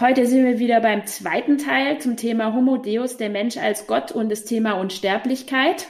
Heute 0.00 0.28
sind 0.28 0.44
wir 0.44 0.60
wieder 0.60 0.80
beim 0.80 1.06
zweiten 1.06 1.58
Teil 1.58 2.00
zum 2.00 2.16
Thema 2.16 2.54
Homo 2.54 2.76
Deus, 2.76 3.16
der 3.16 3.30
Mensch 3.30 3.56
als 3.56 3.88
Gott 3.88 4.12
und 4.12 4.28
das 4.30 4.44
Thema 4.44 4.74
Unsterblichkeit. 4.74 5.88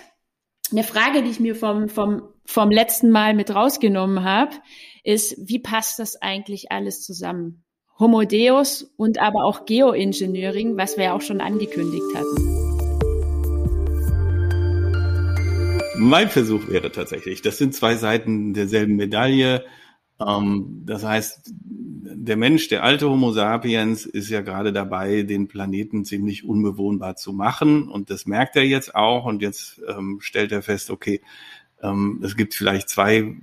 Eine 0.72 0.82
Frage, 0.82 1.22
die 1.22 1.28
ich 1.28 1.40
mir 1.40 1.54
vom, 1.54 1.90
vom, 1.90 2.22
vom 2.46 2.70
letzten 2.70 3.10
Mal 3.10 3.34
mit 3.34 3.54
rausgenommen 3.54 4.24
habe, 4.24 4.56
ist, 5.04 5.36
wie 5.46 5.58
passt 5.58 5.98
das 5.98 6.16
eigentlich 6.22 6.72
alles 6.72 7.02
zusammen? 7.02 7.64
Homo 7.98 8.22
Deus 8.22 8.94
und 8.96 9.18
aber 9.20 9.44
auch 9.44 9.66
Geoengineering, 9.66 10.78
was 10.78 10.96
wir 10.96 11.04
ja 11.04 11.12
auch 11.12 11.20
schon 11.20 11.42
angekündigt 11.42 12.06
hatten. 12.14 12.58
Mein 15.98 16.30
Versuch 16.30 16.66
wäre 16.68 16.90
tatsächlich, 16.92 17.42
das 17.42 17.58
sind 17.58 17.74
zwei 17.74 17.96
Seiten 17.96 18.54
derselben 18.54 18.96
Medaille. 18.96 19.66
Ähm, 20.24 20.82
das 20.84 21.04
heißt, 21.04 21.52
der 21.52 22.36
Mensch, 22.36 22.68
der 22.68 22.82
alte 22.82 23.08
Homo 23.08 23.32
sapiens, 23.32 24.06
ist 24.06 24.28
ja 24.28 24.40
gerade 24.40 24.72
dabei, 24.72 25.22
den 25.22 25.48
Planeten 25.48 26.04
ziemlich 26.04 26.44
unbewohnbar 26.44 27.16
zu 27.16 27.32
machen. 27.32 27.88
Und 27.88 28.10
das 28.10 28.26
merkt 28.26 28.56
er 28.56 28.64
jetzt 28.64 28.94
auch. 28.94 29.24
Und 29.24 29.42
jetzt 29.42 29.80
ähm, 29.88 30.18
stellt 30.20 30.52
er 30.52 30.62
fest, 30.62 30.90
okay, 30.90 31.20
ähm, 31.82 32.20
es 32.24 32.36
gibt 32.36 32.54
vielleicht 32.54 32.88
zwei 32.88 33.36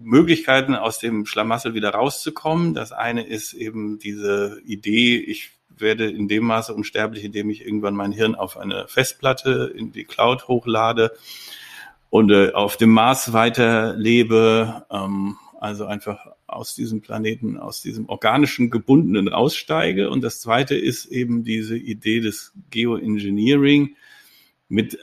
Möglichkeiten, 0.00 0.74
aus 0.74 0.98
dem 0.98 1.24
Schlamassel 1.24 1.74
wieder 1.74 1.90
rauszukommen. 1.90 2.74
Das 2.74 2.92
eine 2.92 3.26
ist 3.26 3.54
eben 3.54 3.98
diese 3.98 4.60
Idee, 4.64 5.16
ich 5.16 5.50
werde 5.76 6.08
in 6.08 6.28
dem 6.28 6.44
Maße 6.44 6.74
unsterblich, 6.74 7.24
indem 7.24 7.50
ich 7.50 7.64
irgendwann 7.64 7.96
mein 7.96 8.12
Hirn 8.12 8.34
auf 8.34 8.56
eine 8.56 8.86
Festplatte 8.86 9.72
in 9.74 9.92
die 9.92 10.04
Cloud 10.04 10.46
hochlade 10.46 11.12
und 12.10 12.30
äh, 12.30 12.52
auf 12.52 12.76
dem 12.76 12.90
Mars 12.90 13.32
weiterlebe. 13.32 14.86
Ähm, 14.90 15.36
also 15.64 15.86
einfach 15.86 16.26
aus 16.46 16.74
diesem 16.74 17.00
Planeten, 17.00 17.56
aus 17.56 17.80
diesem 17.80 18.06
organischen 18.10 18.68
Gebundenen 18.68 19.28
raussteige. 19.28 20.10
Und 20.10 20.22
das 20.22 20.42
zweite 20.42 20.74
ist 20.74 21.06
eben 21.06 21.42
diese 21.42 21.74
Idee 21.78 22.20
des 22.20 22.52
Geoengineering 22.68 23.96
mit 24.68 24.94
äh, 24.94 24.98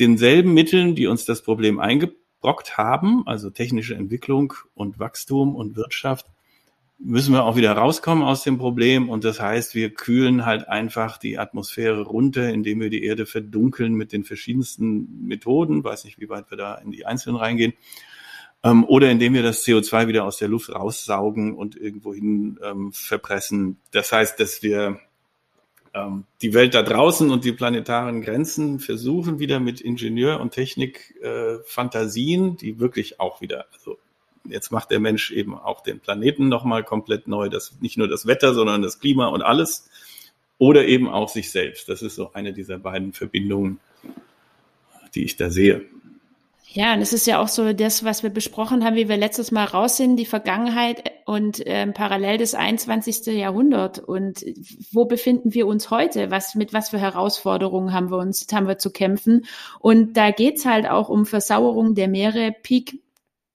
denselben 0.00 0.54
Mitteln, 0.54 0.96
die 0.96 1.06
uns 1.06 1.24
das 1.24 1.42
Problem 1.42 1.78
eingebrockt 1.78 2.76
haben, 2.76 3.24
also 3.28 3.48
technische 3.50 3.94
Entwicklung 3.94 4.54
und 4.74 4.98
Wachstum 4.98 5.54
und 5.54 5.76
Wirtschaft, 5.76 6.26
müssen 6.98 7.32
wir 7.32 7.44
auch 7.44 7.54
wieder 7.54 7.72
rauskommen 7.72 8.24
aus 8.24 8.42
dem 8.42 8.58
Problem. 8.58 9.08
Und 9.08 9.22
das 9.22 9.40
heißt, 9.40 9.76
wir 9.76 9.94
kühlen 9.94 10.44
halt 10.44 10.68
einfach 10.68 11.16
die 11.16 11.38
Atmosphäre 11.38 12.02
runter, 12.02 12.48
indem 12.50 12.80
wir 12.80 12.90
die 12.90 13.04
Erde 13.04 13.24
verdunkeln 13.24 13.94
mit 13.94 14.12
den 14.12 14.24
verschiedensten 14.24 15.28
Methoden. 15.28 15.84
Weiß 15.84 16.04
nicht, 16.04 16.18
wie 16.18 16.28
weit 16.28 16.50
wir 16.50 16.58
da 16.58 16.74
in 16.74 16.90
die 16.90 17.06
Einzelnen 17.06 17.36
reingehen 17.36 17.74
ähm, 18.64 18.84
oder 18.84 19.10
indem 19.10 19.34
wir 19.34 19.42
das 19.42 19.64
CO2 19.64 20.08
wieder 20.08 20.24
aus 20.24 20.36
der 20.36 20.48
Luft 20.48 20.70
raussaugen 20.70 21.54
und 21.54 21.76
irgendwohin 21.76 22.58
ähm, 22.62 22.92
verpressen. 22.92 23.78
Das 23.90 24.12
heißt, 24.12 24.38
dass 24.38 24.62
wir 24.62 25.00
ähm, 25.94 26.24
die 26.40 26.54
Welt 26.54 26.74
da 26.74 26.82
draußen 26.82 27.30
und 27.30 27.44
die 27.44 27.52
planetaren 27.52 28.22
Grenzen 28.22 28.80
versuchen 28.80 29.38
wieder 29.38 29.60
mit 29.60 29.80
Ingenieur- 29.80 30.40
und 30.40 30.52
Technik-Fantasien, 30.52 32.54
äh, 32.54 32.56
die 32.56 32.80
wirklich 32.80 33.20
auch 33.20 33.40
wieder, 33.40 33.66
also 33.72 33.98
jetzt 34.48 34.70
macht 34.70 34.90
der 34.90 35.00
Mensch 35.00 35.30
eben 35.30 35.54
auch 35.54 35.82
den 35.82 36.00
Planeten 36.00 36.48
nochmal 36.48 36.84
komplett 36.84 37.28
neu, 37.28 37.48
das 37.48 37.80
nicht 37.80 37.98
nur 37.98 38.08
das 38.08 38.26
Wetter, 38.26 38.54
sondern 38.54 38.82
das 38.82 39.00
Klima 39.00 39.26
und 39.26 39.42
alles. 39.42 39.88
Oder 40.58 40.86
eben 40.86 41.08
auch 41.08 41.28
sich 41.28 41.50
selbst. 41.50 41.88
Das 41.88 42.02
ist 42.02 42.14
so 42.14 42.32
eine 42.34 42.52
dieser 42.52 42.78
beiden 42.78 43.12
Verbindungen, 43.12 43.80
die 45.14 45.24
ich 45.24 45.36
da 45.36 45.50
sehe. 45.50 45.86
Ja, 46.74 46.94
und 46.94 47.02
es 47.02 47.12
ist 47.12 47.26
ja 47.26 47.38
auch 47.38 47.48
so 47.48 47.74
das, 47.74 48.02
was 48.02 48.22
wir 48.22 48.30
besprochen 48.30 48.82
haben, 48.82 48.96
wie 48.96 49.08
wir 49.08 49.18
letztes 49.18 49.50
Mal 49.50 49.64
raus 49.64 49.98
sind, 49.98 50.16
die 50.16 50.24
Vergangenheit 50.24 51.04
und 51.26 51.62
ähm, 51.66 51.92
parallel 51.92 52.38
das 52.38 52.54
21. 52.54 53.26
Jahrhundert. 53.26 53.98
Und 53.98 54.42
wo 54.90 55.04
befinden 55.04 55.52
wir 55.52 55.66
uns 55.66 55.90
heute? 55.90 56.30
Was, 56.30 56.54
mit 56.54 56.72
was 56.72 56.88
für 56.88 56.98
Herausforderungen 56.98 57.92
haben 57.92 58.10
wir 58.10 58.16
uns, 58.16 58.46
haben 58.50 58.68
wir 58.68 58.78
zu 58.78 58.90
kämpfen? 58.90 59.44
Und 59.80 60.16
da 60.16 60.30
geht's 60.30 60.64
halt 60.64 60.88
auch 60.88 61.10
um 61.10 61.26
Versauerung 61.26 61.94
der 61.94 62.08
Meere, 62.08 62.54
Peak 62.62 63.02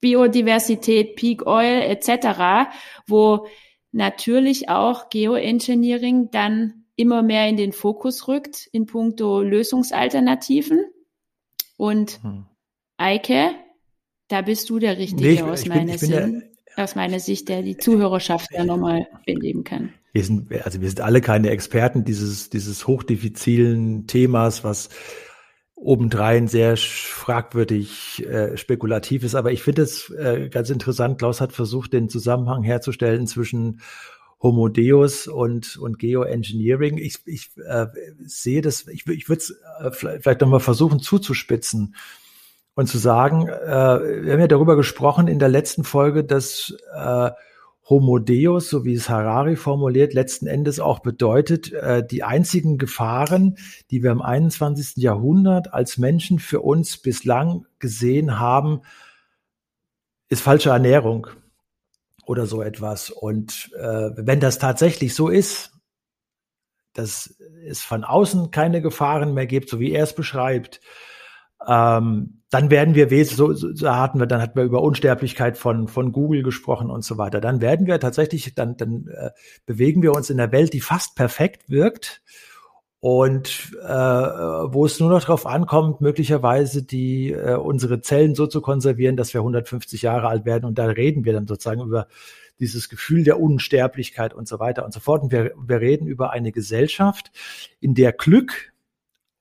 Biodiversität, 0.00 1.16
Peak 1.16 1.44
Oil 1.44 1.82
etc., 1.82 2.70
wo 3.08 3.48
natürlich 3.90 4.68
auch 4.68 5.08
Geoengineering 5.10 6.30
dann 6.30 6.84
immer 6.94 7.24
mehr 7.24 7.48
in 7.48 7.56
den 7.56 7.72
Fokus 7.72 8.28
rückt 8.28 8.68
in 8.70 8.86
puncto 8.86 9.42
Lösungsalternativen. 9.42 10.84
Und 11.76 12.20
hm. 12.22 12.46
Eike, 12.98 13.52
da 14.28 14.42
bist 14.42 14.68
du 14.68 14.78
der 14.78 14.98
Richtige 14.98 15.22
nee, 15.22 15.34
ich, 15.34 15.42
aus, 15.42 15.62
ich 15.62 15.68
meiner 15.68 15.92
bin, 15.92 15.98
Sinn, 15.98 16.42
der, 16.76 16.84
aus 16.84 16.94
meiner 16.94 17.20
Sicht, 17.20 17.48
der 17.48 17.62
die 17.62 17.76
Zuhörerschaft 17.76 18.50
da 18.52 18.64
nochmal 18.64 19.06
beleben 19.24 19.64
kann. 19.64 19.94
Wir 20.12 20.24
sind, 20.24 20.52
also 20.64 20.80
wir 20.80 20.88
sind 20.88 21.00
alle 21.00 21.20
keine 21.20 21.50
Experten 21.50 22.04
dieses, 22.04 22.50
dieses 22.50 22.86
hochdiffizilen 22.86 24.06
Themas, 24.06 24.64
was 24.64 24.88
obendrein 25.76 26.48
sehr 26.48 26.76
fragwürdig 26.76 28.26
äh, 28.26 28.56
spekulativ 28.56 29.22
ist. 29.22 29.36
Aber 29.36 29.52
ich 29.52 29.62
finde 29.62 29.82
es 29.82 30.10
äh, 30.10 30.48
ganz 30.48 30.70
interessant. 30.70 31.18
Klaus 31.18 31.40
hat 31.40 31.52
versucht, 31.52 31.92
den 31.92 32.08
Zusammenhang 32.08 32.64
herzustellen 32.64 33.28
zwischen 33.28 33.80
Homo 34.42 34.68
Deus 34.68 35.28
und, 35.28 35.76
und 35.76 35.98
Geoengineering. 36.00 36.98
Ich, 36.98 37.18
ich 37.26 37.50
äh, 37.64 37.86
sehe 38.24 38.60
das, 38.60 38.88
ich, 38.88 39.06
ich 39.06 39.28
würde 39.28 39.40
es 39.40 39.56
äh, 39.80 40.18
vielleicht 40.20 40.40
nochmal 40.40 40.60
versuchen 40.60 40.98
zuzuspitzen 41.00 41.94
und 42.78 42.86
zu 42.86 42.98
sagen, 42.98 43.48
äh, 43.48 44.22
wir 44.22 44.32
haben 44.32 44.40
ja 44.40 44.46
darüber 44.46 44.76
gesprochen 44.76 45.26
in 45.26 45.40
der 45.40 45.48
letzten 45.48 45.82
Folge, 45.82 46.22
dass 46.22 46.72
äh, 46.94 47.30
Homo 47.88 48.20
Deus, 48.20 48.70
so 48.70 48.84
wie 48.84 48.94
es 48.94 49.08
Harari 49.08 49.56
formuliert, 49.56 50.14
letzten 50.14 50.46
Endes 50.46 50.78
auch 50.78 51.00
bedeutet, 51.00 51.72
äh, 51.72 52.06
die 52.06 52.22
einzigen 52.22 52.78
Gefahren, 52.78 53.56
die 53.90 54.04
wir 54.04 54.12
im 54.12 54.22
21. 54.22 55.02
Jahrhundert 55.02 55.74
als 55.74 55.98
Menschen 55.98 56.38
für 56.38 56.60
uns 56.60 56.98
bislang 56.98 57.66
gesehen 57.80 58.38
haben, 58.38 58.82
ist 60.28 60.42
falsche 60.42 60.70
Ernährung 60.70 61.26
oder 62.26 62.46
so 62.46 62.62
etwas. 62.62 63.10
Und 63.10 63.72
äh, 63.76 64.10
wenn 64.14 64.38
das 64.38 64.60
tatsächlich 64.60 65.16
so 65.16 65.26
ist, 65.26 65.72
dass 66.92 67.40
es 67.66 67.82
von 67.82 68.04
außen 68.04 68.52
keine 68.52 68.80
Gefahren 68.82 69.34
mehr 69.34 69.48
gibt, 69.48 69.68
so 69.68 69.80
wie 69.80 69.90
er 69.90 70.04
es 70.04 70.14
beschreibt, 70.14 70.80
ähm, 71.66 72.37
dann 72.50 72.70
werden 72.70 72.94
wir 72.94 73.24
so, 73.26 73.52
so 73.52 73.90
hatten 73.90 74.18
wir, 74.18 74.26
dann 74.26 74.40
hatten 74.40 74.56
wir 74.56 74.64
über 74.64 74.82
Unsterblichkeit 74.82 75.58
von 75.58 75.86
von 75.88 76.12
Google 76.12 76.42
gesprochen 76.42 76.90
und 76.90 77.04
so 77.04 77.18
weiter. 77.18 77.40
Dann 77.40 77.60
werden 77.60 77.86
wir 77.86 78.00
tatsächlich, 78.00 78.54
dann 78.54 78.76
dann 78.76 79.08
äh, 79.08 79.30
bewegen 79.66 80.02
wir 80.02 80.12
uns 80.12 80.30
in 80.30 80.40
einer 80.40 80.52
Welt, 80.52 80.72
die 80.72 80.80
fast 80.80 81.14
perfekt 81.14 81.68
wirkt 81.68 82.22
und 83.00 83.72
äh, 83.82 83.88
wo 83.88 84.84
es 84.84 84.98
nur 84.98 85.10
noch 85.10 85.20
darauf 85.20 85.46
ankommt, 85.46 86.00
möglicherweise 86.00 86.82
die 86.82 87.30
äh, 87.32 87.54
unsere 87.54 88.00
Zellen 88.00 88.34
so 88.34 88.46
zu 88.48 88.60
konservieren, 88.60 89.16
dass 89.16 89.34
wir 89.34 89.40
150 89.40 90.02
Jahre 90.02 90.26
alt 90.26 90.44
werden. 90.44 90.64
Und 90.64 90.78
da 90.78 90.86
reden 90.86 91.24
wir 91.24 91.32
dann 91.32 91.46
sozusagen 91.46 91.82
über 91.82 92.08
dieses 92.58 92.88
Gefühl 92.88 93.22
der 93.22 93.38
Unsterblichkeit 93.38 94.34
und 94.34 94.48
so 94.48 94.58
weiter 94.58 94.84
und 94.84 94.92
so 94.92 94.98
fort. 94.98 95.22
Und 95.22 95.30
wir, 95.30 95.52
wir 95.56 95.80
reden 95.80 96.08
über 96.08 96.30
eine 96.32 96.50
Gesellschaft, 96.50 97.30
in 97.78 97.94
der 97.94 98.12
Glück 98.12 98.72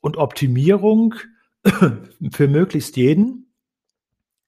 und 0.02 0.18
Optimierung 0.18 1.16
für 2.32 2.48
möglichst 2.48 2.98
jeden, 2.98 3.54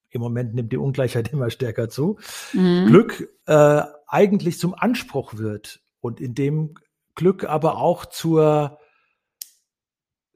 im 0.09 0.21
Moment 0.21 0.55
nimmt 0.55 0.71
die 0.71 0.77
Ungleichheit 0.77 1.31
immer 1.31 1.49
stärker 1.49 1.89
zu, 1.89 2.17
mhm. 2.53 2.87
Glück 2.87 3.29
äh, 3.45 3.83
eigentlich 4.07 4.59
zum 4.59 4.73
Anspruch 4.73 5.35
wird 5.35 5.81
und 6.01 6.19
in 6.19 6.33
dem 6.33 6.75
Glück 7.15 7.43
aber 7.43 7.77
auch 7.77 8.05
zur 8.05 8.79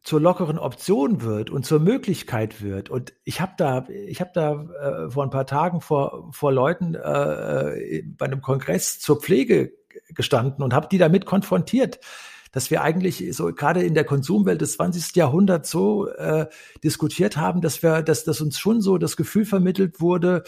zur 0.04 0.20
lockeren 0.20 0.60
Option 0.60 1.22
wird 1.22 1.50
und 1.50 1.66
zur 1.66 1.80
Möglichkeit 1.80 2.62
wird. 2.62 2.90
Und 2.90 3.14
ich 3.24 3.40
habe 3.40 3.54
da, 3.56 3.88
ich 3.88 4.20
habe 4.20 4.32
da 4.34 5.06
äh, 5.06 5.10
vor 5.10 5.24
ein 5.24 5.30
paar 5.30 5.48
Tagen 5.48 5.80
vor 5.80 6.30
vor 6.32 6.52
Leuten 6.52 6.94
äh, 6.94 8.00
äh 8.00 8.04
bei 8.06 8.26
einem 8.26 8.42
Kongress 8.42 9.00
zur 9.00 9.22
Pflege 9.22 9.72
gestanden 10.10 10.62
und 10.64 10.74
habe 10.74 10.88
die 10.92 10.98
damit 10.98 11.26
konfrontiert 11.26 12.00
dass 12.54 12.72
wir 12.72 12.82
eigentlich 12.82 13.36
so 13.36 13.52
gerade 13.54 13.84
in 13.84 13.96
der 13.96 14.06
Konsumwelt 14.06 14.62
des 14.62 14.74
20. 14.74 15.16
Jahrhunderts 15.16 15.70
so 15.70 16.08
äh, 16.08 16.48
diskutiert 16.84 17.36
haben, 17.36 17.60
dass 17.60 17.84
wir, 17.84 18.02
dass, 18.04 18.24
dass 18.24 18.40
uns 18.40 18.58
schon 18.58 18.80
so 18.80 18.98
das 18.98 19.18
Gefühl 19.18 19.44
vermittelt 19.44 20.00
wurde, 20.00 20.44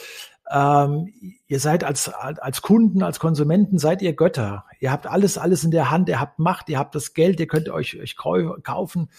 ähm, 0.49 1.11
ihr 1.47 1.59
seid 1.59 1.83
als, 1.83 2.07
als 2.09 2.61
Kunden, 2.61 3.01
als 3.01 3.19
Konsumenten, 3.19 3.79
seid 3.79 4.03
ihr 4.03 4.13
Götter. 4.13 4.65
Ihr 4.79 4.91
habt 4.91 5.07
alles, 5.07 5.39
alles 5.39 5.63
in 5.63 5.71
der 5.71 5.89
Hand, 5.89 6.07
ihr 6.07 6.19
habt 6.19 6.37
Macht, 6.37 6.69
ihr 6.69 6.77
habt 6.77 6.93
das 6.93 7.15
Geld, 7.15 7.39
ihr 7.39 7.47
könnt 7.47 7.69
euch, 7.69 7.99
euch 7.99 8.15
kaufen, 8.15 9.09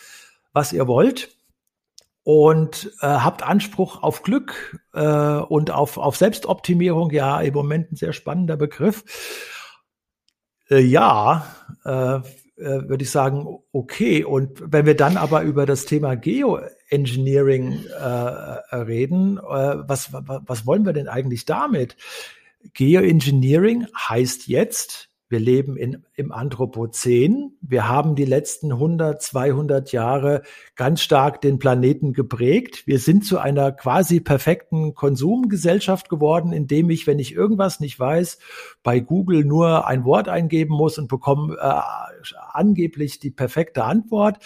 was 0.52 0.72
ihr 0.72 0.86
wollt. 0.86 1.36
Und 2.22 2.92
äh, 3.00 3.06
habt 3.06 3.42
Anspruch 3.44 4.02
auf 4.02 4.22
Glück 4.22 4.80
äh, 4.92 5.04
und 5.04 5.70
auf, 5.70 5.96
auf 5.96 6.16
Selbstoptimierung. 6.16 7.10
Ja, 7.10 7.40
im 7.40 7.54
Moment 7.54 7.92
ein 7.92 7.96
sehr 7.96 8.12
spannender 8.12 8.56
Begriff. 8.56 9.04
Äh, 10.68 10.80
ja, 10.80 11.46
äh, 12.56 12.88
würde 12.88 13.04
ich 13.04 13.10
sagen, 13.10 13.46
okay. 13.72 14.24
Und 14.24 14.62
wenn 14.64 14.86
wir 14.86 14.96
dann 14.96 15.16
aber 15.16 15.42
über 15.42 15.66
das 15.66 15.84
Thema 15.84 16.16
Geoengineering 16.16 17.84
äh, 17.86 18.76
reden, 18.76 19.38
äh, 19.38 19.42
was, 19.42 20.12
was 20.12 20.66
wollen 20.66 20.86
wir 20.86 20.92
denn 20.92 21.08
eigentlich 21.08 21.44
damit? 21.44 21.96
Geoengineering 22.72 23.86
heißt 23.96 24.48
jetzt 24.48 25.10
Wir 25.28 25.40
leben 25.40 25.76
in, 25.76 26.04
im 26.14 26.30
Anthropozän. 26.30 27.56
Wir 27.60 27.88
haben 27.88 28.14
die 28.14 28.24
letzten 28.24 28.70
100, 28.70 29.20
200 29.20 29.90
Jahre 29.90 30.42
ganz 30.76 31.02
stark 31.02 31.40
den 31.40 31.58
Planeten 31.58 32.12
geprägt. 32.12 32.86
Wir 32.86 33.00
sind 33.00 33.24
zu 33.24 33.38
einer 33.38 33.72
quasi 33.72 34.20
perfekten 34.20 34.94
Konsumgesellschaft 34.94 36.08
geworden, 36.08 36.52
indem 36.52 36.90
ich, 36.90 37.08
wenn 37.08 37.18
ich 37.18 37.34
irgendwas 37.34 37.80
nicht 37.80 37.98
weiß, 37.98 38.38
bei 38.84 39.00
Google 39.00 39.44
nur 39.44 39.88
ein 39.88 40.04
Wort 40.04 40.28
eingeben 40.28 40.74
muss 40.74 40.96
und 40.96 41.08
bekomme 41.08 41.56
äh, 41.56 41.80
angeblich 42.52 43.18
die 43.18 43.32
perfekte 43.32 43.82
Antwort, 43.82 44.38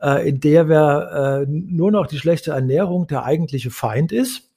äh, 0.00 0.28
in 0.28 0.38
der 0.38 0.68
wir 0.68 1.42
äh, 1.42 1.50
nur 1.50 1.90
noch 1.90 2.06
die 2.06 2.18
schlechte 2.18 2.52
Ernährung 2.52 3.08
der 3.08 3.24
eigentliche 3.24 3.72
Feind 3.72 4.12
ist. 4.12 4.52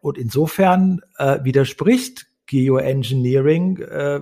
Und 0.00 0.16
insofern 0.16 1.02
äh, 1.18 1.44
widerspricht 1.44 2.26
Geoengineering 2.46 3.78
äh, 3.78 4.20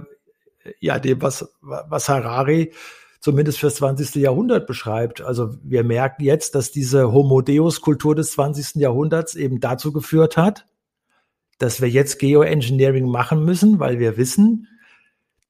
ja, 0.80 0.98
dem, 0.98 1.22
was, 1.22 1.48
was 1.60 2.08
Harari 2.08 2.72
zumindest 3.20 3.60
fürs 3.60 3.76
20. 3.76 4.16
Jahrhundert 4.16 4.66
beschreibt. 4.66 5.20
Also 5.20 5.54
wir 5.62 5.84
merken 5.84 6.24
jetzt, 6.24 6.54
dass 6.54 6.72
diese 6.72 7.12
Homo 7.12 7.40
Deus 7.40 7.80
Kultur 7.80 8.14
des 8.14 8.32
20. 8.32 8.80
Jahrhunderts 8.80 9.36
eben 9.36 9.60
dazu 9.60 9.92
geführt 9.92 10.36
hat, 10.36 10.66
dass 11.58 11.80
wir 11.80 11.88
jetzt 11.88 12.18
Geoengineering 12.18 13.06
machen 13.06 13.44
müssen, 13.44 13.78
weil 13.78 14.00
wir 14.00 14.16
wissen, 14.16 14.66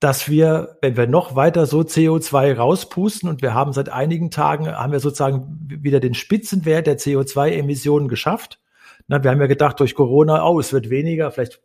dass 0.01 0.29
wir, 0.29 0.77
wenn 0.83 0.97
wir 0.97 1.07
noch 1.07 1.37
weiter 1.37 1.65
so 1.65 1.81
CO2 1.81 2.57
rauspusten 2.57 3.29
und 3.29 3.41
wir 3.41 3.55
haben 3.55 3.73
seit 3.73 3.89
einigen 3.89 4.31
Tagen, 4.31 4.67
haben 4.67 4.93
wir 4.93 5.01
sozusagen 5.01 5.59
wieder 5.67 6.01
den 6.01 6.15
Spitzenwert 6.15 6.87
der 6.87 6.99
CO2-Emissionen 6.99 8.09
geschafft. 8.09 8.61
Na, 9.07 9.23
wir 9.23 9.31
haben 9.31 9.41
ja 9.41 9.47
gedacht, 9.47 9.81
durch 9.81 9.95
Corona, 9.95 10.45
oh, 10.45 10.61
es 10.61 10.73
wird 10.73 10.91
weniger, 10.91 11.31
vielleicht 11.31 11.63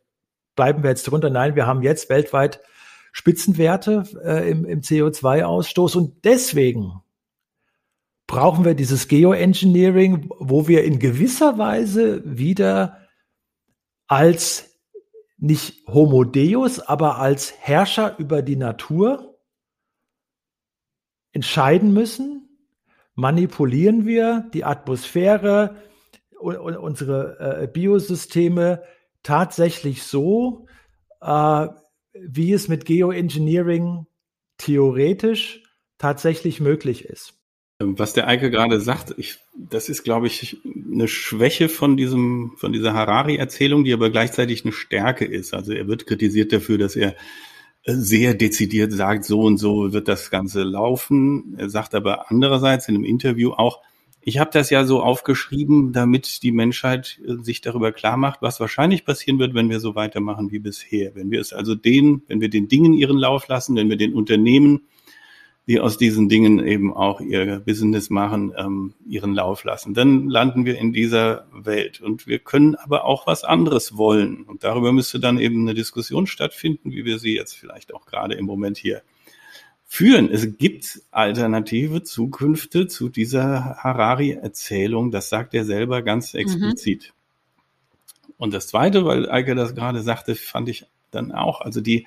bleiben 0.56 0.84
wir 0.84 0.92
jetzt 0.92 1.08
drunter. 1.08 1.30
Nein, 1.30 1.56
wir 1.56 1.66
haben 1.66 1.82
jetzt 1.82 2.10
weltweit 2.10 2.62
Spitzenwerte 3.18 4.04
äh, 4.24 4.48
im, 4.52 4.64
im 4.64 4.81
CO2-Ausstoß. 4.81 5.98
Und 5.98 6.24
deswegen 6.24 7.02
brauchen 8.28 8.64
wir 8.64 8.75
dieses 8.75 9.08
Geoengineering, 9.08 10.30
wo 10.38 10.68
wir 10.68 10.84
in 10.84 11.00
gewisser 11.00 11.58
Weise 11.58 12.22
wieder 12.24 13.00
als 14.06 14.80
nicht 15.38 15.88
Homo 15.88 16.25
Deus, 16.25 16.80
aber 16.80 17.18
als 17.18 17.56
Herrscher 17.60 18.19
über 18.19 18.44
die 18.44 18.56
Natur 18.56 19.40
entscheiden 21.31 21.94
müssen, 21.94 22.48
manipulieren 23.16 24.06
wir 24.06 24.48
die 24.54 24.64
Atmosphäre 24.64 25.75
unsere 26.40 27.64
äh, 27.64 27.68
Biosysteme 27.68 28.84
tatsächlich 29.24 30.04
so, 30.04 30.68
äh, 31.19 31.68
wie 32.25 32.54
es 32.54 32.68
mit 32.68 32.86
Geoengineering 32.86 34.06
theoretisch 34.58 35.64
tatsächlich 35.98 36.60
möglich 36.60 37.06
ist. 37.06 37.34
Was 37.80 38.14
der 38.14 38.28
Eike 38.28 38.50
gerade 38.50 38.81
sagt, 38.81 39.14
ich, 39.18 39.38
das 39.56 39.88
ist, 39.88 40.04
glaube 40.04 40.25
ich, 40.25 40.58
eine 40.92 41.08
Schwäche 41.08 41.69
von 41.69 41.96
diesem, 41.96 42.54
von 42.58 42.74
dieser 42.74 42.94
Harari-Erzählung, 42.94 43.84
die 43.84 43.94
aber 43.94 44.10
gleichzeitig 44.10 44.64
eine 44.66 44.72
Stärke 44.72 45.25
ist. 45.25 45.54
Also 45.54 45.74
er 45.74 45.88
wird 45.88 46.08
kritisiert 46.08 46.52
dafür, 46.52 46.80
dass 46.80 46.96
er 46.96 47.16
sehr 47.86 48.34
dezidiert 48.34 48.92
sagt, 48.92 49.25
so 49.25 49.42
und 49.42 49.58
so 49.58 49.94
wird 49.94 50.08
das 50.08 50.31
Ganze 50.31 50.64
laufen. 50.64 51.56
Er 51.58 51.69
sagt 51.69 51.94
aber 51.94 52.31
andererseits 52.31 52.88
in 52.90 52.96
einem 52.96 53.06
Interview 53.06 53.52
auch, 53.52 53.81
ich 54.28 54.40
habe 54.40 54.50
das 54.52 54.70
ja 54.70 54.84
so 54.84 55.02
aufgeschrieben, 55.02 55.94
damit 55.94 56.44
die 56.44 56.52
Menschheit 56.52 57.18
äh, 57.26 57.42
sich 57.42 57.62
darüber 57.62 57.94
klar 57.94 58.18
macht, 58.18 58.42
was 58.42 58.60
wahrscheinlich 58.60 59.06
passieren 59.06 59.40
wird, 59.40 59.54
wenn 59.54 59.70
wir 59.70 59.80
so 59.80 59.96
weitermachen 59.96 60.52
wie 60.52 60.60
bisher. 60.60 61.16
Wenn 61.16 61.32
wir 61.32 61.40
es 61.40 61.54
also 61.54 61.76
den, 61.76 62.24
wenn 62.28 62.42
wir 62.42 62.50
den 62.50 62.68
Dingen 62.68 62.92
ihren 62.92 63.18
Lauf 63.18 63.48
lassen, 63.48 63.78
wenn 63.78 63.88
wir 63.90 63.96
den 63.96 64.14
Unternehmen, 64.14 64.82
die 65.66 65.80
aus 65.80 65.98
diesen 65.98 66.28
Dingen 66.28 66.60
eben 66.60 66.94
auch 66.94 67.22
ihr 67.22 67.62
Business 67.62 68.10
machen, 68.10 68.52
ähm, 68.58 68.96
ihren 69.08 69.34
Lauf 69.34 69.64
lassen, 69.64 69.94
dann 69.94 70.28
landen 70.28 70.66
wir 70.66 70.78
in 70.78 70.92
dieser 70.92 71.48
Welt. 71.54 72.02
Und 72.02 72.28
wir 72.28 72.40
können 72.40 72.76
aber 72.76 73.06
auch 73.06 73.28
was 73.28 73.46
anderes 73.46 73.96
wollen. 73.96 74.44
Und 74.44 74.66
darüber 74.66 74.92
müsste 74.92 75.22
dann 75.22 75.40
eben 75.40 75.62
eine 75.62 75.74
Diskussion 75.74 76.28
stattfinden, 76.28 76.92
wie 76.92 77.06
wir 77.06 77.18
sie 77.18 77.34
jetzt 77.34 77.54
vielleicht 77.54 77.94
auch 77.94 78.06
gerade 78.06 78.36
im 78.36 78.44
Moment 78.46 78.78
hier 78.78 79.04
führen. 79.88 80.30
Es 80.30 80.57
gibt 80.57 81.01
alternative 81.12 82.04
Zukünfte 82.04 82.88
zu 82.88 83.10
dieser 83.10 83.78
Harari-Erzählung. 83.78 85.12
Das 85.12 85.30
sagt 85.30 85.54
er 85.54 85.63
selber 85.63 86.01
ganz 86.01 86.34
mhm. 86.34 86.42
explizit. 86.42 87.13
Mhm. 87.13 88.34
Und 88.38 88.54
das 88.54 88.68
Zweite, 88.68 89.06
weil 89.06 89.30
Eike 89.30 89.56
das 89.56 89.74
gerade 89.74 90.01
sagte, 90.01 90.36
fand 90.36 90.69
ich 90.69 90.86
dann 91.10 91.31
auch, 91.31 91.62
also 91.62 91.81
die, 91.81 92.06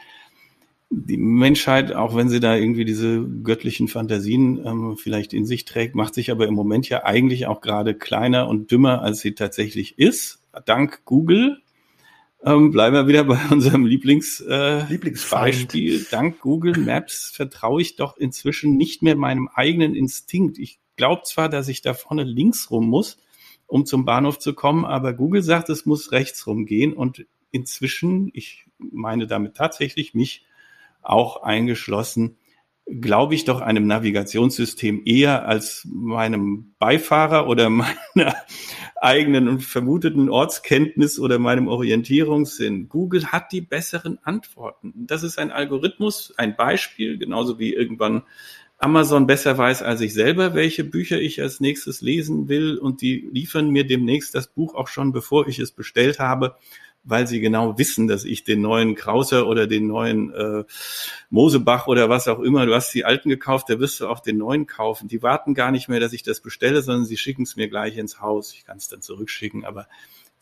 die 0.91 1.17
Menschheit, 1.17 1.93
auch 1.93 2.15
wenn 2.15 2.29
sie 2.29 2.39
da 2.39 2.55
irgendwie 2.55 2.85
diese 2.85 3.27
göttlichen 3.43 3.89
Fantasien 3.89 4.65
ähm, 4.65 4.97
vielleicht 4.97 5.33
in 5.33 5.47
sich 5.47 5.65
trägt, 5.65 5.95
macht 5.95 6.15
sich 6.15 6.31
aber 6.31 6.47
im 6.47 6.55
Moment 6.55 6.89
ja 6.89 7.05
eigentlich 7.05 7.47
auch 7.47 7.61
gerade 7.61 7.95
kleiner 7.95 8.47
und 8.47 8.71
dümmer, 8.71 9.03
als 9.03 9.21
sie 9.21 9.35
tatsächlich 9.35 9.99
ist. 9.99 10.41
Dank 10.67 11.05
Google, 11.05 11.61
ähm, 12.45 12.71
bleiben 12.71 12.95
wir 12.95 13.07
wieder 13.07 13.25
bei 13.25 13.39
unserem 13.51 13.87
Lieblings, 13.87 14.41
äh, 14.41 14.85
Lieblingsbeispiel. 14.87 16.07
Dank 16.11 16.41
Google 16.41 16.79
Maps 16.79 17.31
vertraue 17.35 17.83
ich 17.83 17.97
doch 17.97 18.17
inzwischen 18.17 18.77
nicht 18.77 19.03
mehr 19.03 19.17
meinem 19.17 19.49
eigenen 19.49 19.95
Instinkt. 19.95 20.59
Ich 20.59 20.81
glaube 20.97 21.23
zwar, 21.25 21.49
dass 21.49 21.69
ich 21.69 21.83
da 21.83 21.95
vorne 21.95 22.25
links 22.25 22.71
rum 22.71 22.89
muss, 22.89 23.19
um 23.67 23.87
zum 23.87 24.05
Bahnhof 24.05 24.39
zu 24.39 24.55
kommen, 24.55 24.85
aber 24.85 25.13
Google 25.13 25.43
sagt, 25.43 25.69
es 25.69 25.87
muss 25.87 26.13
rechts 26.13 26.47
rumgehen 26.47 26.93
und 26.93 27.27
inzwischen, 27.51 28.31
ich 28.33 28.67
meine 28.79 29.27
damit 29.27 29.57
tatsächlich 29.57 30.15
mich 30.15 30.45
auch 31.03 31.43
eingeschlossen, 31.43 32.37
glaube 32.87 33.35
ich 33.35 33.45
doch 33.45 33.61
einem 33.61 33.87
Navigationssystem 33.87 35.03
eher 35.05 35.47
als 35.47 35.87
meinem 35.91 36.75
Beifahrer 36.79 37.47
oder 37.49 37.71
meiner 37.71 38.35
eigenen 39.01 39.49
und 39.49 39.63
vermuteten 39.63 40.29
Ortskenntnis 40.29 41.19
oder 41.19 41.39
meinem 41.39 41.69
Orientierungssinn. 41.69 42.89
Google 42.89 43.27
hat 43.27 43.53
die 43.53 43.61
besseren 43.61 44.19
Antworten. 44.23 44.93
Das 44.95 45.23
ist 45.23 45.39
ein 45.39 45.53
Algorithmus, 45.53 46.35
ein 46.37 46.57
Beispiel, 46.57 47.17
genauso 47.19 47.59
wie 47.59 47.73
irgendwann 47.73 48.23
Amazon 48.79 49.27
besser 49.27 49.59
weiß 49.59 49.83
als 49.83 50.01
ich 50.01 50.15
selber, 50.15 50.55
welche 50.55 50.85
Bücher 50.85 51.21
ich 51.21 51.43
als 51.43 51.61
nächstes 51.61 52.01
lesen 52.01 52.49
will 52.49 52.79
und 52.79 53.03
die 53.03 53.29
liefern 53.31 53.69
mir 53.69 53.87
demnächst 53.87 54.35
das 54.35 54.49
Buch 54.49 54.75
auch 54.75 54.89
schon, 54.89 55.13
bevor 55.13 55.47
ich 55.49 55.59
es 55.59 55.71
bestellt 55.71 56.19
habe 56.19 56.57
weil 57.03 57.27
sie 57.27 57.41
genau 57.41 57.79
wissen, 57.79 58.09
dass 58.09 58.25
ich 58.25 58.45
den 58.45 58.61
neuen 58.61 58.95
Krauser 58.95 59.47
oder 59.47 59.67
den 59.67 59.87
neuen 59.87 60.33
äh, 60.33 60.65
Mosebach 61.31 61.87
oder 61.87 62.09
was 62.09 62.29
auch 62.29 62.41
immer, 62.41 62.67
du 62.67 62.75
hast 62.75 62.93
die 62.95 63.05
alten 63.05 63.29
gekauft, 63.29 63.71
da 63.71 63.81
wirst 63.81 64.01
du 64.01 64.09
auch 64.09 64.21
den 64.21 64.39
neuen 64.39 64.67
kaufen. 64.67 65.09
Die 65.09 65.23
warten 65.23 65.55
gar 65.55 65.71
nicht 65.71 65.89
mehr, 65.89 66.01
dass 66.01 66.13
ich 66.13 66.23
das 66.23 66.41
bestelle, 66.41 66.83
sondern 66.83 67.07
sie 67.07 67.17
schicken 67.17 67.43
es 67.43 67.57
mir 67.57 67.69
gleich 67.69 67.97
ins 67.97 68.21
Haus. 68.21 68.53
Ich 68.53 68.65
kann 68.65 68.77
es 68.77 68.89
dann 68.89 69.03
zurückschicken, 69.03 69.65
aber 69.65 69.87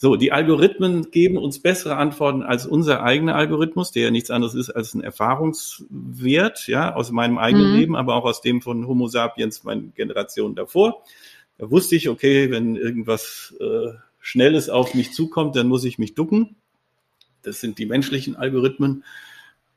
so, 0.01 0.15
die 0.15 0.31
Algorithmen 0.31 1.11
geben 1.11 1.39
uns 1.39 1.61
bessere 1.61 1.97
Antworten 1.97 2.45
als 2.45 2.67
unser 2.67 3.03
eigener 3.03 3.35
Algorithmus, 3.35 3.91
der 3.91 4.05
ja 4.05 4.11
nichts 4.13 4.31
anderes 4.31 4.55
ist 4.55 4.71
als 4.71 4.95
ein 4.95 5.01
Erfahrungswert, 5.01 6.69
ja, 6.69 6.95
aus 6.95 7.11
meinem 7.11 7.37
eigenen 7.37 7.73
mhm. 7.73 7.77
Leben, 7.77 7.97
aber 7.97 8.15
auch 8.15 8.25
aus 8.25 8.41
dem 8.41 8.63
von 8.63 8.87
Homo 8.87 9.09
sapiens, 9.09 9.65
meinen 9.65 9.93
Generationen 9.95 10.55
davor. 10.55 11.03
Da 11.59 11.69
wusste 11.73 11.97
ich, 11.97 12.09
okay, 12.09 12.49
wenn 12.53 12.77
irgendwas 12.77 13.57
äh, 13.59 13.95
Schnelles 14.29 14.69
auf 14.69 14.93
mich 14.93 15.15
zukommt, 15.15 15.57
dann 15.57 15.69
muss 15.69 15.85
ich 15.85 15.99
mich 15.99 16.15
ducken. 16.15 16.57
Das 17.41 17.63
sind 17.63 17.79
die 17.79 17.87
menschlichen 17.87 18.37
Algorithmen. 18.37 19.03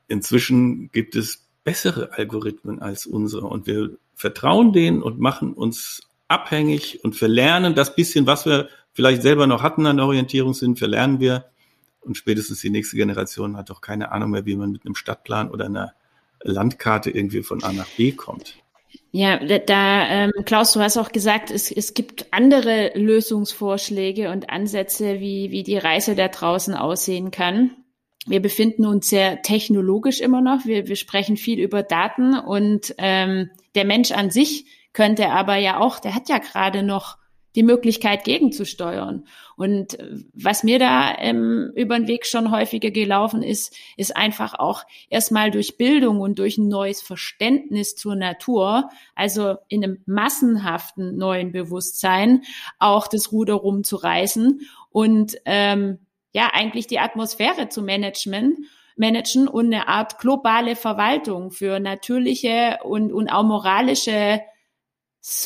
Inzwischen 0.08 0.92
gibt 0.92 1.16
es 1.16 1.46
bessere 1.64 2.12
Algorithmen 2.12 2.82
als 2.82 3.06
unsere 3.06 3.46
und 3.46 3.66
wir 3.66 3.96
vertrauen 4.14 4.74
denen 4.74 5.02
und 5.02 5.18
machen 5.18 5.54
uns 5.54 6.02
abhängig 6.28 7.02
und 7.02 7.16
verlernen 7.16 7.74
das 7.74 7.96
bisschen, 7.96 8.26
was 8.26 8.44
wir 8.44 8.68
vielleicht 8.92 9.22
selber 9.22 9.46
noch 9.46 9.62
hatten 9.62 9.86
an 9.86 9.98
Orientierungssinn, 9.98 10.76
verlernen 10.76 11.18
wir 11.18 11.46
und 12.02 12.18
spätestens 12.18 12.60
die 12.60 12.68
nächste 12.68 12.96
Generation 12.96 13.56
hat 13.56 13.70
doch 13.70 13.80
keine 13.80 14.12
Ahnung 14.12 14.32
mehr, 14.32 14.44
wie 14.44 14.56
man 14.56 14.70
mit 14.70 14.84
einem 14.84 14.96
Stadtplan 14.96 15.50
oder 15.50 15.64
einer 15.64 15.94
Landkarte 16.42 17.10
irgendwie 17.10 17.42
von 17.42 17.64
A 17.64 17.72
nach 17.72 17.88
B 17.96 18.12
kommt. 18.12 18.61
Ja, 19.14 19.36
da, 19.36 20.08
ähm, 20.08 20.32
Klaus, 20.46 20.72
du 20.72 20.80
hast 20.80 20.96
auch 20.96 21.12
gesagt, 21.12 21.50
es, 21.50 21.70
es 21.70 21.92
gibt 21.92 22.32
andere 22.32 22.92
Lösungsvorschläge 22.94 24.30
und 24.30 24.48
Ansätze, 24.48 25.20
wie, 25.20 25.50
wie 25.50 25.62
die 25.62 25.76
Reise 25.76 26.14
da 26.14 26.28
draußen 26.28 26.74
aussehen 26.74 27.30
kann. 27.30 27.72
Wir 28.24 28.40
befinden 28.40 28.86
uns 28.86 29.10
sehr 29.10 29.42
technologisch 29.42 30.20
immer 30.20 30.40
noch. 30.40 30.64
Wir, 30.64 30.88
wir 30.88 30.96
sprechen 30.96 31.36
viel 31.36 31.60
über 31.60 31.82
Daten 31.82 32.38
und 32.38 32.94
ähm, 32.96 33.50
der 33.74 33.84
Mensch 33.84 34.12
an 34.12 34.30
sich 34.30 34.64
könnte 34.94 35.28
aber 35.28 35.56
ja 35.56 35.78
auch, 35.78 35.98
der 35.98 36.14
hat 36.14 36.30
ja 36.30 36.38
gerade 36.38 36.82
noch 36.82 37.18
die 37.54 37.62
Möglichkeit 37.62 38.24
gegenzusteuern. 38.24 39.26
Und 39.56 39.98
äh, 39.98 40.16
was 40.32 40.62
mir 40.64 40.78
da 40.78 41.14
ähm, 41.18 41.72
über 41.74 41.98
den 41.98 42.08
Weg 42.08 42.26
schon 42.26 42.50
häufiger 42.50 42.90
gelaufen 42.90 43.42
ist, 43.42 43.76
ist 43.96 44.16
einfach 44.16 44.54
auch 44.54 44.84
erstmal 45.10 45.50
durch 45.50 45.76
Bildung 45.76 46.20
und 46.20 46.38
durch 46.38 46.58
ein 46.58 46.68
neues 46.68 47.02
Verständnis 47.02 47.94
zur 47.94 48.16
Natur, 48.16 48.88
also 49.14 49.56
in 49.68 49.84
einem 49.84 50.02
massenhaften 50.06 51.16
neuen 51.16 51.52
Bewusstsein, 51.52 52.42
auch 52.78 53.06
das 53.06 53.32
Ruder 53.32 53.54
rumzureißen 53.54 54.60
und 54.90 55.36
ähm, 55.44 55.98
ja 56.32 56.50
eigentlich 56.52 56.86
die 56.86 56.98
Atmosphäre 56.98 57.68
zu 57.68 57.82
managen 57.82 58.66
managen 58.96 59.48
und 59.48 59.66
eine 59.66 59.88
Art 59.88 60.18
globale 60.18 60.76
Verwaltung 60.76 61.50
für 61.50 61.80
natürliche 61.80 62.78
und, 62.84 63.12
und 63.12 63.28
auch 63.28 63.42
moralische 63.42 64.40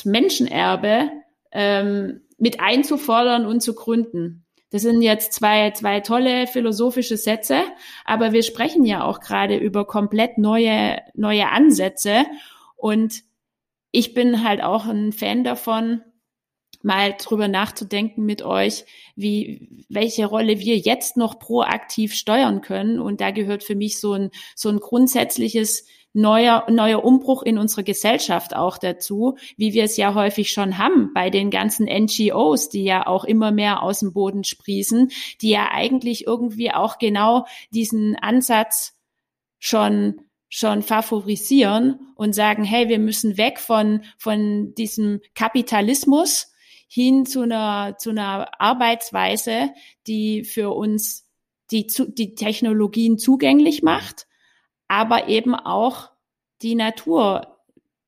Menschenerbe 0.05 1.11
ähm, 1.57 2.21
mit 2.37 2.61
einzufordern 2.61 3.47
und 3.47 3.63
zu 3.63 3.75
gründen. 3.75 4.45
Das 4.71 4.83
sind 4.83 5.01
jetzt 5.01 5.33
zwei, 5.33 5.71
zwei 5.71 6.01
tolle 6.01 6.47
philosophische 6.47 7.17
Sätze, 7.17 7.63
aber 8.05 8.33
wir 8.33 8.43
sprechen 8.43 8.85
ja 8.85 9.05
auch 9.05 9.21
gerade 9.21 9.57
über 9.57 9.87
komplett 9.87 10.37
neue, 10.37 10.99
neue 11.15 11.49
Ansätze. 11.49 12.27
Und 12.77 13.23
ich 13.91 14.13
bin 14.13 14.45
halt 14.45 14.63
auch 14.63 14.85
ein 14.85 15.13
Fan 15.13 15.45
davon, 15.45 16.03
mal 16.83 17.15
drüber 17.19 17.49
nachzudenken 17.49 18.27
mit 18.27 18.43
euch, 18.43 18.85
wie, 19.15 19.87
welche 19.89 20.27
Rolle 20.27 20.61
wir 20.61 20.77
jetzt 20.77 21.17
noch 21.17 21.39
proaktiv 21.39 22.13
steuern 22.15 22.61
können. 22.61 23.01
Und 23.01 23.23
da 23.23 23.31
gehört 23.31 23.65
für 23.65 23.77
mich 23.77 23.99
so 23.99 24.13
ein, 24.13 24.31
so 24.55 24.69
ein 24.69 24.79
grundsätzliches 24.79 25.87
neuer, 26.17 26.67
neuer 26.71 27.05
Umbruch 27.05 27.43
in 27.43 27.59
unserer 27.59 27.83
Gesellschaft 27.83 28.57
auch 28.57 28.79
dazu, 28.79 29.37
wie 29.57 29.75
wir 29.75 29.85
es 29.85 29.99
ja 29.99 30.15
häufig 30.15 30.51
schon 30.51 30.79
haben 30.79 31.13
bei 31.15 31.29
den 31.29 31.51
ganzen 31.51 31.87
NGOs, 31.87 32.71
die 32.71 32.85
ja 32.85 33.07
auch 33.07 33.25
immer 33.25 33.53
mehr 33.53 33.83
aus 33.83 34.01
dem 34.01 34.15
Boden 34.15 34.43
sprießen, 34.43 35.11
die 35.43 35.51
ja 35.51 35.69
eigentlich 35.71 36.27
irgendwie 36.27 36.73
auch 36.73 36.99
genau 36.99 37.47
diesen 37.71 38.17
Ansatz 38.17 38.95
schon 39.59 40.23
schon 40.49 40.83
favorisieren 40.83 41.99
und 42.15 42.33
sagen, 42.33 42.63
hey, 42.63 42.89
wir 42.89 43.01
müssen 43.01 43.37
weg 43.37 43.59
von, 43.59 44.03
von 44.17 44.75
diesem 44.75 45.21
Kapitalismus 45.35 46.53
hin 46.87 47.27
zu 47.27 47.43
einer, 47.43 47.97
zu 47.99 48.11
einer 48.11 48.49
Arbeitsweise, 48.61 49.71
die 50.07 50.45
für 50.45 50.71
uns 50.71 51.29
die, 51.73 51.89
die 51.89 52.37
Technologien 52.37 53.19
zugänglich 53.19 53.83
macht 53.83 54.29
aber 54.89 55.29
eben 55.29 55.55
auch 55.55 56.11
die 56.63 56.75
Natur 56.75 57.59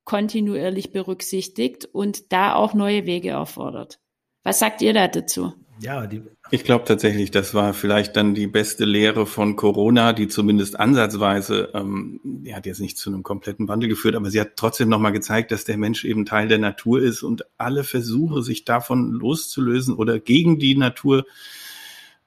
kontinuierlich 0.05 0.91
berücksichtigt 0.91 1.85
und 1.85 2.31
da 2.31 2.55
auch 2.55 2.73
neue 2.73 3.05
Wege 3.05 3.29
erfordert. 3.29 3.99
Was 4.43 4.59
sagt 4.59 4.81
ihr 4.81 4.93
da 4.93 5.07
dazu? 5.07 5.53
Ja, 5.81 6.07
die 6.07 6.23
ich 6.51 6.63
glaube 6.63 6.83
tatsächlich, 6.83 7.29
das 7.29 7.53
war 7.53 7.73
vielleicht 7.73 8.15
dann 8.15 8.33
die 8.33 8.47
beste 8.47 8.83
Lehre 8.83 9.27
von 9.27 9.55
Corona, 9.55 10.13
die 10.13 10.27
zumindest 10.27 10.79
ansatzweise, 10.79 11.69
ähm, 11.75 12.19
die 12.23 12.55
hat 12.55 12.65
jetzt 12.65 12.81
nicht 12.81 12.97
zu 12.97 13.11
einem 13.11 13.21
kompletten 13.21 13.67
Wandel 13.67 13.87
geführt, 13.87 14.15
aber 14.15 14.31
sie 14.31 14.41
hat 14.41 14.55
trotzdem 14.55 14.89
nochmal 14.89 15.11
gezeigt, 15.11 15.51
dass 15.51 15.63
der 15.63 15.77
Mensch 15.77 16.03
eben 16.05 16.25
Teil 16.25 16.47
der 16.47 16.57
Natur 16.57 17.01
ist 17.01 17.21
und 17.21 17.45
alle 17.59 17.83
Versuche, 17.83 18.41
sich 18.41 18.65
davon 18.65 19.11
loszulösen 19.11 19.93
oder 19.93 20.19
gegen 20.19 20.57
die 20.57 20.75
Natur 20.75 21.19
äh, 21.19 21.23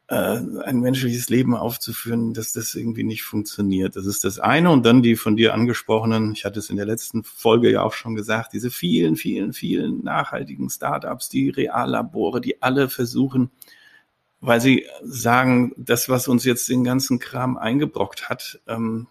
ein 0.09 0.80
menschliches 0.80 1.30
Leben 1.30 1.56
aufzuführen, 1.56 2.35
dass 2.35 2.52
das 2.52 2.75
irgendwie 2.75 3.04
nicht 3.04 3.23
funktioniert. 3.23 3.97
Das 3.97 4.04
ist 4.04 4.25
das 4.25 4.38
eine. 4.38 4.71
Und 4.71 4.85
dann 4.85 5.02
die 5.02 5.16
von 5.16 5.37
dir 5.37 5.54
angesprochenen, 5.54 6.32
ich 6.32 6.44
hatte 6.44 6.59
es 6.59 6.71
in 6.71 6.76
der 6.76 6.87
letzten 6.87 7.25
Folge 7.25 7.71
ja 7.71 7.82
auch 7.82 7.94
schon 7.94 8.14
gesagt, 8.14 8.52
diese 8.52 8.71
vielen, 8.71 9.16
vielen, 9.16 9.52
vielen 9.52 10.04
nachhaltigen 10.04 10.68
Startups, 10.68 11.28
die 11.28 11.49
Reallabore, 11.49 12.40
die 12.40 12.62
alle 12.62 12.88
versuchen, 12.88 13.50
weil 14.40 14.61
sie 14.61 14.87
sagen, 15.02 15.73
das, 15.78 16.09
was 16.09 16.28
uns 16.28 16.44
jetzt 16.44 16.68
den 16.68 16.85
ganzen 16.85 17.18
Kram 17.18 17.56
eingebrockt 17.56 18.28
hat, 18.28 18.61
ähm, 18.66 19.06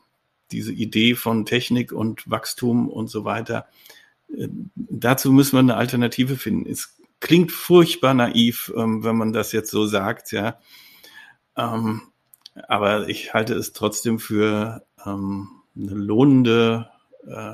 diese 0.51 0.73
Idee 0.73 1.15
von 1.15 1.45
Technik 1.45 1.93
und 1.93 2.29
Wachstum 2.29 2.89
und 2.89 3.09
so 3.09 3.23
weiter, 3.25 3.65
äh, 4.37 4.49
dazu 4.75 5.31
müssen 5.31 5.53
wir 5.53 5.59
eine 5.59 5.77
Alternative 5.77 6.35
finden. 6.35 6.69
Es 6.69 7.00
klingt 7.21 7.53
furchtbar 7.53 8.13
naiv, 8.13 8.73
ähm, 8.75 9.03
wenn 9.05 9.15
man 9.15 9.31
das 9.31 9.53
jetzt 9.53 9.71
so 9.71 9.85
sagt, 9.85 10.33
ja. 10.33 10.59
Ähm, 11.55 12.01
aber 12.67 13.07
ich 13.07 13.33
halte 13.33 13.53
es 13.53 13.71
trotzdem 13.71 14.19
für 14.19 14.85
ähm, 15.05 15.47
eine 15.75 15.93
lohnende, 15.93 16.89
äh, 17.25 17.53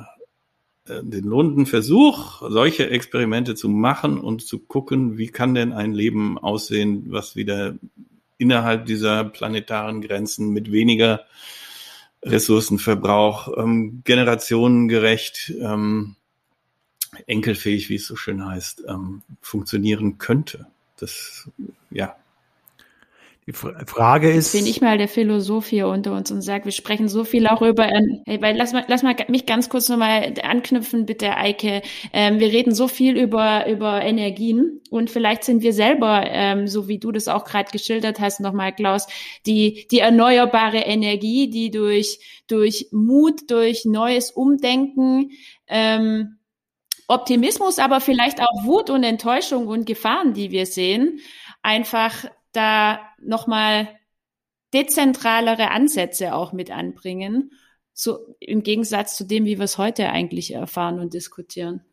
äh, 0.92 1.04
den 1.04 1.26
lohnenden 1.26 1.66
Versuch, 1.68 2.42
solche 2.50 2.90
Experimente 2.90 3.54
zu 3.54 3.70
machen 3.70 4.20
und 4.20 4.42
zu 4.46 4.60
gucken, 4.60 5.18
wie 5.18 5.28
kann 5.28 5.54
denn 5.54 5.74
ein 5.74 5.94
Leben 5.94 6.38
aussehen, 6.40 7.06
was 7.10 7.36
wieder 7.36 7.76
innerhalb 8.40 8.86
dieser 8.86 9.24
planetaren 9.26 10.02
Grenzen 10.02 10.50
mit 10.50 10.72
weniger 10.72 11.26
Ressourcenverbrauch, 12.24 13.58
ähm, 13.58 14.02
generationengerecht, 14.04 15.54
ähm, 15.60 16.17
enkelfähig, 17.26 17.90
wie 17.90 17.96
es 17.96 18.08
so 18.08 18.16
schön 18.16 18.46
heißt, 18.46 18.84
ähm, 18.88 19.22
funktionieren 19.42 20.18
könnte. 20.18 20.68
Das, 20.98 21.50
ja, 21.90 22.16
die 23.48 23.54
Frage 23.54 24.30
ist. 24.30 24.54
Jetzt 24.54 24.62
bin 24.62 24.70
ich 24.70 24.82
mal 24.82 24.98
der 24.98 25.08
Philosoph 25.08 25.68
hier 25.68 25.88
unter 25.88 26.12
uns 26.12 26.30
und 26.32 26.42
sage, 26.42 26.66
wir 26.66 26.74
sprechen 26.74 27.08
so 27.08 27.24
viel 27.24 27.48
auch 27.48 27.62
über, 27.62 27.86
hey, 28.26 28.42
weil 28.42 28.58
lass 28.58 28.74
mal, 28.74 28.84
lass 28.90 29.04
mal 29.04 29.16
mich 29.30 29.46
ganz 29.46 29.70
kurz 29.70 29.88
nochmal 29.88 30.34
anknüpfen, 30.44 31.06
bitte, 31.06 31.34
Eike. 31.38 31.82
Ähm, 32.12 32.42
wir 32.42 32.50
reden 32.50 32.76
so 32.76 32.90
viel 32.90 33.16
über, 33.16 33.66
über 33.70 34.02
Energien 34.02 34.82
und 34.90 35.10
vielleicht 35.10 35.46
sind 35.46 35.62
wir 35.62 35.72
selber, 35.72 36.26
ähm, 36.26 36.68
so 36.68 36.90
wie 36.90 37.00
du 37.00 37.14
das 37.14 37.30
auch 37.30 37.46
gerade 37.46 37.72
geschildert 37.72 38.20
hast, 38.20 38.42
nochmal, 38.42 38.76
Klaus, 38.76 39.08
die, 39.46 39.88
die 39.92 40.00
erneuerbare 40.00 40.80
Energie, 40.80 41.50
die 41.50 41.72
durch, 41.72 42.20
durch 42.48 42.90
Mut, 42.92 43.50
durch 43.50 43.86
neues 43.86 44.30
Umdenken, 44.30 45.32
ähm, 45.70 46.36
Optimismus, 47.08 47.80
aber 47.80 48.02
vielleicht 48.02 48.42
auch 48.42 48.66
Wut 48.66 48.90
und 48.90 49.04
Enttäuschung 49.04 49.68
und 49.68 49.86
Gefahren, 49.86 50.34
die 50.34 50.52
wir 50.52 50.66
sehen, 50.66 51.20
einfach 51.62 52.26
da 52.52 53.00
nochmal 53.20 53.88
dezentralere 54.74 55.72
Ansätze 55.72 56.36
auch 56.36 56.52
mit 56.52 56.70
anbringen, 56.72 57.52
so 57.94 58.36
im 58.40 58.62
Gegensatz 58.62 59.16
zu 59.16 59.24
dem, 59.24 59.46
wie 59.46 59.58
wir 59.58 59.66
es 59.66 59.78
heute 59.78 60.10
eigentlich 60.10 60.54
erfahren 60.54 61.00
und 61.00 61.14
diskutieren. 61.14 61.87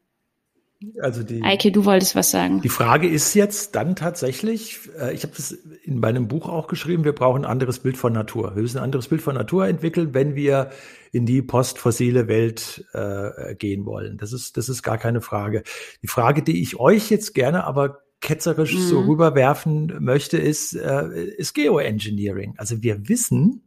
Also 1.00 1.22
die, 1.22 1.42
Eike, 1.42 1.72
du 1.72 1.84
wolltest 1.84 2.14
was 2.14 2.30
sagen. 2.30 2.60
Die 2.60 2.68
Frage 2.68 3.08
ist 3.08 3.34
jetzt 3.34 3.74
dann 3.74 3.96
tatsächlich, 3.96 4.80
äh, 4.98 5.14
ich 5.14 5.22
habe 5.22 5.34
das 5.36 5.52
in 5.52 6.00
meinem 6.00 6.28
Buch 6.28 6.48
auch 6.48 6.66
geschrieben, 6.66 7.04
wir 7.04 7.12
brauchen 7.12 7.44
ein 7.44 7.50
anderes 7.50 7.78
Bild 7.80 7.96
von 7.96 8.12
Natur. 8.12 8.54
Wir 8.54 8.62
müssen 8.62 8.78
ein 8.78 8.84
anderes 8.84 9.08
Bild 9.08 9.22
von 9.22 9.34
Natur 9.34 9.66
entwickeln, 9.66 10.14
wenn 10.14 10.34
wir 10.34 10.70
in 11.12 11.26
die 11.26 11.42
postfossile 11.42 12.28
Welt 12.28 12.84
äh, 12.92 13.54
gehen 13.54 13.86
wollen. 13.86 14.18
Das 14.18 14.32
ist, 14.32 14.56
das 14.56 14.68
ist 14.68 14.82
gar 14.82 14.98
keine 14.98 15.20
Frage. 15.20 15.62
Die 16.02 16.08
Frage, 16.08 16.42
die 16.42 16.62
ich 16.62 16.78
euch 16.80 17.10
jetzt 17.10 17.34
gerne 17.34 17.64
aber 17.64 18.00
ketzerisch 18.20 18.74
mhm. 18.74 18.80
so 18.80 19.00
rüberwerfen 19.02 19.98
möchte, 20.00 20.38
ist, 20.38 20.74
äh, 20.74 21.24
ist 21.36 21.54
Geoengineering. 21.54 22.54
Also 22.56 22.82
wir 22.82 23.08
wissen, 23.08 23.63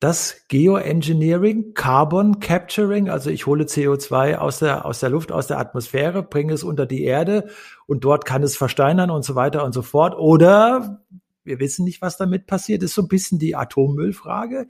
dass 0.00 0.46
Geoengineering, 0.48 1.74
Carbon 1.74 2.40
Capturing, 2.40 3.10
also 3.10 3.28
ich 3.28 3.46
hole 3.46 3.64
CO2 3.64 4.36
aus 4.36 4.58
der, 4.60 4.86
aus 4.86 5.00
der 5.00 5.10
Luft, 5.10 5.30
aus 5.30 5.46
der 5.46 5.58
Atmosphäre, 5.58 6.22
bringe 6.22 6.54
es 6.54 6.64
unter 6.64 6.86
die 6.86 7.04
Erde 7.04 7.50
und 7.86 8.02
dort 8.02 8.24
kann 8.24 8.42
es 8.42 8.56
versteinern 8.56 9.10
und 9.10 9.24
so 9.26 9.34
weiter 9.34 9.62
und 9.62 9.72
so 9.72 9.82
fort. 9.82 10.16
Oder 10.18 11.04
wir 11.44 11.60
wissen 11.60 11.84
nicht, 11.84 12.00
was 12.00 12.16
damit 12.16 12.46
passiert, 12.46 12.82
ist 12.82 12.94
so 12.94 13.02
ein 13.02 13.08
bisschen 13.08 13.38
die 13.38 13.54
Atommüllfrage. 13.54 14.68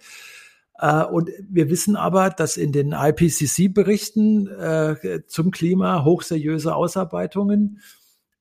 Äh, 0.79 1.05
und 1.05 1.31
wir 1.49 1.71
wissen 1.71 1.95
aber, 1.95 2.31
dass 2.31 2.57
in 2.57 2.73
den 2.73 2.91
IPCC-Berichten 2.93 4.49
äh, 4.49 5.21
zum 5.29 5.53
Klima 5.53 6.05
hochseriöse 6.05 6.75
Ausarbeitungen 6.75 7.79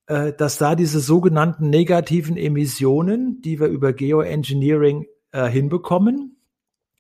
äh, 0.08 0.34
dass 0.34 0.58
da 0.58 0.74
diese 0.74 1.02
sogenannten 1.02 1.70
negativen 1.70 2.36
Emissionen, 2.36 3.44
die 3.44 3.60
wir 3.60 3.68
über 3.68 3.94
Geoengineering 3.94 5.06
äh, 5.32 5.48
hinbekommen, 5.48 6.39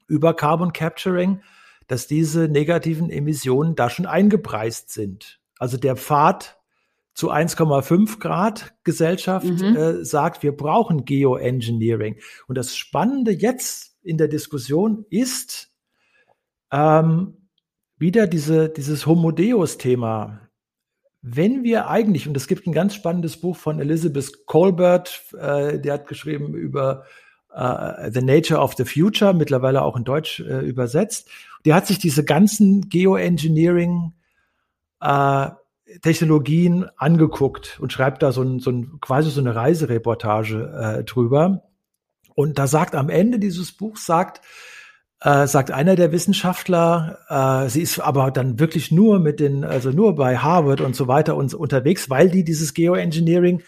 über 0.09 0.33
Carbon 0.33 0.73
Capturing, 0.73 1.41
dass 1.87 2.07
diese 2.07 2.47
negativen 2.47 3.09
Emissionen 3.09 3.75
da 3.75 3.89
schon 3.89 4.05
eingepreist 4.05 4.91
sind. 4.91 5.39
Also 5.57 5.77
der 5.77 5.95
Pfad 5.95 6.57
zu 7.13 7.31
1,5 7.31 8.19
Grad 8.19 8.73
Gesellschaft 8.83 9.45
mhm. 9.45 9.75
äh, 9.75 10.05
sagt, 10.05 10.43
wir 10.43 10.55
brauchen 10.55 11.05
Geoengineering. 11.05 12.17
Und 12.47 12.57
das 12.57 12.75
Spannende 12.75 13.31
jetzt 13.31 13.97
in 14.03 14.17
der 14.17 14.27
Diskussion 14.27 15.05
ist 15.09 15.71
ähm, 16.71 17.49
wieder 17.97 18.27
diese, 18.27 18.69
dieses 18.69 19.05
Homo 19.05 19.31
Deus-Thema 19.31 20.49
wenn 21.21 21.63
wir 21.63 21.89
eigentlich, 21.89 22.27
und 22.27 22.37
es 22.37 22.47
gibt 22.47 22.65
ein 22.65 22.73
ganz 22.73 22.95
spannendes 22.95 23.37
Buch 23.37 23.57
von 23.57 23.79
Elizabeth 23.79 24.45
Colbert, 24.45 25.23
äh, 25.37 25.79
der 25.79 25.93
hat 25.93 26.07
geschrieben 26.07 26.53
über 26.53 27.05
äh, 27.53 28.11
The 28.11 28.21
Nature 28.21 28.59
of 28.59 28.75
the 28.75 28.85
Future, 28.85 29.33
mittlerweile 29.33 29.81
auch 29.81 29.97
in 29.97 30.03
Deutsch 30.03 30.39
äh, 30.39 30.59
übersetzt. 30.59 31.29
Der 31.65 31.75
hat 31.75 31.87
sich 31.87 31.99
diese 31.99 32.23
ganzen 32.23 32.89
Geoengineering 32.89 34.13
äh, 35.01 35.49
Technologien 36.01 36.85
angeguckt 36.97 37.79
und 37.81 37.91
schreibt 37.91 38.21
da 38.21 38.31
so, 38.31 38.43
ein, 38.43 38.59
so 38.59 38.71
ein, 38.71 38.99
quasi 39.01 39.31
so 39.31 39.41
eine 39.41 39.55
Reisereportage 39.55 40.99
äh, 40.99 41.03
drüber. 41.03 41.63
Und 42.35 42.59
da 42.59 42.67
sagt 42.67 42.95
am 42.95 43.09
Ende 43.09 43.39
dieses 43.39 43.71
Buchs, 43.71 44.05
sagt, 44.05 44.41
äh, 45.21 45.47
sagt 45.47 45.71
einer 45.71 45.95
der 45.95 46.11
Wissenschaftler, 46.11 47.65
äh, 47.65 47.69
sie 47.69 47.81
ist 47.81 47.99
aber 47.99 48.31
dann 48.31 48.59
wirklich 48.59 48.91
nur 48.91 49.19
mit 49.19 49.39
den, 49.39 49.65
also 49.65 49.89
nur 49.89 50.15
bei 50.15 50.37
Harvard 50.37 50.79
und 50.79 50.95
so 50.95 51.07
weiter 51.07 51.35
und 51.35 51.53
unterwegs, 51.53 52.09
weil 52.09 52.29
die 52.29 52.43
dieses 52.43 52.73
Geoengineering 52.73 53.63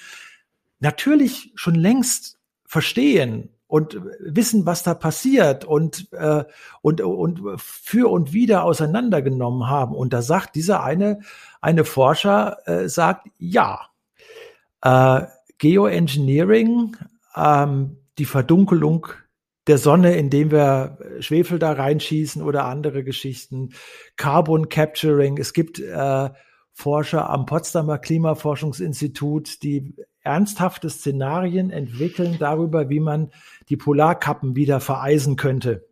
natürlich 0.80 1.52
schon 1.56 1.76
längst 1.76 2.40
verstehen 2.66 3.50
und 3.72 4.02
wissen, 4.20 4.66
was 4.66 4.84
da 4.84 4.94
passiert 4.94 5.64
und, 5.64 6.10
äh, 6.12 6.44
und, 6.82 7.00
und 7.00 7.42
für 7.56 8.12
und 8.12 8.34
wieder 8.34 8.66
auseinandergenommen 8.66 9.70
haben. 9.70 9.96
Und 9.96 10.12
da 10.12 10.22
sagt 10.22 10.56
dieser 10.56 10.84
eine, 10.84 11.22
eine 11.62 11.86
Forscher, 11.86 12.58
äh, 12.66 12.90
sagt, 12.90 13.30
ja, 13.38 13.88
äh, 14.82 15.22
Geoengineering, 15.58 16.98
ähm, 17.34 17.96
die 18.18 18.26
Verdunkelung 18.26 19.08
der 19.68 19.78
Sonne, 19.78 20.18
indem 20.18 20.52
wir 20.52 20.98
Schwefel 21.22 21.58
da 21.58 21.72
reinschießen 21.72 22.42
oder 22.42 22.66
andere 22.66 23.06
Geschichten, 23.06 23.70
Carbon 24.18 24.68
Capturing. 24.68 25.38
Es 25.38 25.54
gibt 25.54 25.80
äh, 25.80 26.30
Forscher 26.74 27.30
am 27.30 27.46
Potsdamer 27.46 28.00
Klimaforschungsinstitut, 28.00 29.64
die 29.64 29.96
ernsthafte 30.24 30.90
Szenarien 30.90 31.72
entwickeln 31.72 32.38
darüber, 32.40 32.90
wie 32.90 33.00
man 33.00 33.32
die 33.70 33.78
Polarkappen 33.78 34.56
wieder 34.56 34.80
vereisen 34.80 35.36
könnte. 35.36 35.88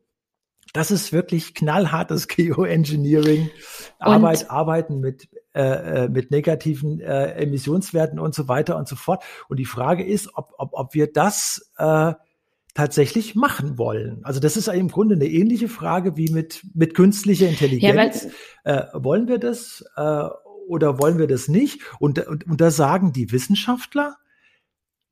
Das 0.73 0.91
ist 0.91 1.11
wirklich 1.11 1.55
knallhartes 1.55 2.27
Geoengineering. 2.29 3.49
Arbeit, 3.97 4.49
arbeiten 4.49 4.99
mit, 4.99 5.27
äh, 5.53 6.03
äh, 6.03 6.09
mit 6.09 6.31
negativen 6.31 6.99
äh, 6.99 7.33
Emissionswerten 7.33 8.19
und 8.19 8.35
so 8.35 8.47
weiter 8.47 8.77
und 8.77 8.87
so 8.87 8.95
fort. 8.95 9.23
Und 9.47 9.57
die 9.57 9.65
Frage 9.65 10.05
ist, 10.05 10.29
ob, 10.35 10.53
ob, 10.57 10.69
ob 10.73 10.93
wir 10.93 11.11
das 11.11 11.71
äh, 11.77 12.13
tatsächlich 12.75 13.35
machen 13.35 13.77
wollen. 13.77 14.19
Also 14.23 14.39
das 14.39 14.55
ist 14.55 14.67
im 14.67 14.89
Grunde 14.89 15.15
eine 15.15 15.27
ähnliche 15.27 15.67
Frage 15.67 16.15
wie 16.17 16.31
mit, 16.31 16.65
mit 16.73 16.93
künstlicher 16.93 17.49
Intelligenz. 17.49 18.27
Ja, 18.63 18.91
äh, 18.93 19.03
wollen 19.03 19.27
wir 19.27 19.39
das 19.39 19.83
äh, 19.97 20.29
oder 20.69 20.99
wollen 20.99 21.17
wir 21.17 21.27
das 21.27 21.47
nicht? 21.47 21.81
Und, 21.99 22.25
und, 22.27 22.45
und 22.45 22.61
da 22.61 22.71
sagen 22.71 23.11
die 23.11 23.31
Wissenschaftler 23.31 24.17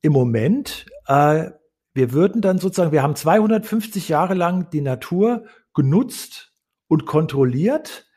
im 0.01 0.13
Moment, 0.13 0.85
äh, 1.07 1.49
wir 1.93 2.13
würden 2.13 2.41
dann 2.41 2.59
sozusagen, 2.59 2.91
wir 2.91 3.01
haben 3.01 3.15
250 3.15 4.07
Jahre 4.07 4.35
lang 4.35 4.69
die 4.69 4.81
Natur 4.81 5.45
genutzt 5.73 6.53
und 6.87 7.05
kontrolliert. 7.07 8.07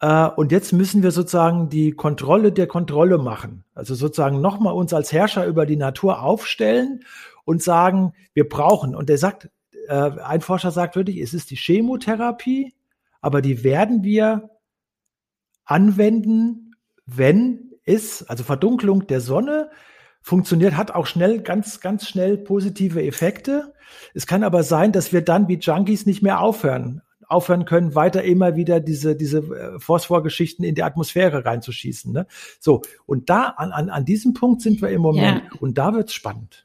Äh, 0.00 0.28
und 0.28 0.52
jetzt 0.52 0.72
müssen 0.72 1.02
wir 1.02 1.10
sozusagen 1.10 1.70
die 1.70 1.92
Kontrolle 1.92 2.52
der 2.52 2.66
Kontrolle 2.66 3.16
machen. 3.16 3.64
Also 3.74 3.94
sozusagen 3.94 4.42
nochmal 4.42 4.74
uns 4.74 4.92
als 4.92 5.10
Herrscher 5.10 5.46
über 5.46 5.64
die 5.64 5.76
Natur 5.76 6.22
aufstellen 6.22 7.04
und 7.46 7.62
sagen, 7.62 8.12
wir 8.34 8.46
brauchen. 8.46 8.94
Und 8.94 9.08
der 9.08 9.16
sagt, 9.16 9.48
äh, 9.88 9.94
ein 9.94 10.42
Forscher 10.42 10.70
sagt 10.70 10.96
wirklich, 10.96 11.18
es 11.18 11.32
ist 11.32 11.50
die 11.50 11.56
Chemotherapie, 11.56 12.74
aber 13.22 13.40
die 13.40 13.64
werden 13.64 14.04
wir 14.04 14.50
anwenden, 15.64 16.63
wenn 17.06 17.72
es, 17.84 18.22
also 18.28 18.44
Verdunklung 18.44 19.06
der 19.06 19.20
Sonne, 19.20 19.70
funktioniert, 20.20 20.76
hat 20.76 20.90
auch 20.90 21.06
schnell, 21.06 21.42
ganz, 21.42 21.80
ganz 21.80 22.08
schnell 22.08 22.38
positive 22.38 23.04
Effekte. 23.04 23.74
Es 24.14 24.26
kann 24.26 24.42
aber 24.42 24.62
sein, 24.62 24.90
dass 24.90 25.12
wir 25.12 25.20
dann 25.20 25.48
wie 25.48 25.58
Junkies 25.58 26.06
nicht 26.06 26.22
mehr 26.22 26.40
aufhören, 26.40 27.02
aufhören 27.28 27.66
können, 27.66 27.94
weiter 27.94 28.22
immer 28.22 28.56
wieder 28.56 28.80
diese, 28.80 29.16
diese 29.16 29.38
äh, 29.38 29.78
Phosphorgeschichten 29.78 30.64
in 30.64 30.74
die 30.74 30.82
Atmosphäre 30.82 31.44
reinzuschießen. 31.44 32.10
Ne? 32.12 32.26
So, 32.58 32.80
und 33.04 33.28
da, 33.28 33.48
an, 33.48 33.72
an, 33.72 33.90
an 33.90 34.06
diesem 34.06 34.32
Punkt 34.32 34.62
sind 34.62 34.80
wir 34.80 34.88
im 34.88 35.02
Moment. 35.02 35.42
Ja. 35.44 35.58
Und 35.60 35.76
da 35.76 35.92
wird's 35.92 36.14
spannend. 36.14 36.64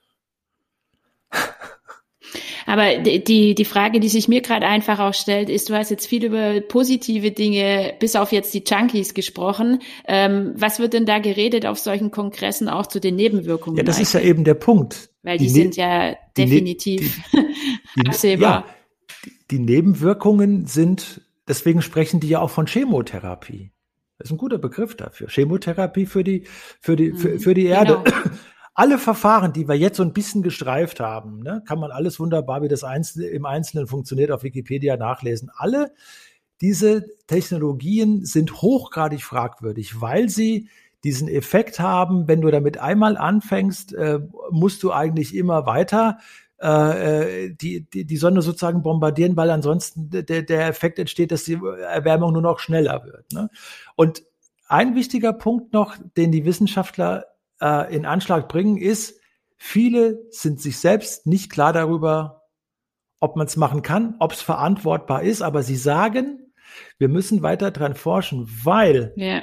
Aber 2.66 2.98
die, 2.98 3.56
die 3.56 3.66
Frage, 3.66 4.00
die 4.00 4.10
sich 4.10 4.28
mir 4.28 4.42
gerade 4.42 4.68
einfach 4.68 5.00
auch 5.00 5.14
stellt, 5.14 5.50
ist, 5.50 5.70
du 5.70 5.74
hast 5.74 5.90
jetzt 5.90 6.08
viel 6.08 6.24
über 6.24 6.62
positive 6.62 7.32
Dinge, 7.32 7.94
bis 8.00 8.16
auf 8.16 8.32
jetzt 8.32 8.54
die 8.54 8.64
Junkies 8.66 9.14
gesprochen. 9.14 9.82
Ähm, 10.08 10.54
was 10.56 10.80
wird 10.80 10.94
denn 10.94 11.06
da 11.06 11.20
geredet 11.20 11.66
auf 11.66 11.80
solchen 11.80 12.12
Kongressen 12.12 12.70
auch 12.70 12.88
zu 12.88 13.00
den 13.00 13.16
Nebenwirkungen? 13.16 13.78
Ja, 13.78 13.84
das 13.84 13.98
eigentlich? 13.98 14.08
ist 14.08 14.14
ja 14.14 14.22
eben 14.22 14.44
der 14.44 14.54
Punkt. 14.54 15.10
Weil 15.24 15.38
die, 15.38 15.46
die 15.46 15.50
sind 15.50 15.76
ja 15.76 16.16
definitiv 16.38 17.22
die, 17.96 18.02
absehbar. 18.08 18.66
Ja, 18.66 18.76
die 19.52 19.60
Nebenwirkungen 19.60 20.66
sind, 20.68 21.22
deswegen 21.48 21.82
sprechen 21.82 22.20
die 22.20 22.30
ja 22.30 22.40
auch 22.40 22.52
von 22.52 22.68
Chemotherapie. 22.68 23.72
Das 24.18 24.28
ist 24.28 24.34
ein 24.34 24.38
guter 24.38 24.58
Begriff 24.58 24.96
dafür. 24.96 25.28
Chemotherapie 25.30 26.06
für 26.06 26.24
die, 26.24 26.44
für 26.82 26.96
die, 26.96 27.14
für, 27.14 27.30
mhm. 27.30 27.40
für 27.40 27.54
die 27.54 27.65
Erde. 27.65 28.02
Genau 28.04 28.20
alle 28.80 28.98
Verfahren, 28.98 29.52
die 29.52 29.68
wir 29.68 29.76
jetzt 29.76 29.98
so 29.98 30.04
ein 30.04 30.13
bisschen 30.13 30.42
gestreift 30.42 31.02
haben, 31.02 31.44
ne, 31.44 31.62
kann 31.68 31.80
man 31.80 31.92
alles 31.92 32.18
wunderbar, 32.18 32.62
wie 32.62 32.70
das 32.70 32.86
Einzelne, 32.86 33.26
im 33.26 33.46
Einzelnen 33.46 33.88
funktioniert, 33.88 34.32
auf 34.32 34.44
Wikipedia 34.44 34.96
nachlesen. 34.96 35.52
Alle 35.54 35.92
diese 36.62 37.06
Technologien 37.28 38.24
sind 38.24 38.62
hochgradig 38.62 39.22
fragwürdig, 39.22 40.00
weil 40.00 40.30
sie 40.30 40.70
diesen 41.04 41.28
Effekt 41.28 41.82
haben, 41.82 42.30
wenn 42.30 42.39
du 42.39 42.50
damit 42.52 42.78
einmal 42.78 43.18
anfängst, 43.18 43.94
äh, 43.96 44.22
musst 44.50 44.82
du 44.82 44.94
eigentlich 44.94 45.36
immer 45.36 45.65
weiter 45.65 46.20
äh, 46.62 47.48
äh 47.48 47.54
die, 47.54 47.82
die, 47.82 48.06
die 48.06 48.18
Sonne 48.18 48.42
sozusagen 48.42 48.82
bombardieren, 48.82 49.36
weil 49.36 49.50
ansonsten 49.50 50.10
der, 50.10 50.44
der 50.44 50.68
Effekt 50.68 51.00
entsteht, 51.00 51.34
dass 51.34 51.44
die 51.44 51.60
Erwärmung 51.82 52.32
nur 52.32 52.42
noch 52.42 52.60
schneller 52.60 53.04
wird. 53.04 53.30
Ne? 53.34 53.50
Und 53.98 54.24
ein 54.70 54.96
wichtiger 54.96 55.34
Punkt 55.34 55.74
noch, 55.74 55.98
den 56.15 56.32
die 56.32 56.46
Wissenschaftler 56.46 57.26
äh, 57.62 57.93
in 57.93 58.06
Anschlag 58.06 58.48
bringen, 58.48 58.78
ist, 58.78 59.19
viele 59.58 60.19
sind 60.30 60.62
sich 60.62 60.78
selbst 60.78 61.28
nicht 61.28 61.52
klar 61.52 61.74
darüber, 61.74 62.43
ob 63.19 63.36
man 63.36 63.48
es 63.48 63.58
machen 63.58 63.82
kann, 63.82 64.15
ob 64.19 64.32
es 64.32 64.41
verantwortbar 64.41 65.24
ist, 65.24 65.41
aber 65.41 65.63
sie 65.63 65.76
sagen, 65.76 66.54
wir 66.98 67.10
müssen 67.10 67.41
weiter 67.41 67.72
dran 67.72 67.95
forschen, 67.95 68.48
weil 68.63 69.13
yeah. 69.17 69.41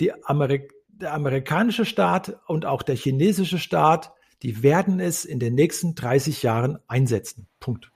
die 0.00 0.12
Amerik 0.24 0.72
der 0.88 1.14
amerikanische 1.14 1.84
Staat 1.84 2.38
und 2.46 2.66
auch 2.66 2.82
der 2.82 2.96
chinesische 2.96 3.58
Staat, 3.58 4.12
die 4.42 4.62
werden 4.62 5.00
es 5.00 5.24
in 5.24 5.40
den 5.40 5.54
nächsten 5.54 5.94
30 5.94 6.42
Jahren 6.42 6.78
einsetzen. 6.86 7.48
Punkt 7.58 7.93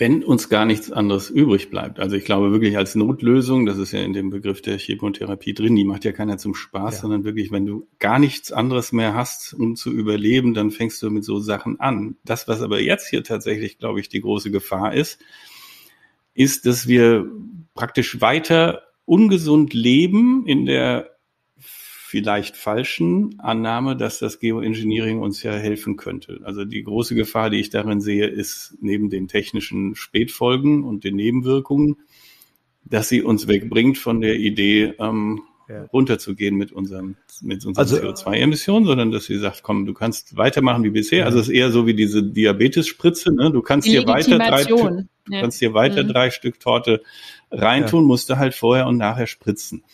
wenn 0.00 0.24
uns 0.24 0.48
gar 0.48 0.64
nichts 0.64 0.90
anderes 0.90 1.28
übrig 1.28 1.68
bleibt. 1.68 2.00
Also 2.00 2.16
ich 2.16 2.24
glaube 2.24 2.52
wirklich 2.52 2.78
als 2.78 2.94
Notlösung, 2.94 3.66
das 3.66 3.76
ist 3.76 3.92
ja 3.92 4.00
in 4.00 4.14
dem 4.14 4.30
Begriff 4.30 4.62
der 4.62 4.78
Chemotherapie 4.78 5.52
drin, 5.52 5.76
die 5.76 5.84
macht 5.84 6.06
ja 6.06 6.12
keiner 6.12 6.38
zum 6.38 6.54
Spaß, 6.54 6.94
ja. 6.94 7.00
sondern 7.02 7.24
wirklich, 7.24 7.52
wenn 7.52 7.66
du 7.66 7.86
gar 7.98 8.18
nichts 8.18 8.50
anderes 8.50 8.92
mehr 8.92 9.12
hast, 9.14 9.52
um 9.52 9.76
zu 9.76 9.92
überleben, 9.92 10.54
dann 10.54 10.70
fängst 10.70 11.02
du 11.02 11.10
mit 11.10 11.22
so 11.22 11.38
Sachen 11.38 11.80
an. 11.80 12.16
Das, 12.24 12.48
was 12.48 12.62
aber 12.62 12.80
jetzt 12.80 13.10
hier 13.10 13.22
tatsächlich, 13.22 13.76
glaube 13.76 14.00
ich, 14.00 14.08
die 14.08 14.22
große 14.22 14.50
Gefahr 14.50 14.94
ist, 14.94 15.20
ist, 16.32 16.64
dass 16.64 16.88
wir 16.88 17.30
praktisch 17.74 18.22
weiter 18.22 18.84
ungesund 19.04 19.74
leben 19.74 20.46
in 20.46 20.64
der 20.64 21.10
vielleicht 22.10 22.56
falschen 22.56 23.38
Annahme, 23.38 23.96
dass 23.96 24.18
das 24.18 24.40
Geoengineering 24.40 25.20
uns 25.20 25.44
ja 25.44 25.52
helfen 25.52 25.96
könnte. 25.96 26.40
Also 26.42 26.64
die 26.64 26.82
große 26.82 27.14
Gefahr, 27.14 27.50
die 27.50 27.60
ich 27.60 27.70
darin 27.70 28.00
sehe, 28.00 28.26
ist 28.26 28.76
neben 28.80 29.10
den 29.10 29.28
technischen 29.28 29.94
Spätfolgen 29.94 30.82
und 30.82 31.04
den 31.04 31.14
Nebenwirkungen, 31.14 31.98
dass 32.84 33.08
sie 33.08 33.22
uns 33.22 33.46
wegbringt 33.46 33.96
von 33.96 34.20
der 34.20 34.34
Idee, 34.40 34.92
ähm, 34.98 35.42
ja. 35.68 35.84
runterzugehen 35.92 36.56
mit 36.56 36.72
unseren, 36.72 37.16
mit 37.42 37.64
unseren 37.64 37.80
also, 37.80 37.96
CO2-Emissionen, 37.98 38.86
sondern 38.86 39.12
dass 39.12 39.26
sie 39.26 39.38
sagt, 39.38 39.62
komm, 39.62 39.86
du 39.86 39.94
kannst 39.94 40.36
weitermachen 40.36 40.82
wie 40.82 40.90
bisher. 40.90 41.20
Ja. 41.20 41.24
Also 41.26 41.38
es 41.38 41.46
ist 41.46 41.54
eher 41.54 41.70
so 41.70 41.86
wie 41.86 41.94
diese 41.94 42.24
Diabetes-Spritze, 42.24 43.32
ne? 43.32 43.52
Du 43.52 43.62
kannst 43.62 43.86
dir 43.86 44.04
weiter 44.08 44.36
drei, 44.36 44.64
du 44.64 45.06
ja. 45.28 45.40
kannst 45.40 45.60
dir 45.60 45.74
weiter 45.74 46.02
mhm. 46.02 46.08
drei 46.08 46.30
Stück 46.30 46.58
Torte 46.58 47.02
reintun, 47.52 48.04
musst 48.04 48.30
du 48.30 48.36
halt 48.36 48.56
vorher 48.56 48.88
und 48.88 48.96
nachher 48.96 49.28
spritzen. 49.28 49.84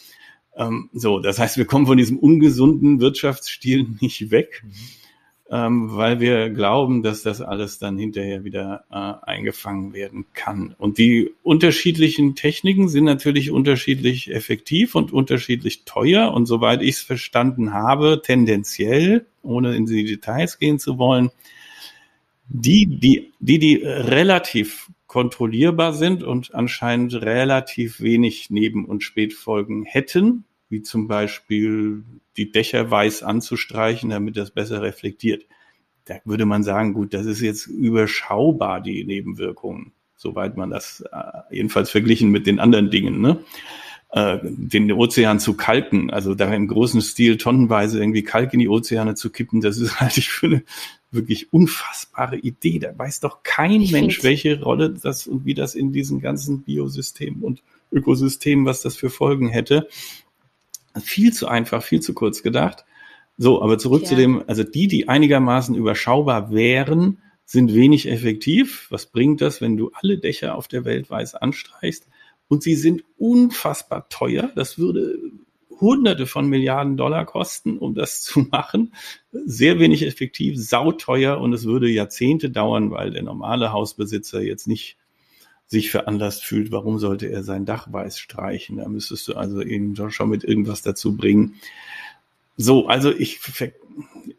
Ähm, 0.56 0.88
so, 0.92 1.20
das 1.20 1.38
heißt, 1.38 1.58
wir 1.58 1.66
kommen 1.66 1.86
von 1.86 1.98
diesem 1.98 2.18
ungesunden 2.18 3.00
Wirtschaftsstil 3.00 3.86
nicht 4.00 4.30
weg, 4.30 4.64
ähm, 5.50 5.94
weil 5.94 6.18
wir 6.18 6.50
glauben, 6.50 7.02
dass 7.02 7.22
das 7.22 7.40
alles 7.40 7.78
dann 7.78 7.98
hinterher 7.98 8.44
wieder 8.44 8.84
äh, 8.90 9.26
eingefangen 9.28 9.92
werden 9.92 10.26
kann. 10.32 10.74
Und 10.78 10.98
die 10.98 11.30
unterschiedlichen 11.42 12.34
Techniken 12.34 12.88
sind 12.88 13.04
natürlich 13.04 13.50
unterschiedlich 13.50 14.32
effektiv 14.32 14.94
und 14.94 15.12
unterschiedlich 15.12 15.84
teuer. 15.84 16.32
Und 16.32 16.46
soweit 16.46 16.82
ich 16.82 16.96
es 16.96 17.00
verstanden 17.02 17.72
habe, 17.72 18.22
tendenziell, 18.24 19.26
ohne 19.42 19.76
in 19.76 19.86
die 19.86 20.04
Details 20.04 20.58
gehen 20.58 20.80
zu 20.80 20.98
wollen, 20.98 21.30
die, 22.48 22.86
die, 22.86 23.32
die, 23.38 23.58
die 23.58 23.76
relativ 23.76 24.88
kontrollierbar 25.16 25.94
sind 25.94 26.22
und 26.22 26.54
anscheinend 26.54 27.14
relativ 27.14 28.02
wenig 28.02 28.50
Neben- 28.50 28.84
und 28.84 29.02
Spätfolgen 29.02 29.86
hätten, 29.86 30.44
wie 30.68 30.82
zum 30.82 31.08
Beispiel 31.08 32.04
die 32.36 32.52
Dächer 32.52 32.90
weiß 32.90 33.22
anzustreichen, 33.22 34.10
damit 34.10 34.36
das 34.36 34.50
besser 34.50 34.82
reflektiert. 34.82 35.46
Da 36.04 36.16
würde 36.26 36.44
man 36.44 36.62
sagen, 36.62 36.92
gut, 36.92 37.14
das 37.14 37.24
ist 37.24 37.40
jetzt 37.40 37.66
überschaubar, 37.66 38.82
die 38.82 39.04
Nebenwirkungen, 39.04 39.92
soweit 40.16 40.58
man 40.58 40.68
das 40.68 41.02
äh, 41.10 41.32
jedenfalls 41.50 41.88
verglichen 41.88 42.30
mit 42.30 42.46
den 42.46 42.60
anderen 42.60 42.90
Dingen. 42.90 43.22
Ne? 43.22 43.42
Äh, 44.10 44.38
den 44.42 44.92
Ozean 44.92 45.40
zu 45.40 45.54
kalken, 45.54 46.10
also 46.10 46.36
da 46.36 46.54
im 46.54 46.68
großen 46.68 47.02
Stil 47.02 47.38
tonnenweise 47.38 47.98
irgendwie 47.98 48.22
Kalk 48.22 48.52
in 48.52 48.60
die 48.60 48.68
Ozeane 48.68 49.16
zu 49.16 49.30
kippen, 49.30 49.60
das 49.60 49.78
ist 49.78 50.00
halt 50.00 50.16
ich 50.16 50.28
für 50.28 50.46
eine 50.46 50.62
wirklich 51.10 51.52
unfassbare 51.52 52.36
Idee. 52.36 52.78
Da 52.78 52.96
weiß 52.96 53.20
doch 53.20 53.42
kein 53.42 53.80
ich 53.80 53.90
Mensch, 53.90 54.22
welche 54.22 54.62
Rolle 54.62 54.90
das 54.90 55.26
und 55.26 55.44
wie 55.44 55.54
das 55.54 55.74
in 55.74 55.92
diesen 55.92 56.20
ganzen 56.20 56.62
Biosystemen 56.62 57.42
und 57.42 57.62
Ökosystemen, 57.90 58.64
was 58.64 58.80
das 58.80 58.94
für 58.94 59.10
Folgen 59.10 59.48
hätte. 59.48 59.88
Viel 61.02 61.32
zu 61.32 61.48
einfach, 61.48 61.82
viel 61.82 62.00
zu 62.00 62.14
kurz 62.14 62.44
gedacht. 62.44 62.84
So, 63.38 63.60
aber 63.60 63.76
zurück 63.76 64.02
ja. 64.02 64.08
zu 64.08 64.14
dem, 64.14 64.44
also 64.46 64.62
die, 64.62 64.86
die 64.86 65.08
einigermaßen 65.08 65.74
überschaubar 65.74 66.52
wären, 66.52 67.18
sind 67.44 67.74
wenig 67.74 68.08
effektiv. 68.08 68.86
Was 68.90 69.06
bringt 69.06 69.40
das, 69.40 69.60
wenn 69.60 69.76
du 69.76 69.90
alle 69.94 70.18
Dächer 70.18 70.54
auf 70.54 70.68
der 70.68 70.84
Welt 70.84 71.10
weiß 71.10 71.34
anstreichst? 71.34 72.06
Und 72.48 72.62
sie 72.62 72.76
sind 72.76 73.04
unfassbar 73.18 74.08
teuer. 74.08 74.50
Das 74.54 74.78
würde 74.78 75.18
Hunderte 75.80 76.26
von 76.26 76.48
Milliarden 76.48 76.96
Dollar 76.96 77.26
kosten, 77.26 77.78
um 77.78 77.94
das 77.94 78.22
zu 78.22 78.40
machen. 78.40 78.94
Sehr 79.32 79.78
wenig 79.78 80.06
effektiv, 80.06 80.58
sauteuer 80.58 81.38
und 81.38 81.52
es 81.52 81.64
würde 81.64 81.88
Jahrzehnte 81.88 82.50
dauern, 82.50 82.90
weil 82.90 83.10
der 83.10 83.22
normale 83.22 83.72
Hausbesitzer 83.72 84.40
jetzt 84.40 84.66
nicht 84.66 84.96
sich 85.68 85.90
veranlasst 85.90 86.44
fühlt, 86.44 86.70
warum 86.70 86.98
sollte 86.98 87.26
er 87.26 87.42
sein 87.42 87.64
Dach 87.64 87.92
weiß 87.92 88.18
streichen? 88.18 88.76
Da 88.76 88.88
müsstest 88.88 89.26
du 89.26 89.34
also 89.34 89.62
eben 89.62 89.96
schon 90.10 90.28
mit 90.28 90.44
irgendwas 90.44 90.82
dazu 90.82 91.16
bringen. 91.16 91.56
So, 92.56 92.86
also 92.86 93.12
ich, 93.12 93.40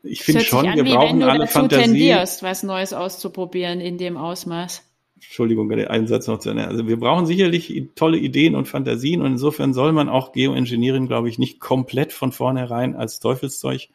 ich 0.04 0.24
finde 0.24 0.43
schon, 0.43 0.65
an, 0.65 0.76
wir 0.76 0.86
brauchen 0.86 1.22
alle 1.24 1.48
Fantasie. 1.48 1.84
tendierst, 1.84 2.43
was 2.43 2.63
Neues 2.63 2.93
auszuprobieren 2.93 3.82
in 3.82 3.98
dem 3.98 4.15
Ausmaß. 4.15 4.87
Entschuldigung, 5.21 5.71
einen 5.71 6.08
Satz 6.08 6.27
noch 6.27 6.39
zu 6.39 6.49
Ende. 6.49 6.67
Also 6.67 6.88
wir 6.88 6.99
brauchen 6.99 7.25
sicherlich 7.25 7.89
tolle 7.95 8.17
Ideen 8.17 8.56
und 8.56 8.67
Fantasien 8.67 9.21
und 9.21 9.34
insofern 9.34 9.73
soll 9.73 9.91
man 9.91 10.10
auch 10.10 10.32
Geoengineering, 10.32 11.08
glaube 11.08 11.30
ich, 11.30 11.39
nicht 11.39 11.60
komplett 11.60 12.13
von 12.13 12.32
vornherein 12.32 12.95
als 12.95 13.19
Teufelszeug 13.19 13.89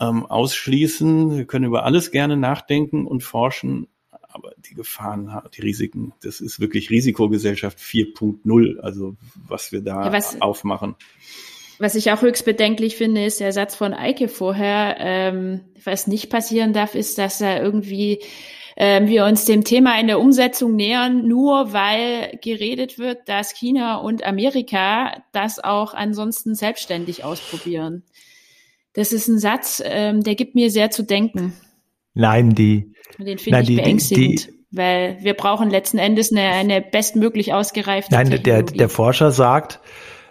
ähm, 0.00 0.26
ausschließen. 0.26 1.36
Wir 1.36 1.44
können 1.44 1.64
über 1.64 1.84
alles 1.84 2.10
gerne 2.10 2.36
nachdenken 2.36 3.06
und 3.06 3.22
forschen, 3.22 3.88
aber 4.22 4.52
die 4.58 4.74
Gefahren, 4.74 5.42
die 5.56 5.62
Risiken, 5.62 6.12
das 6.22 6.40
ist 6.40 6.60
wirklich 6.60 6.90
Risikogesellschaft 6.90 7.78
4.0, 7.78 8.78
also 8.80 9.16
was 9.48 9.72
wir 9.72 9.80
da 9.80 10.06
ja, 10.06 10.12
was, 10.12 10.40
aufmachen. 10.40 10.96
Was 11.78 11.94
ich 11.94 12.10
auch 12.10 12.22
höchst 12.22 12.44
bedenklich 12.44 12.96
finde, 12.96 13.24
ist 13.24 13.40
der 13.40 13.52
Satz 13.52 13.76
von 13.76 13.94
Eike 13.94 14.28
vorher. 14.28 14.96
Ähm, 14.98 15.60
was 15.84 16.08
nicht 16.08 16.28
passieren 16.28 16.72
darf, 16.72 16.96
ist, 16.96 17.18
dass 17.18 17.40
er 17.40 17.62
irgendwie 17.62 18.20
ähm, 18.80 19.08
wir 19.08 19.24
uns 19.24 19.44
dem 19.44 19.64
Thema 19.64 19.98
in 19.98 20.06
der 20.06 20.20
Umsetzung 20.20 20.76
nähern, 20.76 21.26
nur 21.26 21.72
weil 21.72 22.38
geredet 22.40 22.96
wird, 22.96 23.28
dass 23.28 23.52
China 23.52 23.96
und 23.96 24.24
Amerika 24.24 25.20
das 25.32 25.58
auch 25.58 25.94
ansonsten 25.94 26.54
selbstständig 26.54 27.24
ausprobieren. 27.24 28.04
Das 28.92 29.12
ist 29.12 29.26
ein 29.26 29.40
Satz, 29.40 29.82
ähm, 29.84 30.22
der 30.22 30.36
gibt 30.36 30.54
mir 30.54 30.70
sehr 30.70 30.90
zu 30.90 31.02
denken. 31.02 31.54
Nein, 32.14 32.54
die. 32.54 32.92
Den 33.18 33.38
finde 33.38 33.62
ich 33.62 33.76
beängstigend. 33.76 34.46
Die, 34.46 34.52
die, 34.52 34.58
weil 34.70 35.18
wir 35.22 35.34
brauchen 35.34 35.70
letzten 35.70 35.98
Endes 35.98 36.30
eine, 36.30 36.42
eine 36.42 36.80
bestmöglich 36.80 37.52
ausgereifte 37.52 38.14
Nein, 38.14 38.42
der, 38.44 38.62
der 38.62 38.88
Forscher 38.88 39.32
sagt, 39.32 39.80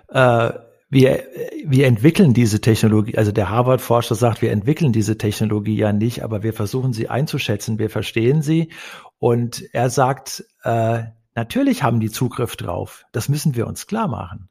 äh, 0.07 0.51
wir, 0.89 1.23
wir 1.65 1.85
entwickeln 1.85 2.33
diese 2.33 2.61
Technologie, 2.61 3.17
also 3.17 3.31
der 3.31 3.49
Harvard-Forscher 3.49 4.15
sagt, 4.15 4.41
wir 4.41 4.51
entwickeln 4.51 4.93
diese 4.93 5.17
Technologie 5.17 5.75
ja 5.75 5.91
nicht, 5.91 6.23
aber 6.23 6.43
wir 6.43 6.53
versuchen 6.53 6.93
sie 6.93 7.09
einzuschätzen, 7.09 7.77
wir 7.77 7.89
verstehen 7.89 8.41
sie. 8.41 8.71
Und 9.19 9.63
er 9.73 9.89
sagt, 9.89 10.45
äh, 10.63 11.03
natürlich 11.35 11.83
haben 11.83 11.99
die 11.99 12.09
Zugriff 12.09 12.55
drauf. 12.55 13.05
Das 13.11 13.27
müssen 13.27 13.55
wir 13.55 13.67
uns 13.67 13.87
klar 13.87 14.07
machen. 14.07 14.49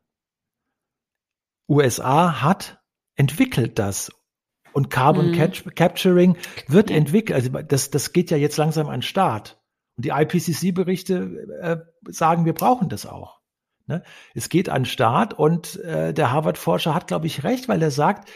USA 1.69 2.43
hat 2.43 2.83
entwickelt 3.17 3.79
das. 3.79 4.13
Und 4.73 4.91
Carbon 4.91 5.31
mhm. 5.31 5.53
Capturing 5.75 6.37
wird 6.69 6.91
ja. 6.91 6.97
entwickelt. 6.97 7.35
Also 7.35 7.49
das, 7.63 7.89
das 7.91 8.13
geht 8.13 8.31
ja 8.31 8.37
jetzt 8.37 8.59
langsam 8.59 8.89
an 8.89 9.01
Start. 9.01 9.59
Und 9.97 10.05
die 10.05 10.11
IPCC-Berichte 10.11 11.49
äh, 11.63 11.77
sagen, 12.13 12.45
wir 12.45 12.53
brauchen 12.53 12.91
das 12.91 13.07
auch. 13.07 13.36
Ne? 13.87 14.03
Es 14.35 14.49
geht 14.49 14.69
an 14.69 14.85
Start 14.85 15.35
und 15.35 15.77
äh, 15.81 16.13
der 16.13 16.33
Harvard-Forscher 16.33 16.95
hat, 16.95 17.07
glaube 17.07 17.27
ich, 17.27 17.45
recht, 17.45 17.69
weil 17.69 17.83
er 17.83 17.91
sagt, 17.91 18.29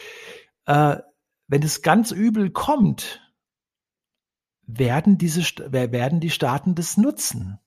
äh, 0.66 0.96
wenn 1.48 1.62
es 1.62 1.82
ganz 1.82 2.12
übel 2.12 2.50
kommt, 2.50 3.20
werden 4.62 5.18
diese 5.18 5.42
werden 5.72 6.20
die 6.20 6.30
Staaten 6.30 6.76
das 6.76 6.96
nutzen, 6.96 7.58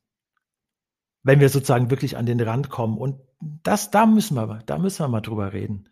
wenn 1.22 1.42
wir 1.42 1.50
sozusagen 1.50 1.90
wirklich 1.92 2.16
an 2.16 2.26
den 2.26 2.40
Rand 2.40 2.70
kommen. 2.70 2.98
Und 2.98 3.20
das, 3.42 3.92
da 3.92 4.06
müssen 4.06 4.36
wir, 4.36 4.60
da 4.66 4.78
müssen 4.78 5.04
wir 5.04 5.10
mal 5.10 5.20
drüber 5.20 5.52
reden. 5.52 5.90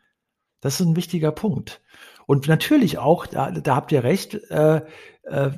Das 0.62 0.80
ist 0.80 0.88
ein 0.88 0.96
wichtiger 0.96 1.34
Punkt. 1.34 1.82
Und 2.26 2.48
natürlich 2.48 2.98
auch, 2.98 3.26
da, 3.26 3.52
da 3.52 3.76
habt 3.76 3.92
ihr 3.92 4.06
recht, 4.06 4.36
äh, 4.50 4.84
äh, 5.24 5.52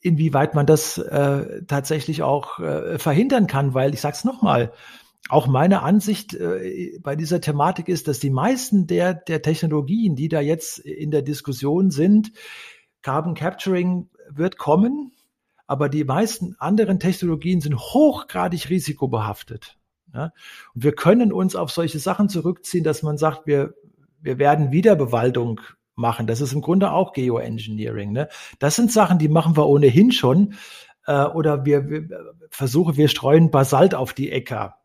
inwieweit 0.00 0.54
man 0.54 0.66
das 0.66 0.98
äh, 0.98 1.62
tatsächlich 1.64 2.22
auch 2.22 2.58
äh, 2.58 2.98
verhindern 2.98 3.46
kann, 3.46 3.72
weil 3.72 3.94
ich 3.94 4.02
sag's 4.02 4.24
nochmal, 4.24 4.66
mal 4.66 4.72
auch 5.30 5.46
meine 5.46 5.82
Ansicht 5.82 6.34
äh, 6.34 6.98
bei 7.02 7.16
dieser 7.16 7.40
Thematik 7.40 7.88
ist, 7.88 8.08
dass 8.08 8.18
die 8.18 8.30
meisten 8.30 8.86
der, 8.86 9.14
der 9.14 9.42
Technologien, 9.42 10.16
die 10.16 10.28
da 10.28 10.40
jetzt 10.40 10.78
in 10.78 11.10
der 11.10 11.22
Diskussion 11.22 11.90
sind, 11.90 12.32
Carbon 13.02 13.34
Capturing 13.34 14.10
wird 14.28 14.58
kommen, 14.58 15.12
aber 15.66 15.88
die 15.88 16.04
meisten 16.04 16.56
anderen 16.58 16.98
Technologien 16.98 17.60
sind 17.60 17.78
hochgradig 17.78 18.68
risikobehaftet. 18.70 19.78
Ja? 20.12 20.32
Und 20.74 20.84
wir 20.84 20.92
können 20.92 21.32
uns 21.32 21.54
auf 21.54 21.70
solche 21.70 21.98
Sachen 21.98 22.28
zurückziehen, 22.28 22.84
dass 22.84 23.02
man 23.02 23.16
sagt, 23.18 23.46
wir, 23.46 23.74
wir 24.20 24.38
werden 24.38 24.72
Wiederbewaldung 24.72 25.60
machen. 25.94 26.26
Das 26.26 26.40
ist 26.40 26.52
im 26.52 26.60
Grunde 26.60 26.90
auch 26.90 27.12
Geoengineering. 27.12 28.12
Ne? 28.12 28.28
Das 28.58 28.76
sind 28.76 28.90
Sachen, 28.90 29.18
die 29.18 29.28
machen 29.28 29.56
wir 29.56 29.66
ohnehin 29.66 30.12
schon. 30.12 30.54
Äh, 31.06 31.24
oder 31.24 31.64
wir, 31.64 31.88
wir 31.88 32.08
versuchen, 32.50 32.96
wir 32.96 33.08
streuen 33.08 33.50
Basalt 33.50 33.94
auf 33.94 34.12
die 34.12 34.32
Äcker. 34.32 34.79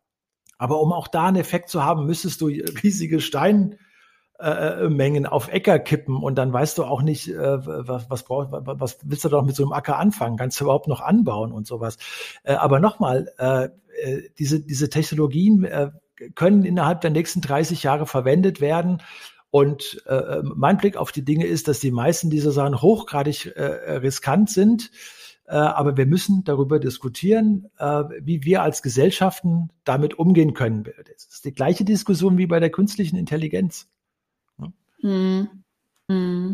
Aber 0.58 0.80
um 0.82 0.94
auch 0.94 1.08
da 1.08 1.28
einen 1.28 1.38
Effekt 1.38 1.70
zu 1.70 1.84
haben, 1.84 2.06
müsstest 2.06 2.42
du 2.42 2.48
riesige 2.48 3.20
Steinmengen 3.20 3.76
äh, 4.40 5.28
auf 5.28 5.50
Äcker 5.50 5.80
kippen 5.80 6.18
und 6.18 6.36
dann 6.36 6.54
weißt 6.54 6.78
du 6.78 6.86
auch 6.86 7.02
nicht, 7.02 7.28
äh, 7.28 7.66
was, 7.66 8.10
was, 8.10 8.24
brauch, 8.24 8.48
was 8.50 9.00
willst 9.04 9.26
du 9.26 9.30
doch 9.30 9.44
mit 9.44 9.56
so 9.56 9.64
einem 9.64 9.74
Acker 9.74 9.98
anfangen? 9.98 10.38
Kannst 10.38 10.60
du 10.60 10.66
überhaupt 10.66 10.88
noch 10.88 11.02
anbauen 11.02 11.52
und 11.52 11.68
sowas? 11.68 11.98
Äh, 12.44 12.54
aber 12.54 12.80
nochmal, 12.80 13.32
äh, 13.38 13.70
äh, 14.02 14.30
diese, 14.38 14.60
diese 14.62 14.90
Technologien 14.90 15.64
äh, 15.64 15.92
können 16.36 16.64
innerhalb 16.64 17.02
der 17.02 17.12
nächsten 17.12 17.42
30 17.42 17.84
Jahre 17.84 18.06
verwendet 18.06 18.62
werden. 18.62 19.02
Und 19.52 20.04
äh, 20.06 20.42
mein 20.44 20.78
Blick 20.78 20.98
auf 20.98 21.12
die 21.12 21.24
Dinge 21.24 21.46
ist, 21.46 21.68
dass 21.68 21.80
die 21.80 21.92
meisten 21.92 22.30
dieser 22.30 22.52
Sachen 22.52 22.82
hochgradig 22.82 23.54
äh, 23.56 23.94
riskant 23.94 24.50
sind. 24.50 24.92
Äh, 25.48 25.56
aber 25.56 25.98
wir 25.98 26.06
müssen 26.06 26.44
darüber 26.44 26.80
diskutieren, 26.80 27.70
äh, 27.78 28.04
wie 28.22 28.44
wir 28.44 28.64
als 28.64 28.82
Gesellschaften 28.82 29.70
damit 29.84 30.18
umgehen 30.18 30.54
können. 30.54 30.84
Das 30.84 31.26
ist 31.26 31.46
die 31.46 31.54
gleiche 31.54 31.86
Diskussion 31.86 32.38
wie 32.38 32.48
bei 32.48 32.60
der 32.60 32.72
künstlichen 32.72 33.16
Intelligenz. 33.18 33.88
Mhm. 35.02 35.48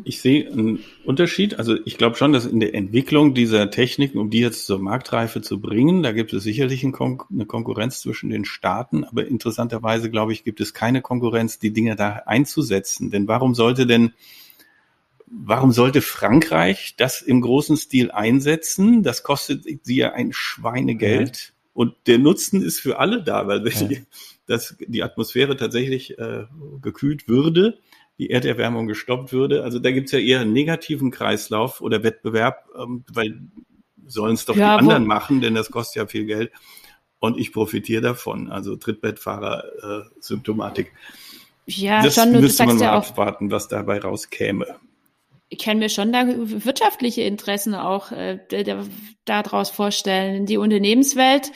Ich 0.06 0.22
sehe 0.22 0.50
einen 0.50 0.80
Unterschied. 1.04 1.60
Also 1.60 1.76
ich 1.84 1.98
glaube 1.98 2.16
schon, 2.16 2.32
dass 2.32 2.46
in 2.46 2.62
der 2.62 2.74
Entwicklung 2.74 3.34
dieser 3.34 3.70
Techniken, 3.70 4.18
um 4.18 4.30
die 4.30 4.40
jetzt 4.40 4.66
zur 4.66 4.80
Marktreife 4.80 5.42
zu 5.42 5.60
bringen, 5.60 6.04
da 6.04 6.14
gibt 6.14 6.32
es 6.32 6.44
sicherlich 6.44 6.86
eine 6.86 6.94
Konkurrenz 6.94 8.00
zwischen 8.00 8.30
den 8.30 8.46
Staaten. 8.46 9.04
Aber 9.04 9.28
interessanterweise, 9.28 10.10
glaube 10.10 10.32
ich, 10.32 10.46
gibt 10.46 10.62
es 10.62 10.74
keine 10.74 11.02
Konkurrenz, 11.02 11.60
die 11.60 11.74
Dinge 11.74 11.98
da 11.98 12.22
einzusetzen. 12.26 13.12
Denn 13.12 13.28
warum 13.28 13.54
sollte 13.54 13.86
denn 13.86 14.14
warum 15.32 15.72
sollte 15.72 16.02
Frankreich 16.02 16.96
das 16.98 17.22
im 17.22 17.40
großen 17.42 17.78
Stil 17.78 18.12
einsetzen? 18.12 19.04
Das 19.04 19.24
kostet 19.24 19.64
sie 19.84 19.96
ja 19.96 20.12
ein 20.12 20.34
Schweinegeld. 20.34 21.38
Ja. 21.38 21.44
Und 21.74 21.96
der 22.06 22.20
Nutzen 22.20 22.62
ist 22.62 22.80
für 22.80 23.00
alle 23.00 23.24
da, 23.24 23.48
weil 23.48 23.66
ja. 23.68 23.88
die, 23.88 24.04
dass 24.46 24.76
die 24.80 25.02
Atmosphäre 25.04 25.56
tatsächlich 25.56 26.20
äh, 26.20 26.44
gekühlt 26.82 27.30
würde, 27.30 27.80
die 28.18 28.30
Erderwärmung 28.30 28.88
gestoppt 28.88 29.32
würde. 29.32 29.64
Also 29.64 29.80
da 29.80 29.92
gibt's 29.92 30.12
ja 30.12 30.20
eher 30.20 30.42
einen 30.42 30.52
negativen 30.54 31.12
Kreislauf 31.12 31.80
oder 31.82 32.04
Wettbewerb, 32.04 32.68
ähm, 32.78 33.06
weil 33.12 33.40
sollen 34.06 34.34
es 34.34 34.44
doch 34.46 34.56
ja, 34.56 34.76
die 34.76 34.82
anderen 34.82 35.08
machen, 35.08 35.40
denn 35.40 35.56
das 35.56 35.72
kostet 35.72 35.96
ja 35.96 36.06
viel 36.08 36.26
Geld. 36.26 36.52
Und 37.20 37.38
ich 37.38 37.54
profitiere 37.54 38.02
davon. 38.02 38.52
Also 38.52 38.76
Trittbettfahrer-Symptomatik. 38.76 40.88
Äh, 40.88 40.92
ja, 41.68 42.04
das 42.04 42.16
schon, 42.16 42.34
müsste 42.34 42.66
man 42.66 42.78
mal 42.78 42.84
ja 42.84 42.92
abwarten, 42.94 43.52
was 43.52 43.70
dabei 43.70 44.00
rauskäme 44.00 44.80
ich 45.52 45.60
kann 45.60 45.80
mir 45.80 45.90
schon 45.90 46.14
da 46.14 46.24
wirtschaftliche 46.28 47.24
Interessen 47.24 47.76
auch 47.76 48.12
äh, 48.14 48.40
daraus 49.26 49.70
vorstellen. 49.70 50.46
Die 50.46 50.56
Unternehmenswelt, 50.56 51.52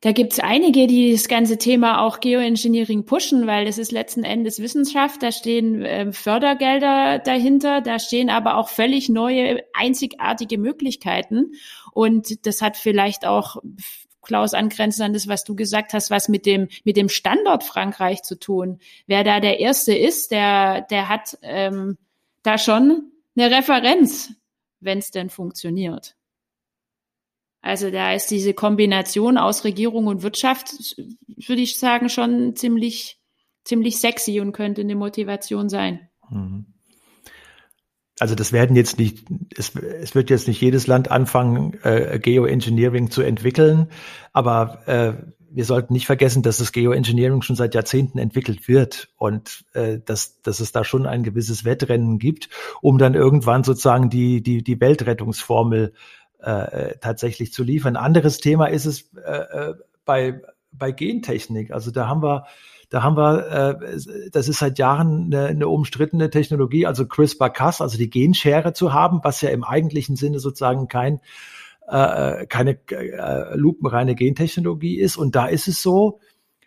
da 0.00 0.10
gibt's 0.10 0.40
einige, 0.40 0.88
die 0.88 1.12
das 1.12 1.28
ganze 1.28 1.56
Thema 1.56 2.02
auch 2.02 2.18
Geoengineering 2.18 3.04
pushen, 3.04 3.46
weil 3.46 3.68
es 3.68 3.78
ist 3.78 3.92
letzten 3.92 4.24
Endes 4.24 4.58
Wissenschaft, 4.58 5.22
da 5.22 5.30
stehen 5.30 5.84
äh, 5.84 6.12
Fördergelder 6.12 7.20
dahinter, 7.20 7.80
da 7.80 8.00
stehen 8.00 8.28
aber 8.28 8.56
auch 8.56 8.68
völlig 8.68 9.08
neue, 9.08 9.62
einzigartige 9.72 10.58
Möglichkeiten. 10.58 11.52
Und 11.92 12.44
das 12.44 12.60
hat 12.60 12.76
vielleicht 12.76 13.24
auch 13.24 13.58
Klaus, 14.20 14.52
angrenzend 14.52 15.06
an 15.06 15.12
das, 15.12 15.28
was 15.28 15.44
du 15.44 15.54
gesagt 15.54 15.94
hast, 15.94 16.10
was 16.10 16.28
mit 16.28 16.44
dem, 16.44 16.66
mit 16.82 16.96
dem 16.96 17.08
Standort 17.08 17.62
Frankreich 17.62 18.22
zu 18.22 18.36
tun. 18.36 18.80
Wer 19.06 19.22
da 19.22 19.38
der 19.38 19.60
Erste 19.60 19.94
ist, 19.94 20.32
der, 20.32 20.80
der 20.82 21.08
hat 21.08 21.38
ähm, 21.42 21.98
da 22.42 22.58
schon 22.58 23.12
eine 23.36 23.50
Referenz, 23.50 24.32
wenn 24.80 24.98
es 24.98 25.10
denn 25.10 25.30
funktioniert. 25.30 26.16
Also 27.62 27.90
da 27.90 28.12
ist 28.12 28.30
diese 28.30 28.54
Kombination 28.54 29.38
aus 29.38 29.64
Regierung 29.64 30.08
und 30.08 30.22
Wirtschaft, 30.24 30.72
würde 31.46 31.62
ich 31.62 31.78
sagen, 31.78 32.08
schon 32.08 32.56
ziemlich, 32.56 33.20
ziemlich 33.64 33.98
sexy 33.98 34.40
und 34.40 34.52
könnte 34.52 34.80
eine 34.80 34.96
Motivation 34.96 35.68
sein. 35.68 36.08
Mhm. 36.28 36.66
also 38.18 38.34
das 38.34 38.52
werden 38.52 38.74
jetzt 38.74 38.98
nicht, 38.98 39.26
es, 39.56 39.74
es 39.76 40.14
wird 40.14 40.30
jetzt 40.30 40.48
nicht 40.48 40.60
jedes 40.60 40.86
Land 40.86 41.10
anfangen, 41.10 41.78
äh, 41.82 42.18
Geoengineering 42.18 43.10
zu 43.10 43.22
entwickeln, 43.22 43.88
aber 44.32 44.88
äh, 44.88 45.14
wir 45.54 45.64
sollten 45.64 45.92
nicht 45.92 46.06
vergessen, 46.06 46.42
dass 46.42 46.58
das 46.58 46.72
Geoengineering 46.72 47.42
schon 47.42 47.56
seit 47.56 47.74
Jahrzehnten 47.74 48.18
entwickelt 48.18 48.68
wird 48.68 49.08
und 49.16 49.64
äh, 49.74 49.98
dass, 50.04 50.40
dass 50.42 50.60
es 50.60 50.72
da 50.72 50.84
schon 50.84 51.06
ein 51.06 51.22
gewisses 51.22 51.64
Wettrennen 51.64 52.18
gibt, 52.18 52.48
um 52.80 52.98
dann 52.98 53.14
irgendwann 53.14 53.64
sozusagen 53.64 54.10
die, 54.10 54.42
die, 54.42 54.62
die 54.62 54.80
Weltrettungsformel 54.80 55.92
äh, 56.40 56.96
tatsächlich 57.00 57.52
zu 57.52 57.62
liefern. 57.62 57.96
Anderes 57.96 58.38
Thema 58.38 58.66
ist 58.66 58.86
es 58.86 59.10
äh, 59.24 59.30
äh 59.70 59.74
bei, 60.04 60.42
bei 60.72 60.90
Gentechnik. 60.90 61.70
Also 61.70 61.92
da 61.92 62.08
haben 62.08 62.24
wir 62.24 62.46
da 62.92 63.02
haben 63.02 63.16
wir, 63.16 63.80
äh, 63.80 64.30
das 64.32 64.48
ist 64.48 64.58
seit 64.58 64.78
Jahren 64.78 65.32
eine, 65.32 65.46
eine 65.46 65.68
umstrittene 65.68 66.28
Technologie, 66.28 66.84
also 66.84 67.06
CRISPR-Cas, 67.06 67.80
also 67.80 67.96
die 67.96 68.10
Genschere 68.10 68.74
zu 68.74 68.92
haben, 68.92 69.20
was 69.22 69.40
ja 69.40 69.48
im 69.48 69.64
eigentlichen 69.64 70.14
Sinne 70.16 70.40
sozusagen 70.40 70.88
kein 70.88 71.20
äh, 71.88 72.46
keine 72.46 72.78
äh, 72.90 73.54
lupenreine 73.56 74.14
Gentechnologie 74.14 74.98
ist. 74.98 75.16
Und 75.16 75.34
da 75.34 75.46
ist 75.46 75.68
es 75.68 75.82
so, 75.82 76.20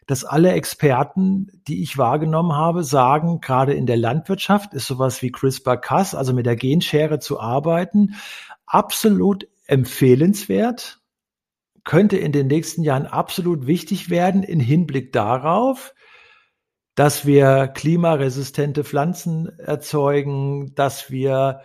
dass 0.07 0.23
alle 0.23 0.51
Experten, 0.51 1.47
die 1.67 1.81
ich 1.81 1.97
wahrgenommen 1.97 2.53
habe, 2.53 2.83
sagen, 2.83 3.39
gerade 3.41 3.73
in 3.73 3.87
der 3.87 3.97
Landwirtschaft 3.97 4.73
ist 4.73 4.85
sowas 4.85 5.21
wie 5.21 5.31
CRISPR-Cas, 5.31 6.13
also 6.13 6.33
mit 6.33 6.45
der 6.45 6.55
Genschere 6.55 7.19
zu 7.19 7.39
arbeiten, 7.39 8.15
absolut 8.67 9.47
empfehlenswert, 9.65 10.99
könnte 11.83 12.17
in 12.17 12.31
den 12.31 12.47
nächsten 12.47 12.83
Jahren 12.83 13.05
absolut 13.05 13.67
wichtig 13.67 14.09
werden 14.09 14.43
in 14.43 14.59
Hinblick 14.59 15.11
darauf, 15.11 15.93
dass 16.95 17.25
wir 17.25 17.67
klimaresistente 17.67 18.83
Pflanzen 18.83 19.57
erzeugen, 19.59 20.73
dass 20.75 21.11
wir 21.11 21.61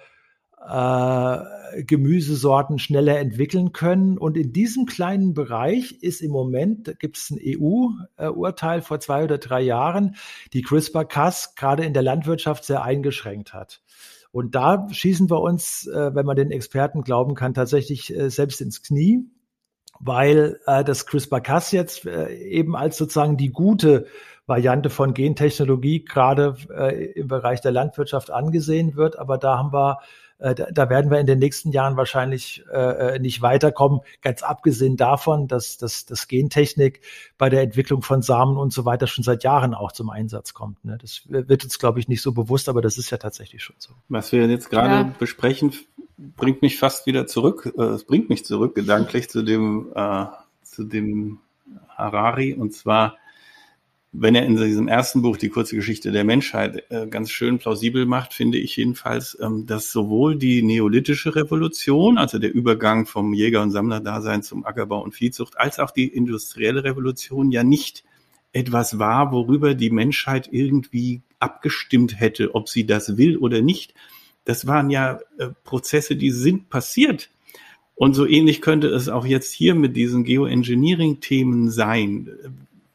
äh, 0.67 1.83
Gemüsesorten 1.85 2.79
schneller 2.79 3.19
entwickeln 3.19 3.73
können. 3.73 4.19
Und 4.19 4.37
in 4.37 4.53
diesem 4.53 4.87
kleinen 4.87 5.35
Bereich 5.35 6.03
ist 6.03 6.21
im 6.21 6.31
Moment, 6.31 6.99
gibt 6.99 7.17
es 7.17 7.31
ein 7.31 7.39
EU-Urteil 7.41 8.83
vor 8.83 9.01
zwei 9.01 9.25
oder 9.25 9.39
drei 9.39 9.63
Jahren, 9.63 10.17
die 10.53 10.63
CRISPR-Cas 10.63 11.55
gerade 11.55 11.85
in 11.85 11.95
der 11.95 12.03
Landwirtschaft 12.03 12.65
sehr 12.65 12.83
eingeschränkt 12.83 13.55
hat. 13.55 13.83
Und 14.33 14.55
da 14.55 14.87
schießen 14.91 15.29
wir 15.31 15.41
uns, 15.41 15.87
äh, 15.87 16.15
wenn 16.15 16.27
man 16.27 16.37
den 16.37 16.51
Experten 16.51 17.03
glauben 17.03 17.35
kann, 17.35 17.55
tatsächlich 17.55 18.15
äh, 18.15 18.31
selbst 18.31 18.61
ins 18.61 18.83
Knie, 18.83 19.25
weil 19.99 20.61
äh, 20.67 20.85
das 20.85 21.07
CRISPR-Cas 21.07 21.73
jetzt 21.73 22.07
äh, 22.07 22.33
eben 22.35 22.77
als 22.77 22.97
sozusagen 22.97 23.37
die 23.37 23.51
gute 23.51 24.07
Variante 24.47 24.91
von 24.91 25.15
Gentechnologie 25.15 26.05
gerade 26.05 26.57
äh, 26.77 27.13
im 27.13 27.29
Bereich 27.29 27.61
der 27.61 27.73
Landwirtschaft 27.73 28.31
angesehen 28.31 28.97
wird. 28.97 29.19
Aber 29.19 29.39
da 29.39 29.59
haben 29.59 29.73
wir 29.73 29.99
da, 30.41 30.53
da 30.71 30.91
werden 30.91 31.11
wir 31.11 31.21
in 31.21 31.27
den 31.27 31.39
nächsten 31.39 31.71
Jahren 31.71 31.97
wahrscheinlich 31.97 32.65
äh, 32.73 33.15
äh 33.15 33.19
nicht 33.19 33.43
weiterkommen. 33.43 34.01
Ganz 34.23 34.43
abgesehen 34.43 34.97
davon, 34.97 35.49
dass, 35.49 35.77
dass, 35.77 36.07
dass 36.07 36.29
Gentechnik 36.29 37.03
bei 37.39 37.51
der 37.51 37.63
Entwicklung 37.63 38.03
von 38.03 38.23
Samen 38.23 38.57
und 38.57 38.73
so 38.73 38.85
weiter 38.85 39.07
schon 39.07 39.25
seit 39.25 39.45
Jahren 39.45 39.75
auch 39.75 39.93
zum 39.93 40.11
Einsatz 40.11 40.55
kommt. 40.55 40.85
Ne? 40.85 40.99
Das 41.01 41.23
wird 41.27 41.65
uns, 41.65 41.79
glaube 41.79 42.01
ich, 42.01 42.09
nicht 42.09 42.23
so 42.23 42.33
bewusst, 42.33 42.69
aber 42.69 42.81
das 42.81 42.99
ist 42.99 43.11
ja 43.11 43.19
tatsächlich 43.19 43.63
schon 43.63 43.77
so. 43.79 43.93
Was 44.09 44.33
wir 44.33 44.47
jetzt 44.47 44.71
gerade 44.71 45.09
ja. 45.09 45.15
besprechen, 45.19 45.73
bringt 46.17 46.63
mich 46.63 46.79
fast 46.79 47.07
wieder 47.07 47.27
zurück. 47.27 47.73
Äh, 47.77 47.83
es 47.83 48.05
bringt 48.05 48.29
mich 48.29 48.45
zurück 48.45 48.75
gedanklich 48.75 49.29
zu 49.29 49.43
dem, 49.43 49.93
äh, 49.95 50.27
zu 50.63 50.85
dem 50.85 51.39
Harari 51.89 52.55
und 52.55 52.73
zwar 52.73 53.17
wenn 54.13 54.35
er 54.35 54.45
in 54.45 54.57
diesem 54.57 54.89
ersten 54.89 55.23
Buch 55.23 55.37
die 55.37 55.51
kurze 55.51 55.77
Geschichte 55.77 56.11
der 56.11 56.25
Menschheit 56.25 56.85
äh, 56.91 57.07
ganz 57.07 57.31
schön 57.31 57.59
plausibel 57.59 58.07
macht, 58.07 58.33
finde 58.35 58.59
ich 58.59 58.77
jedenfalls, 58.77 59.39
ähm, 59.41 59.67
dass 59.67 59.93
sowohl 59.93 60.37
die 60.37 60.63
neolithische 60.63 61.37
Revolution, 61.37 62.19
also 62.19 62.39
der 62.39 62.53
Übergang 62.53 63.07
vom 63.07 63.33
Jäger- 63.33 63.63
und 63.63 63.71
Sammlerdasein 63.71 64.43
zum 64.43 64.67
Ackerbau 64.67 65.03
und 65.03 65.15
Viehzucht, 65.15 65.59
als 65.59 65.79
auch 65.79 65.93
die 65.93 66.09
industrielle 66.09 66.83
Revolution 66.83 67.53
ja 67.53 67.63
nicht 67.63 68.05
etwas 68.53 68.99
war, 68.99 69.31
worüber 69.31 69.75
die 69.75 69.91
Menschheit 69.91 70.49
irgendwie 70.51 71.23
abgestimmt 71.39 72.19
hätte, 72.19 72.57
ob 72.57 72.69
sie 72.69 72.87
das 72.87 73.17
will 73.17 73.37
oder 73.37 73.63
nicht. 73.63 73.95
Das 74.45 74.67
waren 74.67 74.91
ja 74.91 75.21
äh, 75.39 75.51
Prozesse, 75.63 76.17
die 76.17 76.33
sind 76.33 76.69
passiert. 76.69 77.31
Und 77.95 78.15
so 78.15 78.27
ähnlich 78.27 78.61
könnte 78.61 78.89
es 78.89 79.09
auch 79.09 79.27
jetzt 79.27 79.53
hier 79.53 79.77
mit 79.77 79.95
diesen 79.95 80.25
Geoengineering-Themen 80.25 81.71
sein 81.71 82.29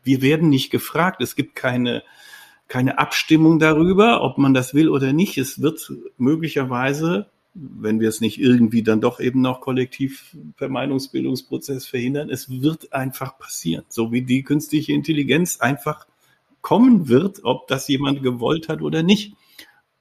wir 0.05 0.21
werden 0.21 0.49
nicht 0.49 0.69
gefragt. 0.69 1.21
Es 1.21 1.35
gibt 1.35 1.55
keine, 1.55 2.03
keine 2.67 2.97
Abstimmung 2.99 3.59
darüber, 3.59 4.21
ob 4.21 4.37
man 4.37 4.53
das 4.53 4.73
will 4.73 4.89
oder 4.89 5.11
nicht. 5.11 5.37
Es 5.37 5.61
wird 5.61 5.91
möglicherweise, 6.17 7.29
wenn 7.53 7.99
wir 7.99 8.09
es 8.09 8.21
nicht 8.21 8.39
irgendwie 8.39 8.83
dann 8.83 9.01
doch 9.01 9.19
eben 9.19 9.41
noch 9.41 9.61
kollektiv 9.61 10.35
per 10.57 10.69
Meinungsbildungsprozess 10.69 11.85
verhindern, 11.85 12.29
es 12.29 12.49
wird 12.49 12.93
einfach 12.93 13.37
passieren. 13.37 13.85
So 13.89 14.11
wie 14.11 14.21
die 14.21 14.43
künstliche 14.43 14.93
Intelligenz 14.93 15.59
einfach 15.59 16.07
kommen 16.61 17.07
wird, 17.09 17.41
ob 17.43 17.67
das 17.67 17.87
jemand 17.87 18.23
gewollt 18.23 18.69
hat 18.69 18.81
oder 18.81 19.03
nicht. 19.03 19.33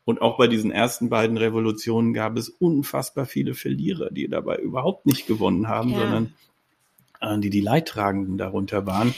Und 0.05 0.21
auch 0.21 0.37
bei 0.37 0.49
diesen 0.49 0.71
ersten 0.71 1.09
beiden 1.09 1.39
Revolutionen 1.39 2.13
gab 2.13 2.37
es 2.37 2.51
unfassbar 2.51 3.25
viele 3.25 3.55
Verlierer, 3.55 4.11
die 4.11 4.29
dabei 4.29 4.57
überhaupt 4.57 5.07
nicht 5.07 5.27
gewonnen 5.27 5.69
haben, 5.69 5.91
ja. 5.91 5.99
sondern 5.99 6.35
äh, 7.21 7.39
die 7.39 7.51
die 7.51 7.63
Leidtragenden 7.63 8.37
darunter 8.37 8.87
waren. 8.87 9.15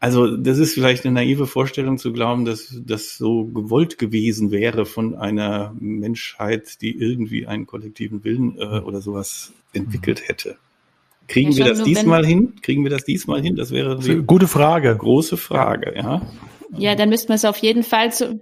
Also 0.00 0.36
das 0.36 0.58
ist 0.58 0.74
vielleicht 0.74 1.04
eine 1.04 1.14
naive 1.14 1.46
Vorstellung 1.46 1.98
zu 1.98 2.12
glauben, 2.12 2.44
dass 2.44 2.80
das 2.84 3.16
so 3.16 3.44
gewollt 3.46 3.98
gewesen 3.98 4.52
wäre 4.52 4.86
von 4.86 5.16
einer 5.16 5.74
Menschheit, 5.80 6.80
die 6.80 6.96
irgendwie 6.96 7.46
einen 7.46 7.66
kollektiven 7.66 8.22
Willen 8.22 8.56
äh, 8.58 8.80
oder 8.80 9.00
sowas 9.00 9.52
entwickelt 9.72 10.28
hätte. 10.28 10.56
Kriegen 11.26 11.50
ja, 11.50 11.58
wir 11.58 11.72
das 11.72 11.82
diesmal 11.82 12.24
hin? 12.24 12.54
Kriegen 12.62 12.84
wir 12.84 12.90
das 12.90 13.04
diesmal 13.04 13.42
hin? 13.42 13.56
Das 13.56 13.70
wäre 13.70 13.98
die 13.98 14.22
gute 14.22 14.46
Frage. 14.48 14.96
Große 14.96 15.36
Frage, 15.36 15.94
ja. 15.96 16.22
Ja, 16.76 16.94
dann 16.94 17.08
müsste 17.08 17.28
man 17.28 17.36
es 17.36 17.44
auf 17.44 17.58
jeden 17.58 17.82
Fall 17.82 18.12
zu, 18.12 18.40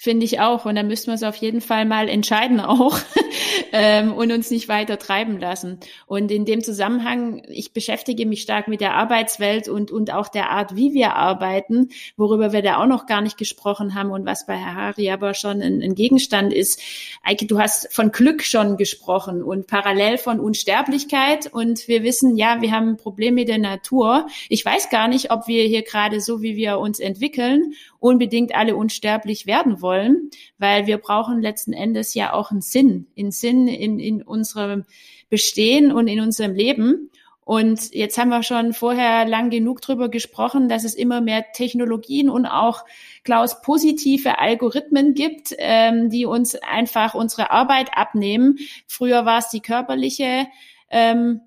Finde 0.00 0.24
ich 0.24 0.38
auch. 0.38 0.64
Und 0.64 0.76
da 0.76 0.84
müssen 0.84 1.08
wir 1.08 1.14
es 1.14 1.24
auf 1.24 1.34
jeden 1.34 1.60
Fall 1.60 1.84
mal 1.84 2.08
entscheiden 2.08 2.60
auch 2.60 2.96
ähm, 3.72 4.12
und 4.12 4.30
uns 4.30 4.48
nicht 4.48 4.68
weiter 4.68 4.96
treiben 4.96 5.40
lassen. 5.40 5.80
Und 6.06 6.30
in 6.30 6.44
dem 6.44 6.62
Zusammenhang, 6.62 7.42
ich 7.48 7.72
beschäftige 7.72 8.24
mich 8.24 8.42
stark 8.42 8.68
mit 8.68 8.80
der 8.80 8.94
Arbeitswelt 8.94 9.68
und, 9.68 9.90
und 9.90 10.12
auch 10.12 10.28
der 10.28 10.50
Art, 10.50 10.76
wie 10.76 10.94
wir 10.94 11.14
arbeiten, 11.14 11.88
worüber 12.16 12.52
wir 12.52 12.62
da 12.62 12.80
auch 12.80 12.86
noch 12.86 13.06
gar 13.06 13.22
nicht 13.22 13.38
gesprochen 13.38 13.96
haben 13.96 14.12
und 14.12 14.24
was 14.24 14.46
bei 14.46 14.54
Herr 14.56 14.76
Hari 14.76 15.10
aber 15.10 15.34
schon 15.34 15.60
ein, 15.60 15.82
ein 15.82 15.96
Gegenstand 15.96 16.52
ist. 16.52 16.80
Eike, 17.24 17.46
du 17.46 17.58
hast 17.58 17.92
von 17.92 18.12
Glück 18.12 18.44
schon 18.44 18.76
gesprochen 18.76 19.42
und 19.42 19.66
parallel 19.66 20.18
von 20.18 20.38
Unsterblichkeit. 20.38 21.52
Und 21.52 21.88
wir 21.88 22.04
wissen, 22.04 22.36
ja, 22.36 22.60
wir 22.60 22.70
haben 22.70 22.90
ein 22.90 22.96
Problem 22.98 23.34
mit 23.34 23.48
der 23.48 23.58
Natur. 23.58 24.28
Ich 24.48 24.64
weiß 24.64 24.90
gar 24.90 25.08
nicht, 25.08 25.32
ob 25.32 25.48
wir 25.48 25.64
hier 25.64 25.82
gerade 25.82 26.20
so, 26.20 26.40
wie 26.40 26.54
wir 26.54 26.78
uns 26.78 27.00
entwickeln 27.00 27.74
unbedingt 28.00 28.54
alle 28.54 28.76
unsterblich 28.76 29.46
werden 29.46 29.82
wollen, 29.82 30.30
weil 30.58 30.86
wir 30.86 30.98
brauchen 30.98 31.40
letzten 31.40 31.72
Endes 31.72 32.14
ja 32.14 32.32
auch 32.32 32.50
einen 32.50 32.60
Sinn, 32.60 33.06
einen 33.18 33.30
Sinn 33.30 33.68
in, 33.68 33.98
in 33.98 34.22
unserem 34.22 34.84
Bestehen 35.28 35.92
und 35.92 36.08
in 36.08 36.20
unserem 36.20 36.54
Leben. 36.54 37.10
Und 37.48 37.94
jetzt 37.94 38.18
haben 38.18 38.28
wir 38.28 38.42
schon 38.42 38.74
vorher 38.74 39.26
lang 39.26 39.48
genug 39.48 39.80
drüber 39.80 40.10
gesprochen, 40.10 40.68
dass 40.68 40.84
es 40.84 40.94
immer 40.94 41.22
mehr 41.22 41.46
Technologien 41.52 42.28
und 42.28 42.44
auch, 42.44 42.84
Klaus, 43.24 43.62
positive 43.62 44.38
Algorithmen 44.38 45.14
gibt, 45.14 45.54
ähm, 45.56 46.10
die 46.10 46.26
uns 46.26 46.56
einfach 46.56 47.14
unsere 47.14 47.50
Arbeit 47.50 47.88
abnehmen. 47.94 48.58
Früher 48.86 49.24
war 49.24 49.38
es 49.38 49.48
die 49.48 49.60
körperliche 49.60 50.46
ähm, 50.90 51.40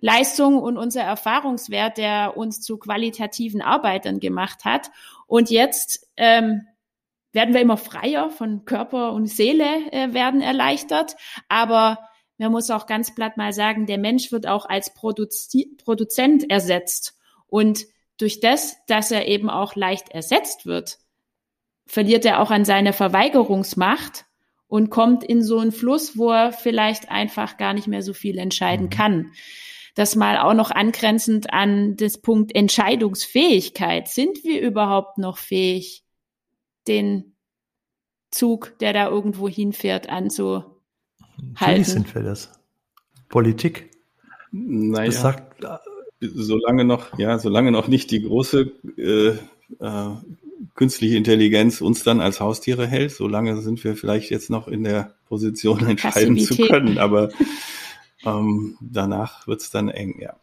Leistung 0.00 0.58
und 0.58 0.76
unser 0.76 1.02
Erfahrungswert, 1.02 1.98
der 1.98 2.36
uns 2.36 2.60
zu 2.60 2.76
qualitativen 2.76 3.62
Arbeitern 3.62 4.20
gemacht 4.20 4.64
hat. 4.64 4.90
Und 5.28 5.50
jetzt 5.50 6.08
ähm, 6.16 6.62
werden 7.32 7.54
wir 7.54 7.60
immer 7.60 7.76
freier 7.76 8.30
von 8.30 8.64
Körper 8.64 9.12
und 9.12 9.26
Seele 9.26 9.92
äh, 9.92 10.12
werden 10.14 10.40
erleichtert. 10.40 11.16
Aber 11.48 11.98
man 12.38 12.50
muss 12.50 12.70
auch 12.70 12.86
ganz 12.86 13.14
platt 13.14 13.36
mal 13.36 13.52
sagen, 13.52 13.86
der 13.86 13.98
Mensch 13.98 14.32
wird 14.32 14.46
auch 14.46 14.66
als 14.66 14.94
Produzi 14.94 15.76
Produzent 15.84 16.50
ersetzt. 16.50 17.16
Und 17.46 17.84
durch 18.16 18.40
das, 18.40 18.78
dass 18.86 19.10
er 19.10 19.28
eben 19.28 19.50
auch 19.50 19.76
leicht 19.76 20.08
ersetzt 20.08 20.64
wird, 20.64 20.98
verliert 21.86 22.24
er 22.24 22.40
auch 22.40 22.50
an 22.50 22.64
seiner 22.64 22.94
Verweigerungsmacht 22.94 24.24
und 24.66 24.88
kommt 24.88 25.22
in 25.24 25.42
so 25.42 25.58
einen 25.58 25.72
Fluss, 25.72 26.16
wo 26.16 26.30
er 26.30 26.52
vielleicht 26.52 27.10
einfach 27.10 27.58
gar 27.58 27.74
nicht 27.74 27.86
mehr 27.86 28.02
so 28.02 28.14
viel 28.14 28.38
entscheiden 28.38 28.86
mhm. 28.86 28.90
kann 28.90 29.32
das 29.98 30.14
mal 30.14 30.38
auch 30.38 30.54
noch 30.54 30.70
angrenzend 30.70 31.52
an 31.52 31.96
das 31.96 32.18
Punkt 32.18 32.54
Entscheidungsfähigkeit. 32.54 34.06
Sind 34.06 34.44
wir 34.44 34.60
überhaupt 34.60 35.18
noch 35.18 35.38
fähig, 35.38 36.04
den 36.86 37.34
Zug, 38.30 38.78
der 38.78 38.92
da 38.92 39.08
irgendwo 39.08 39.48
hinfährt, 39.48 40.08
anzuhalten? 40.08 40.70
Natürlich 41.58 41.88
sind 41.88 42.14
wir 42.14 42.22
das. 42.22 42.52
Politik. 43.28 43.90
Naja, 44.52 45.06
das 45.06 45.20
sagt, 45.20 45.66
solange 46.20 46.84
noch, 46.84 47.18
ja, 47.18 47.40
solange 47.40 47.72
noch 47.72 47.88
nicht 47.88 48.12
die 48.12 48.22
große 48.22 48.72
äh, 48.96 49.30
äh, 49.84 50.16
künstliche 50.74 51.16
Intelligenz 51.16 51.80
uns 51.80 52.04
dann 52.04 52.20
als 52.20 52.38
Haustiere 52.38 52.86
hält. 52.86 53.10
Solange 53.10 53.60
sind 53.62 53.82
wir 53.82 53.96
vielleicht 53.96 54.30
jetzt 54.30 54.48
noch 54.48 54.68
in 54.68 54.84
der 54.84 55.14
Position, 55.26 55.84
entscheiden 55.88 56.38
zu 56.38 56.56
können. 56.56 56.98
Aber 56.98 57.30
ähm, 58.24 58.76
danach 58.80 59.46
wird's 59.46 59.70
dann 59.70 59.88
eng, 59.88 60.20
ja. 60.20 60.36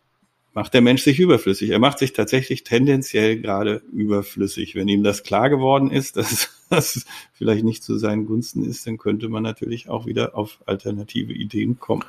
Macht 0.54 0.74
der 0.74 0.80
Mensch 0.80 1.04
sich 1.04 1.20
überflüssig. 1.20 1.70
Er 1.72 1.80
macht 1.80 2.00
sich 2.00 2.14
tatsächlich 2.14 2.64
tendenziell 2.64 3.42
gerade 3.42 3.82
überflüssig. 3.92 4.74
Wenn 4.74 4.88
ihm 4.88 5.04
das 5.04 5.24
klar 5.24 5.50
geworden 5.50 5.92
ist, 5.92 6.16
dass 6.18 6.50
das 6.70 7.06
vielleicht 7.34 7.66
nicht 7.66 7.84
zu 7.84 7.98
seinen 7.98 8.26
Gunsten 8.26 8.64
ist, 8.64 8.88
dann 8.88 8.98
könnte 8.98 9.28
man 9.28 9.44
natürlich 9.44 9.90
auch 9.90 10.06
wieder 10.06 10.38
auf 10.38 10.60
alternative 10.66 11.34
Ideen 11.34 11.78
kommen. 11.80 12.06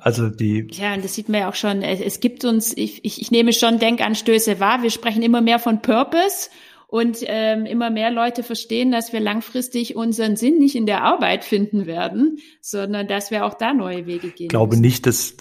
Also 0.00 0.28
die. 0.28 0.68
Ja, 0.70 0.94
und 0.94 1.04
das 1.04 1.14
sieht 1.14 1.28
man 1.28 1.40
ja 1.40 1.48
auch 1.48 1.54
schon. 1.54 1.82
Es 1.82 2.20
gibt 2.20 2.44
uns, 2.44 2.76
ich, 2.76 3.04
ich, 3.04 3.20
ich 3.20 3.30
nehme 3.30 3.52
schon 3.52 3.78
Denkanstöße 3.78 4.60
wahr. 4.60 4.82
Wir 4.82 4.90
sprechen 4.90 5.22
immer 5.22 5.40
mehr 5.40 5.58
von 5.58 5.82
Purpose 5.82 6.50
und 6.94 7.24
ähm, 7.26 7.66
immer 7.66 7.90
mehr 7.90 8.12
Leute 8.12 8.44
verstehen, 8.44 8.92
dass 8.92 9.12
wir 9.12 9.18
langfristig 9.18 9.96
unseren 9.96 10.36
Sinn 10.36 10.58
nicht 10.58 10.76
in 10.76 10.86
der 10.86 11.02
Arbeit 11.02 11.42
finden 11.42 11.86
werden, 11.86 12.38
sondern 12.60 13.08
dass 13.08 13.32
wir 13.32 13.46
auch 13.46 13.54
da 13.54 13.74
neue 13.74 14.06
Wege 14.06 14.28
gehen. 14.28 14.44
Ich 14.44 14.48
glaube 14.48 14.76
müssen. 14.76 14.82
nicht, 14.82 15.04
dass 15.04 15.36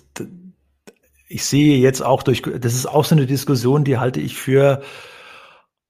ich 1.28 1.46
sehe 1.46 1.78
jetzt 1.78 2.02
auch 2.02 2.24
durch, 2.24 2.42
das 2.42 2.74
ist 2.74 2.88
auch 2.88 3.06
so 3.06 3.13
eine 3.13 3.28
Diskussion, 3.28 3.84
die 3.84 4.00
halte 4.00 4.20
ich 4.20 4.36
für 4.36 4.82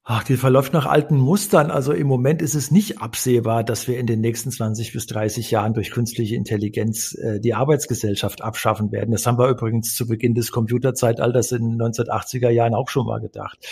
Ach, 0.05 0.21
die 0.21 0.35
verläuft 0.35 0.73
nach 0.73 0.85
alten 0.85 1.15
Mustern. 1.15 1.71
Also 1.71 1.93
im 1.93 2.07
Moment 2.07 2.41
ist 2.41 2.55
es 2.55 2.71
nicht 2.71 3.01
absehbar, 3.01 3.63
dass 3.63 3.87
wir 3.87 3.97
in 3.97 4.05
den 4.05 4.19
nächsten 4.19 4.51
20 4.51 4.91
bis 4.91 5.07
30 5.07 5.49
Jahren 5.49 5.73
durch 5.73 5.91
künstliche 5.91 6.35
Intelligenz 6.35 7.13
äh, 7.13 7.39
die 7.39 7.53
Arbeitsgesellschaft 7.53 8.41
abschaffen 8.41 8.91
werden. 8.91 9.11
Das 9.11 9.25
haben 9.25 9.37
wir 9.37 9.47
übrigens 9.47 9.95
zu 9.95 10.05
Beginn 10.05 10.35
des 10.35 10.51
Computerzeitalters 10.51 11.53
in 11.53 11.77
den 11.77 11.81
1980er 11.81 12.49
Jahren 12.49 12.73
auch 12.73 12.89
schon 12.89 13.05
mal 13.05 13.21
gedacht. 13.21 13.65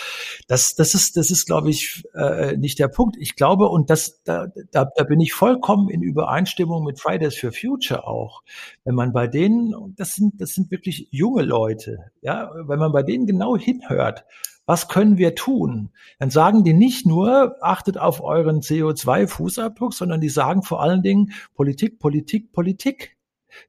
Das, 0.48 0.74
das 0.76 0.94
ist, 0.94 1.18
das 1.18 1.32
ist, 1.32 1.48
glaube 1.48 1.70
ich, 1.70 2.06
äh, 2.14 2.56
nicht 2.56 2.80
der 2.80 2.88
Punkt. 2.88 3.18
Ich 3.20 3.36
glaube, 3.36 3.68
und 3.68 3.90
das, 3.90 4.24
da, 4.24 4.48
da, 4.72 4.86
da 4.86 5.04
bin 5.04 5.20
ich 5.20 5.34
vollkommen 5.34 5.90
in 5.90 6.02
Übereinstimmung 6.02 6.86
mit 6.86 6.98
Fridays 6.98 7.36
for 7.36 7.52
Future 7.52 8.08
auch. 8.08 8.42
Wenn 8.86 8.96
man 8.96 9.12
bei 9.12 9.28
denen, 9.28 9.74
das 9.98 10.16
sind, 10.16 10.40
das 10.40 10.54
sind 10.54 10.72
wirklich 10.72 11.10
junge 11.12 11.44
Leute, 11.44 11.98
ja, 12.22 12.52
wenn 12.56 12.80
man 12.80 12.94
bei 12.94 13.04
denen 13.04 13.26
genau 13.26 13.58
hinhört, 13.58 14.24
was 14.72 14.88
können 14.88 15.18
wir 15.18 15.36
tun? 15.36 15.90
Dann 16.18 16.30
sagen 16.30 16.64
die 16.64 16.72
nicht 16.72 17.06
nur, 17.06 17.58
achtet 17.60 17.98
auf 17.98 18.24
euren 18.24 18.62
CO2-Fußabdruck, 18.62 19.94
sondern 19.94 20.22
die 20.22 20.30
sagen 20.30 20.64
vor 20.64 20.82
allen 20.82 21.02
Dingen 21.02 21.34
Politik, 21.56 22.00
Politik, 22.00 22.54
Politik. 22.54 23.18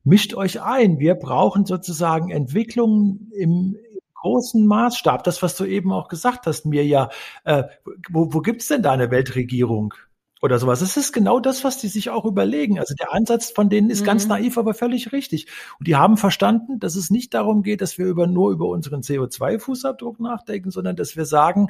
Mischt 0.05 0.33
euch 0.35 0.63
ein. 0.63 1.01
Wir 1.01 1.17
brauchen 1.17 1.67
sozusagen 1.67 2.31
Entwicklungen 2.31 3.33
im, 3.33 3.77
großen 4.15 4.65
Maßstab. 4.65 5.25
Das, 5.25 5.43
was 5.43 5.57
du 5.57 5.65
eben 5.65 5.91
auch 5.91 6.07
gesagt 6.07 6.47
hast, 6.47 6.67
mir 6.67 6.87
ja, 6.87 7.09
äh, 7.43 7.65
wo, 8.09 8.33
wo 8.33 8.39
gibt's 8.39 8.69
denn 8.69 8.85
da 8.85 8.93
eine 8.93 9.11
Weltregierung? 9.11 9.95
Oder 10.43 10.59
sowas. 10.59 10.81
Das 10.81 10.97
ist 10.97 11.13
genau 11.13 11.39
das, 11.39 11.63
was 11.63 11.79
die 11.79 11.89
sich 11.89 12.11
auch 12.11 12.25
überlegen. 12.25 12.81
Also 12.81 12.95
der 12.95 13.15
Ansatz 13.15 13.51
von 13.51 13.71
denen 13.71 13.91
ist 13.91 14.03
mhm. 14.03 14.07
ganz 14.07 14.27
naiv, 14.27 14.59
aber 14.59 14.75
völlig 14.75 15.13
richtig. 15.13 15.47
Und 15.79 15.87
die 15.87 15.97
haben 15.97 16.17
verstanden, 16.17 16.81
dass 16.81 16.97
es 16.97 17.11
nicht 17.11 17.33
darum 17.33 17.63
geht, 17.63 17.81
dass 17.81 17.97
wir 17.97 18.07
über, 18.07 18.27
nur 18.27 18.51
über 18.51 18.67
unseren 18.67 19.03
CO2-Fußabdruck 19.03 20.21
nachdenken, 20.21 20.73
sondern 20.73 20.97
dass 20.97 21.17
wir 21.17 21.25
sagen, 21.25 21.69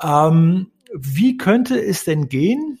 ähm, 0.00 0.70
wie 0.94 1.36
könnte 1.36 1.78
es 1.84 2.04
denn 2.04 2.28
gehen, 2.28 2.78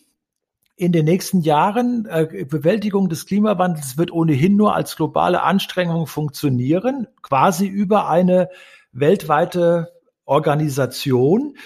in 0.76 0.92
den 0.92 1.04
nächsten 1.04 1.40
Jahren 1.40 2.06
äh, 2.06 2.46
Bewältigung 2.48 3.08
des 3.08 3.26
Klimawandels 3.26 3.98
wird 3.98 4.12
ohnehin 4.12 4.54
nur 4.54 4.76
als 4.76 4.94
globale 4.94 5.42
Anstrengung 5.42 6.06
funktionieren, 6.06 7.08
quasi 7.20 7.66
über 7.66 8.08
eine 8.08 8.48
weltweite 8.92 9.88
Organisation. 10.24 11.56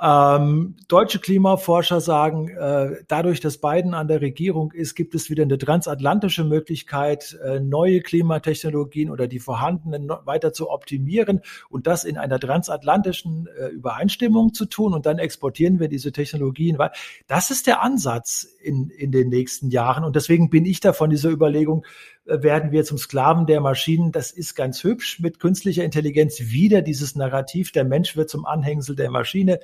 Ähm, 0.00 0.76
deutsche 0.86 1.18
Klimaforscher 1.18 2.00
sagen, 2.00 2.48
äh, 2.50 3.02
dadurch, 3.08 3.40
dass 3.40 3.58
Biden 3.58 3.94
an 3.94 4.06
der 4.06 4.20
Regierung 4.20 4.70
ist, 4.70 4.94
gibt 4.94 5.14
es 5.16 5.28
wieder 5.28 5.42
eine 5.42 5.58
transatlantische 5.58 6.44
Möglichkeit, 6.44 7.36
äh, 7.44 7.58
neue 7.58 8.00
Klimatechnologien 8.00 9.10
oder 9.10 9.26
die 9.26 9.40
vorhandenen 9.40 10.08
weiter 10.24 10.52
zu 10.52 10.70
optimieren 10.70 11.40
und 11.68 11.88
das 11.88 12.04
in 12.04 12.16
einer 12.16 12.38
transatlantischen 12.38 13.48
äh, 13.58 13.68
Übereinstimmung 13.68 14.54
zu 14.54 14.66
tun 14.66 14.94
und 14.94 15.04
dann 15.04 15.18
exportieren 15.18 15.80
wir 15.80 15.88
diese 15.88 16.12
Technologien. 16.12 16.78
Das 17.26 17.50
ist 17.50 17.66
der 17.66 17.82
Ansatz 17.82 18.44
in, 18.62 18.90
in 18.90 19.10
den 19.10 19.28
nächsten 19.30 19.68
Jahren 19.68 20.04
und 20.04 20.14
deswegen 20.14 20.48
bin 20.48 20.64
ich 20.64 20.78
da 20.78 20.92
von 20.92 21.10
dieser 21.10 21.30
Überlegung, 21.30 21.84
werden 22.28 22.72
wir 22.72 22.84
zum 22.84 22.98
Sklaven 22.98 23.46
der 23.46 23.60
Maschinen. 23.60 24.12
Das 24.12 24.30
ist 24.30 24.54
ganz 24.54 24.84
hübsch 24.84 25.20
mit 25.20 25.40
künstlicher 25.40 25.84
Intelligenz 25.84 26.38
wieder 26.40 26.82
dieses 26.82 27.16
Narrativ, 27.16 27.72
der 27.72 27.84
Mensch 27.84 28.16
wird 28.16 28.30
zum 28.30 28.46
Anhängsel 28.46 28.96
der 28.96 29.10
Maschine. 29.10 29.60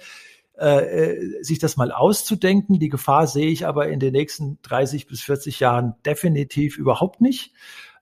Äh, 0.57 1.17
äh, 1.17 1.43
sich 1.43 1.59
das 1.59 1.77
mal 1.77 1.91
auszudenken. 1.91 2.79
Die 2.79 2.89
Gefahr 2.89 3.27
sehe 3.27 3.49
ich 3.49 3.67
aber 3.67 3.89
in 3.89 3.99
den 3.99 4.13
nächsten 4.13 4.61
30 4.63 5.09
bis 5.09 5.21
40 5.23 5.59
Jahren 5.59 5.97
definitiv 6.07 6.79
überhaupt 6.79 7.21
nicht. 7.21 7.53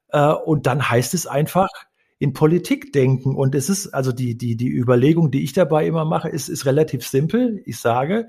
Äh, 0.09 0.33
und 0.33 0.67
dann 0.67 0.91
heißt 0.91 1.15
es 1.15 1.27
einfach, 1.27 1.71
in 2.19 2.35
Politik 2.35 2.93
denken. 2.93 3.35
Und 3.35 3.55
es 3.55 3.71
ist, 3.71 3.89
also 3.89 4.13
die, 4.13 4.37
die, 4.37 4.57
die 4.57 4.69
Überlegung, 4.69 5.31
die 5.31 5.43
ich 5.43 5.55
dabei 5.55 5.87
immer 5.87 6.05
mache, 6.05 6.29
ist, 6.29 6.49
ist 6.49 6.67
relativ 6.67 7.07
simpel. 7.07 7.63
Ich 7.65 7.79
sage, 7.79 8.29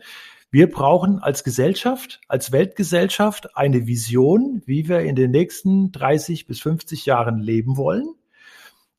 wir 0.53 0.69
brauchen 0.69 1.17
als 1.17 1.43
Gesellschaft, 1.43 2.21
als 2.27 2.51
Weltgesellschaft 2.51 3.57
eine 3.57 3.87
Vision, 3.87 4.61
wie 4.67 4.87
wir 4.87 4.99
in 4.99 5.15
den 5.15 5.31
nächsten 5.31 5.91
30 5.91 6.45
bis 6.45 6.61
50 6.61 7.07
Jahren 7.07 7.39
leben 7.39 7.75
wollen. 7.75 8.13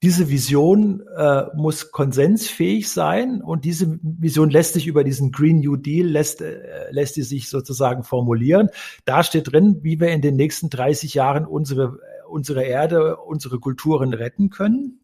Diese 0.03 0.29
Vision 0.31 1.05
äh, 1.17 1.45
muss 1.55 1.93
konsensfähig 1.93 2.91
sein 2.91 3.41
und 3.41 3.65
diese 3.65 4.01
Vision 4.03 4.51
lässt 4.51 4.75
sich 4.75 4.89
über 4.89 5.05
diesen 5.05 5.31
Green 5.31 5.61
New 5.61 5.77
Deal, 5.77 6.09
lässt, 6.09 6.41
äh, 6.41 6.91
lässt 6.91 7.15
sie 7.15 7.23
sich 7.23 7.49
sozusagen 7.49 8.03
formulieren. 8.03 8.69
Da 9.05 9.23
steht 9.23 9.53
drin, 9.53 9.79
wie 9.83 10.01
wir 10.01 10.09
in 10.09 10.23
den 10.23 10.35
nächsten 10.35 10.71
30 10.71 11.15
Jahren 11.15 11.47
unsere, 11.47 12.01
unsere 12.29 12.65
Erde, 12.65 13.19
unsere 13.19 13.61
Kulturen 13.61 14.13
retten 14.13 14.51
können. 14.51 14.99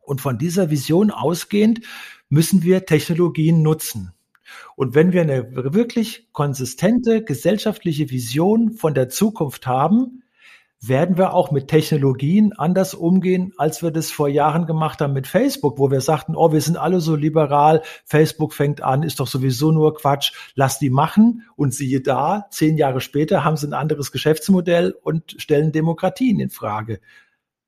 Und 0.00 0.20
von 0.20 0.38
dieser 0.38 0.70
Vision 0.70 1.10
ausgehend 1.10 1.80
müssen 2.28 2.62
wir 2.62 2.86
Technologien 2.86 3.62
nutzen. 3.62 4.12
Und 4.76 4.94
wenn 4.94 5.12
wir 5.12 5.22
eine 5.22 5.72
wirklich 5.72 6.28
konsistente 6.32 7.22
gesellschaftliche 7.22 8.10
Vision 8.10 8.72
von 8.72 8.94
der 8.94 9.08
Zukunft 9.08 9.66
haben, 9.66 10.22
werden 10.80 11.16
wir 11.16 11.34
auch 11.34 11.50
mit 11.50 11.68
Technologien 11.68 12.52
anders 12.52 12.94
umgehen, 12.94 13.52
als 13.56 13.82
wir 13.82 13.90
das 13.90 14.10
vor 14.10 14.28
Jahren 14.28 14.66
gemacht 14.66 15.00
haben 15.00 15.12
mit 15.12 15.26
Facebook, 15.26 15.78
wo 15.78 15.90
wir 15.90 16.00
sagten, 16.00 16.36
oh, 16.36 16.52
wir 16.52 16.60
sind 16.60 16.76
alle 16.76 17.00
so 17.00 17.16
liberal, 17.16 17.82
Facebook 18.04 18.54
fängt 18.54 18.82
an, 18.82 19.02
ist 19.02 19.18
doch 19.18 19.26
sowieso 19.26 19.72
nur 19.72 19.94
Quatsch, 19.94 20.32
lass 20.54 20.78
die 20.78 20.90
machen. 20.90 21.42
Und 21.56 21.74
siehe 21.74 22.00
da, 22.00 22.46
zehn 22.50 22.76
Jahre 22.76 23.00
später 23.00 23.44
haben 23.44 23.56
sie 23.56 23.66
ein 23.66 23.72
anderes 23.72 24.12
Geschäftsmodell 24.12 24.94
und 25.02 25.34
stellen 25.38 25.72
Demokratien 25.72 26.38
in 26.38 26.50
Frage. 26.50 27.00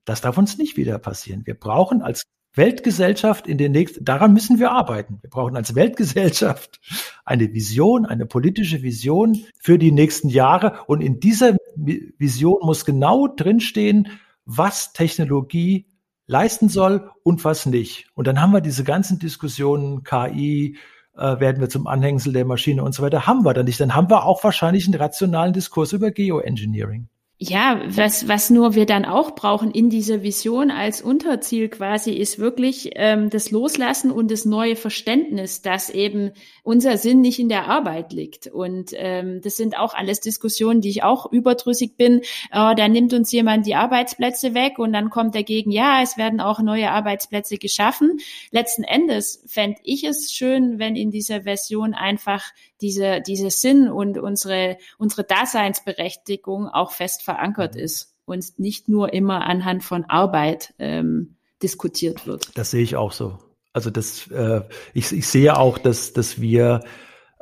Das 0.04 0.20
darf 0.20 0.38
uns 0.38 0.56
nicht 0.56 0.76
wieder 0.76 0.98
passieren. 0.98 1.42
Wir 1.44 1.54
brauchen 1.54 2.02
als 2.02 2.22
Weltgesellschaft 2.54 3.46
in 3.46 3.58
den 3.58 3.72
nächsten, 3.72 4.04
daran 4.04 4.32
müssen 4.32 4.58
wir 4.58 4.72
arbeiten. 4.72 5.18
Wir 5.22 5.30
brauchen 5.30 5.56
als 5.56 5.74
Weltgesellschaft 5.74 6.80
eine 7.24 7.52
Vision, 7.52 8.06
eine 8.06 8.26
politische 8.26 8.82
Vision 8.82 9.44
für 9.58 9.78
die 9.78 9.92
nächsten 9.92 10.28
Jahre. 10.28 10.84
Und 10.86 11.00
in 11.00 11.20
dieser 11.20 11.56
Vision 11.76 12.58
muss 12.62 12.84
genau 12.84 13.28
drinstehen, 13.28 14.08
was 14.44 14.92
Technologie 14.92 15.86
leisten 16.26 16.68
soll 16.68 17.10
und 17.22 17.44
was 17.44 17.66
nicht. 17.66 18.08
Und 18.14 18.26
dann 18.26 18.40
haben 18.40 18.52
wir 18.52 18.60
diese 18.60 18.84
ganzen 18.84 19.18
Diskussionen, 19.18 20.02
KI, 20.02 20.76
äh, 21.16 21.40
werden 21.40 21.60
wir 21.60 21.68
zum 21.68 21.86
Anhängsel 21.86 22.32
der 22.32 22.44
Maschine 22.44 22.82
und 22.82 22.94
so 22.94 23.02
weiter, 23.02 23.26
haben 23.26 23.44
wir 23.44 23.54
dann 23.54 23.66
nicht. 23.66 23.80
Dann 23.80 23.94
haben 23.94 24.10
wir 24.10 24.24
auch 24.24 24.42
wahrscheinlich 24.42 24.86
einen 24.86 24.94
rationalen 24.94 25.52
Diskurs 25.52 25.92
über 25.92 26.10
Geoengineering 26.10 27.08
ja, 27.42 27.80
was, 27.86 28.28
was 28.28 28.50
nur 28.50 28.74
wir 28.74 28.84
dann 28.84 29.06
auch 29.06 29.34
brauchen 29.34 29.70
in 29.70 29.88
dieser 29.88 30.22
Vision 30.22 30.70
als 30.70 31.00
Unterziel 31.00 31.70
quasi 31.70 32.12
ist 32.12 32.38
wirklich 32.38 32.90
ähm, 32.96 33.30
das 33.30 33.50
Loslassen 33.50 34.10
und 34.10 34.30
das 34.30 34.44
neue 34.44 34.76
Verständnis, 34.76 35.62
dass 35.62 35.88
eben 35.88 36.32
unser 36.64 36.98
Sinn 36.98 37.22
nicht 37.22 37.38
in 37.38 37.48
der 37.48 37.66
Arbeit 37.66 38.12
liegt. 38.12 38.48
Und 38.48 38.90
ähm, 38.94 39.40
das 39.42 39.56
sind 39.56 39.78
auch 39.78 39.94
alles 39.94 40.20
Diskussionen, 40.20 40.82
die 40.82 40.90
ich 40.90 41.02
auch 41.02 41.32
überdrüssig 41.32 41.96
bin. 41.96 42.20
Äh, 42.52 42.74
da 42.74 42.88
nimmt 42.88 43.14
uns 43.14 43.32
jemand 43.32 43.64
die 43.64 43.74
Arbeitsplätze 43.74 44.52
weg 44.52 44.78
und 44.78 44.92
dann 44.92 45.08
kommt 45.08 45.34
dagegen, 45.34 45.70
ja, 45.70 46.02
es 46.02 46.18
werden 46.18 46.42
auch 46.42 46.60
neue 46.60 46.90
Arbeitsplätze 46.90 47.56
geschaffen. 47.56 48.18
Letzten 48.50 48.84
Endes 48.84 49.42
fände 49.46 49.80
ich 49.82 50.04
es 50.04 50.30
schön, 50.30 50.78
wenn 50.78 50.94
in 50.94 51.10
dieser 51.10 51.44
Version 51.44 51.94
einfach 51.94 52.52
diese, 52.80 53.20
diese 53.20 53.50
Sinn 53.50 53.88
und 53.88 54.18
unsere, 54.18 54.78
unsere 54.98 55.24
Daseinsberechtigung 55.24 56.68
auch 56.68 56.92
fest 56.92 57.22
verankert 57.22 57.74
mhm. 57.74 57.80
ist 57.80 58.14
und 58.24 58.58
nicht 58.58 58.88
nur 58.88 59.12
immer 59.12 59.46
anhand 59.46 59.84
von 59.84 60.04
Arbeit 60.04 60.74
ähm, 60.78 61.36
diskutiert 61.62 62.26
wird. 62.26 62.50
Das 62.54 62.70
sehe 62.70 62.82
ich 62.82 62.96
auch 62.96 63.12
so. 63.12 63.38
Also 63.72 63.90
das, 63.90 64.28
äh, 64.28 64.62
ich, 64.94 65.12
ich 65.12 65.28
sehe 65.28 65.56
auch, 65.56 65.78
dass, 65.78 66.12
dass 66.12 66.40
wir 66.40 66.80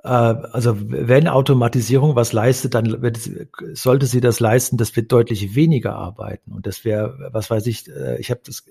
also 0.03 0.77
wenn 0.79 1.27
Automatisierung 1.27 2.15
was 2.15 2.33
leistet, 2.33 2.75
dann 2.75 3.03
wird, 3.03 3.19
sollte 3.73 4.07
sie 4.07 4.21
das 4.21 4.39
leisten, 4.39 4.77
dass 4.77 4.95
wir 4.95 5.03
deutlich 5.03 5.55
weniger 5.55 5.95
arbeiten. 5.97 6.53
Und 6.53 6.67
das 6.67 6.85
wäre, 6.85 7.31
was 7.33 7.51
weiß 7.51 7.67
ich, 7.67 7.89
äh, 7.89 8.19
ich 8.21 8.31
habe 8.31 8.41
das, 8.45 8.65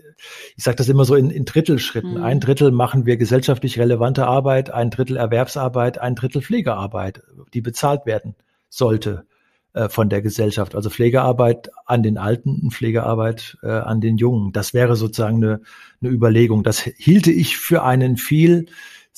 ich 0.56 0.64
sage 0.64 0.78
das 0.78 0.88
immer 0.88 1.06
so 1.06 1.16
in, 1.16 1.30
in 1.30 1.46
Drittelschritten. 1.46 2.16
Mhm. 2.16 2.24
Ein 2.24 2.40
Drittel 2.40 2.72
machen 2.72 3.06
wir 3.06 3.18
gesellschaftlich 3.18 3.78
relevante 3.78 4.26
Arbeit, 4.26 4.70
ein 4.70 4.90
Drittel 4.90 5.18
Erwerbsarbeit, 5.18 6.00
ein 6.00 6.16
Drittel 6.16 6.42
Pflegearbeit, 6.42 7.22
die 7.54 7.62
bezahlt 7.62 8.06
werden 8.06 8.36
sollte 8.70 9.26
äh, 9.74 9.90
von 9.90 10.10
der 10.10 10.22
Gesellschaft. 10.22 10.76
Also 10.76 10.90
Pflegearbeit 10.90 11.70
an 11.86 12.04
den 12.04 12.18
Alten, 12.18 12.72
Pflegearbeit 12.72 13.58
äh, 13.64 13.68
an 13.68 14.00
den 14.00 14.18
Jungen. 14.18 14.54
Das 14.54 14.74
wäre 14.74 14.96
sozusagen 14.96 15.44
eine, 15.44 15.62
eine 16.02 16.10
Überlegung. 16.10 16.64
Das 16.64 16.80
hielte 16.80 17.32
ich 17.32 17.58
für 17.58 17.84
einen 17.84 18.16
viel 18.16 18.68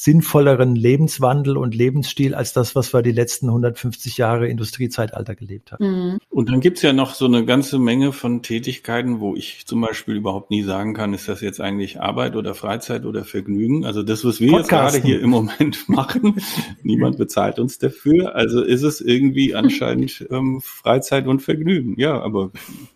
sinnvolleren 0.01 0.77
Lebenswandel 0.77 1.57
und 1.57 1.75
Lebensstil 1.75 2.33
als 2.33 2.53
das, 2.53 2.73
was 2.73 2.93
wir 2.93 3.01
die 3.01 3.11
letzten 3.11 3.47
150 3.47 4.15
Jahre 4.15 4.47
Industriezeitalter 4.47 5.35
gelebt 5.35 5.73
haben. 5.73 5.83
Mhm. 5.83 6.17
Und 6.29 6.49
dann 6.49 6.61
gibt's 6.61 6.81
ja 6.83 6.93
noch 6.93 7.15
so 7.15 7.25
eine 7.25 7.43
ganze 7.43 7.79
Menge 7.79 8.13
von 8.13 8.41
Tätigkeiten, 8.41 9.19
wo 9.19 9.35
ich 9.35 9.65
zum 9.65 9.81
Beispiel 9.81 10.15
überhaupt 10.15 10.51
nie 10.51 10.63
sagen 10.63 10.93
kann, 10.93 11.13
ist 11.13 11.27
das 11.27 11.41
jetzt 11.41 11.59
eigentlich 11.59 11.99
Arbeit 11.99 12.37
oder 12.37 12.55
Freizeit 12.55 13.03
oder 13.03 13.25
Vergnügen? 13.25 13.83
Also 13.83 14.01
das, 14.01 14.23
was 14.23 14.39
wir 14.39 14.51
Podcasten. 14.51 14.85
jetzt 14.85 14.93
gerade 14.93 15.05
hier 15.05 15.19
im 15.19 15.31
Moment 15.31 15.89
machen, 15.89 16.41
niemand 16.81 17.17
bezahlt 17.17 17.59
uns 17.59 17.77
dafür. 17.77 18.35
Also 18.35 18.63
ist 18.63 18.83
es 18.83 19.01
irgendwie 19.01 19.53
anscheinend 19.53 20.25
ähm, 20.31 20.61
Freizeit 20.61 21.27
und 21.27 21.41
Vergnügen. 21.41 21.95
Ja, 21.99 22.21
aber 22.21 22.51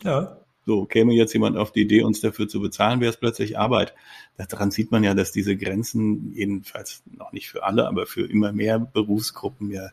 ja. 0.06 0.38
So, 0.66 0.86
käme 0.86 1.14
jetzt 1.14 1.34
jemand 1.34 1.58
auf 1.58 1.72
die 1.72 1.82
Idee, 1.82 2.04
uns 2.04 2.22
dafür 2.22 2.48
zu 2.48 2.62
bezahlen, 2.62 3.02
wäre 3.02 3.12
es 3.12 3.18
plötzlich 3.18 3.58
Arbeit. 3.58 3.94
Daran 4.38 4.72
sieht 4.72 4.92
man 4.92 5.04
ja, 5.04 5.14
dass 5.14 5.32
diese 5.32 5.58
Grenzen, 5.58 6.32
jedenfalls 6.34 7.04
noch 7.06 7.34
nicht 7.34 7.50
für 7.50 7.64
alle, 7.64 7.88
aber 7.88 8.06
für 8.06 8.26
immer 8.26 8.54
mehr 8.54 8.80
Berufsgruppen 8.80 9.72
ja 9.72 9.90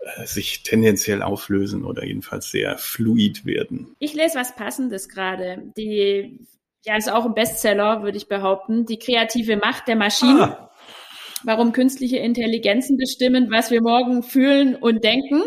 äh, 0.00 0.26
sich 0.26 0.64
tendenziell 0.64 1.22
auflösen 1.22 1.84
oder 1.84 2.04
jedenfalls 2.04 2.50
sehr 2.50 2.76
fluid 2.76 3.46
werden. 3.46 3.94
Ich 4.00 4.14
lese 4.14 4.38
was 4.38 4.56
Passendes 4.56 5.08
gerade. 5.08 5.62
Die, 5.76 6.40
ja, 6.84 6.96
ist 6.96 7.10
auch 7.10 7.24
ein 7.24 7.34
Bestseller, 7.34 8.02
würde 8.02 8.16
ich 8.16 8.26
behaupten. 8.26 8.84
Die 8.84 8.98
kreative 8.98 9.56
Macht 9.56 9.86
der 9.86 9.96
Maschinen. 9.96 10.40
Ah. 10.40 10.70
Warum 11.44 11.72
künstliche 11.72 12.18
Intelligenzen 12.18 12.96
bestimmen, 12.96 13.50
was 13.50 13.70
wir 13.70 13.80
morgen 13.80 14.22
fühlen 14.22 14.74
und 14.74 15.04
denken. 15.04 15.42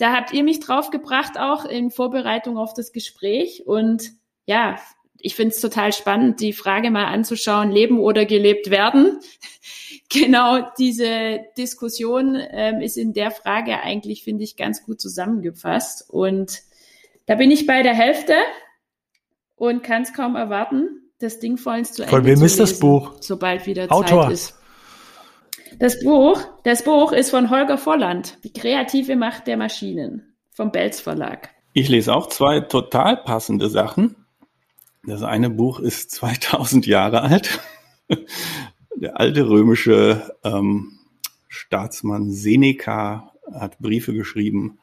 Da 0.00 0.14
habt 0.14 0.32
ihr 0.32 0.42
mich 0.42 0.60
draufgebracht, 0.60 1.38
auch 1.38 1.66
in 1.66 1.90
Vorbereitung 1.90 2.56
auf 2.56 2.72
das 2.72 2.92
Gespräch. 2.92 3.64
Und 3.66 4.12
ja, 4.46 4.76
ich 5.18 5.34
finde 5.34 5.54
es 5.54 5.60
total 5.60 5.92
spannend, 5.92 6.40
die 6.40 6.54
Frage 6.54 6.90
mal 6.90 7.04
anzuschauen, 7.04 7.70
leben 7.70 8.00
oder 8.00 8.24
gelebt 8.24 8.70
werden. 8.70 9.18
genau 10.08 10.70
diese 10.78 11.40
Diskussion 11.58 12.34
ähm, 12.50 12.80
ist 12.80 12.96
in 12.96 13.12
der 13.12 13.30
Frage 13.30 13.82
eigentlich, 13.82 14.24
finde 14.24 14.42
ich, 14.42 14.56
ganz 14.56 14.86
gut 14.86 15.02
zusammengefasst. 15.02 16.08
Und 16.08 16.62
da 17.26 17.34
bin 17.34 17.50
ich 17.50 17.66
bei 17.66 17.82
der 17.82 17.94
Hälfte 17.94 18.36
und 19.54 19.82
kann 19.82 20.00
es 20.00 20.14
kaum 20.14 20.34
erwarten, 20.34 21.10
das 21.18 21.40
Ding 21.40 21.58
vollends 21.58 21.92
zu 21.92 22.04
Ende 22.04 22.16
Von 22.16 22.24
wem 22.24 22.38
zu 22.38 22.46
ist 22.46 22.58
lesen, 22.58 22.72
das 22.72 22.80
Buch? 22.80 23.12
Sobald 23.20 23.66
wieder 23.66 23.92
Autor. 23.92 24.22
Zeit 24.22 24.32
ist. 24.32 24.59
Das 25.78 26.02
Buch, 26.02 26.40
das 26.64 26.84
Buch 26.84 27.12
ist 27.12 27.30
von 27.30 27.50
Holger 27.50 27.78
Volland, 27.78 28.38
Die 28.44 28.52
kreative 28.52 29.16
Macht 29.16 29.46
der 29.46 29.56
Maschinen 29.56 30.34
vom 30.50 30.72
Belz 30.72 31.00
Verlag. 31.00 31.50
Ich 31.72 31.88
lese 31.88 32.14
auch 32.14 32.28
zwei 32.28 32.60
total 32.60 33.16
passende 33.16 33.68
Sachen. 33.68 34.16
Das 35.04 35.22
eine 35.22 35.50
Buch 35.50 35.80
ist 35.80 36.10
2000 36.12 36.86
Jahre 36.86 37.22
alt. 37.22 37.60
Der 38.96 39.18
alte 39.18 39.48
römische 39.48 40.36
ähm, 40.44 40.98
Staatsmann 41.48 42.30
Seneca 42.30 43.32
hat 43.52 43.78
Briefe 43.78 44.12
geschrieben 44.12 44.78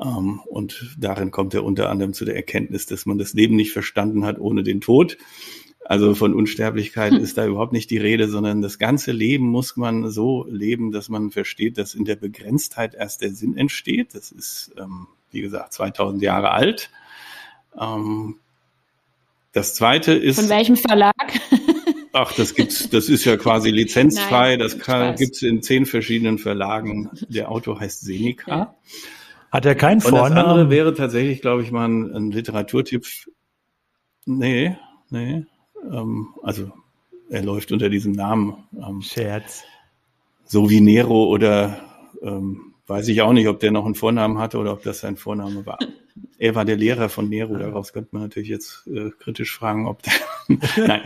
ähm, 0.00 0.40
und 0.46 0.96
darin 0.98 1.30
kommt 1.30 1.54
er 1.54 1.64
unter 1.64 1.90
anderem 1.90 2.14
zu 2.14 2.24
der 2.24 2.36
Erkenntnis, 2.36 2.86
dass 2.86 3.04
man 3.04 3.18
das 3.18 3.34
Leben 3.34 3.56
nicht 3.56 3.72
verstanden 3.72 4.24
hat 4.24 4.38
ohne 4.38 4.62
den 4.62 4.80
Tod. 4.80 5.18
Also 5.92 6.14
von 6.14 6.32
Unsterblichkeit 6.32 7.12
hm. 7.12 7.22
ist 7.22 7.36
da 7.36 7.44
überhaupt 7.44 7.74
nicht 7.74 7.90
die 7.90 7.98
Rede, 7.98 8.26
sondern 8.26 8.62
das 8.62 8.78
ganze 8.78 9.12
Leben 9.12 9.48
muss 9.48 9.76
man 9.76 10.08
so 10.10 10.46
leben, 10.48 10.90
dass 10.90 11.10
man 11.10 11.30
versteht, 11.30 11.76
dass 11.76 11.94
in 11.94 12.06
der 12.06 12.16
Begrenztheit 12.16 12.94
erst 12.94 13.20
der 13.20 13.34
Sinn 13.34 13.58
entsteht. 13.58 14.14
Das 14.14 14.32
ist, 14.32 14.72
ähm, 14.78 15.06
wie 15.32 15.42
gesagt, 15.42 15.74
2000 15.74 16.22
Jahre 16.22 16.52
alt. 16.52 16.88
Ähm, 17.78 18.36
das 19.52 19.74
zweite 19.74 20.14
ist. 20.14 20.40
Von 20.40 20.48
welchem 20.48 20.76
Verlag? 20.76 21.12
Ach, 22.14 22.32
das 22.32 22.54
gibt's, 22.54 22.88
das 22.88 23.10
ist 23.10 23.26
ja 23.26 23.36
quasi 23.36 23.68
lizenzfrei. 23.68 24.52
Nein, 24.52 24.60
das 24.60 24.78
kann, 24.78 25.14
gibt's 25.16 25.42
in 25.42 25.60
zehn 25.60 25.84
verschiedenen 25.84 26.38
Verlagen. 26.38 27.10
Der 27.28 27.50
Autor 27.50 27.80
heißt 27.80 28.00
Seneca. 28.00 28.50
Ja. 28.50 28.74
Hat 29.50 29.66
er 29.66 29.74
keinen 29.74 30.00
Vornamen? 30.00 30.30
Und 30.30 30.36
das 30.36 30.44
andere 30.44 30.70
wäre 30.70 30.94
tatsächlich, 30.94 31.42
glaube 31.42 31.62
ich, 31.62 31.70
mal 31.70 31.86
ein, 31.86 32.16
ein 32.16 32.30
Literaturtipp. 32.30 33.04
Nee, 34.24 34.78
nee. 35.10 35.44
Ähm, 35.90 36.28
also 36.42 36.70
er 37.30 37.42
läuft 37.42 37.72
unter 37.72 37.88
diesem 37.88 38.12
Namen. 38.12 38.64
Ähm, 38.76 39.02
Scherz. 39.02 39.64
So 40.44 40.68
wie 40.68 40.80
Nero 40.80 41.24
oder 41.24 41.80
ähm, 42.22 42.74
weiß 42.86 43.08
ich 43.08 43.22
auch 43.22 43.32
nicht, 43.32 43.48
ob 43.48 43.60
der 43.60 43.70
noch 43.70 43.86
einen 43.86 43.94
Vornamen 43.94 44.38
hatte 44.38 44.58
oder 44.58 44.72
ob 44.72 44.82
das 44.82 45.00
sein 45.00 45.16
Vorname 45.16 45.64
war. 45.64 45.78
Er 46.42 46.56
war 46.56 46.64
der 46.64 46.74
Lehrer 46.74 47.08
von 47.08 47.28
Nero, 47.28 47.56
daraus 47.56 47.92
könnte 47.92 48.08
man 48.10 48.22
natürlich 48.22 48.48
jetzt 48.48 48.88
äh, 48.88 49.10
kritisch 49.20 49.56
fragen, 49.56 49.86
ob 49.86 50.02
der. 50.02 50.12
Nein. 50.88 51.02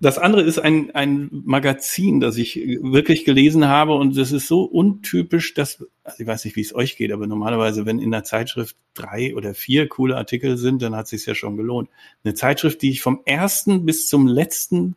Das 0.00 0.16
andere 0.16 0.42
ist 0.42 0.60
ein, 0.60 0.94
ein 0.94 1.28
Magazin, 1.44 2.20
das 2.20 2.36
ich 2.36 2.54
wirklich 2.54 3.24
gelesen 3.24 3.66
habe 3.66 3.94
und 3.94 4.16
das 4.16 4.30
ist 4.30 4.46
so 4.46 4.62
untypisch, 4.62 5.54
dass, 5.54 5.84
also 6.04 6.22
ich 6.22 6.26
weiß 6.28 6.44
nicht, 6.44 6.54
wie 6.54 6.60
es 6.60 6.72
euch 6.72 6.96
geht, 6.96 7.10
aber 7.10 7.26
normalerweise, 7.26 7.84
wenn 7.84 7.98
in 7.98 8.12
der 8.12 8.22
Zeitschrift 8.22 8.76
drei 8.94 9.34
oder 9.34 9.54
vier 9.54 9.88
coole 9.88 10.16
Artikel 10.16 10.56
sind, 10.56 10.82
dann 10.82 10.94
hat 10.94 11.06
es 11.06 11.10
sich 11.10 11.26
ja 11.26 11.34
schon 11.34 11.56
gelohnt. 11.56 11.88
Eine 12.22 12.34
Zeitschrift, 12.34 12.80
die 12.80 12.90
ich 12.90 13.02
vom 13.02 13.22
ersten 13.24 13.86
bis 13.86 14.06
zum 14.06 14.28
letzten 14.28 14.94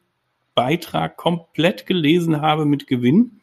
Beitrag 0.54 1.18
komplett 1.18 1.88
gelesen 1.88 2.42
habe 2.42 2.66
mit 2.66 2.86
Gewinn 2.86 3.40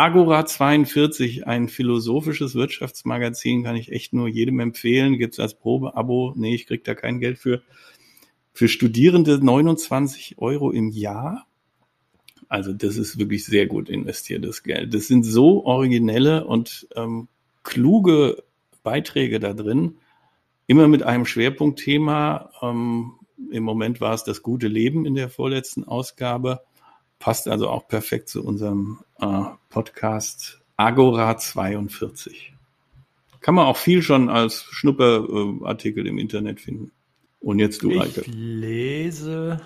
Agora 0.00 0.46
42, 0.46 1.48
ein 1.48 1.68
philosophisches 1.68 2.54
Wirtschaftsmagazin, 2.54 3.64
kann 3.64 3.74
ich 3.74 3.90
echt 3.90 4.12
nur 4.12 4.28
jedem 4.28 4.60
empfehlen. 4.60 5.18
Gibt's 5.18 5.40
als 5.40 5.54
Probeabo. 5.54 6.34
Nee, 6.36 6.54
ich 6.54 6.68
krieg 6.68 6.84
da 6.84 6.94
kein 6.94 7.18
Geld 7.18 7.36
für. 7.36 7.62
Für 8.52 8.68
Studierende 8.68 9.44
29 9.44 10.36
Euro 10.38 10.70
im 10.70 10.90
Jahr. 10.90 11.48
Also 12.48 12.72
das 12.72 12.96
ist 12.96 13.18
wirklich 13.18 13.44
sehr 13.44 13.66
gut 13.66 13.88
investiertes 13.88 14.62
Geld. 14.62 14.94
Das 14.94 15.08
sind 15.08 15.24
so 15.24 15.64
originelle 15.64 16.44
und 16.44 16.86
ähm, 16.94 17.26
kluge 17.64 18.44
Beiträge 18.84 19.40
da 19.40 19.52
drin. 19.52 19.96
Immer 20.68 20.86
mit 20.86 21.02
einem 21.02 21.26
Schwerpunktthema. 21.26 22.52
Ähm, 22.62 23.14
Im 23.50 23.64
Moment 23.64 24.00
war 24.00 24.14
es 24.14 24.22
das 24.22 24.42
gute 24.42 24.68
Leben 24.68 25.06
in 25.06 25.16
der 25.16 25.28
vorletzten 25.28 25.82
Ausgabe. 25.82 26.60
Passt 27.18 27.48
also 27.48 27.68
auch 27.68 27.88
perfekt 27.88 28.28
zu 28.28 28.44
unserem 28.44 29.00
äh, 29.20 29.42
Podcast 29.68 30.60
Agora 30.76 31.36
42. 31.36 32.54
Kann 33.40 33.54
man 33.54 33.66
auch 33.66 33.76
viel 33.76 34.02
schon 34.02 34.28
als 34.28 34.64
Schnupperartikel 34.70 36.06
im 36.06 36.18
Internet 36.18 36.60
finden. 36.60 36.92
Und 37.40 37.58
jetzt 37.58 37.82
du, 37.82 37.98
Alter. 37.98 38.22
Ich 38.22 38.28
lese 38.28 39.60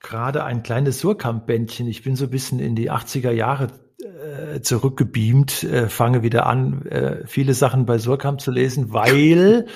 gerade 0.00 0.44
ein 0.44 0.62
kleines 0.62 1.00
Surkamp-Bändchen. 1.00 1.88
Ich 1.88 2.02
bin 2.02 2.16
so 2.16 2.24
ein 2.24 2.30
bisschen 2.30 2.60
in 2.60 2.76
die 2.76 2.90
80er 2.90 3.30
Jahre 3.30 3.68
äh, 4.02 4.60
zurückgebeamt, 4.60 5.64
äh, 5.64 5.88
fange 5.88 6.22
wieder 6.22 6.46
an, 6.46 6.86
äh, 6.86 7.26
viele 7.26 7.54
Sachen 7.54 7.86
bei 7.86 7.98
Surkamp 7.98 8.40
zu 8.40 8.50
lesen, 8.50 8.92
weil 8.92 9.66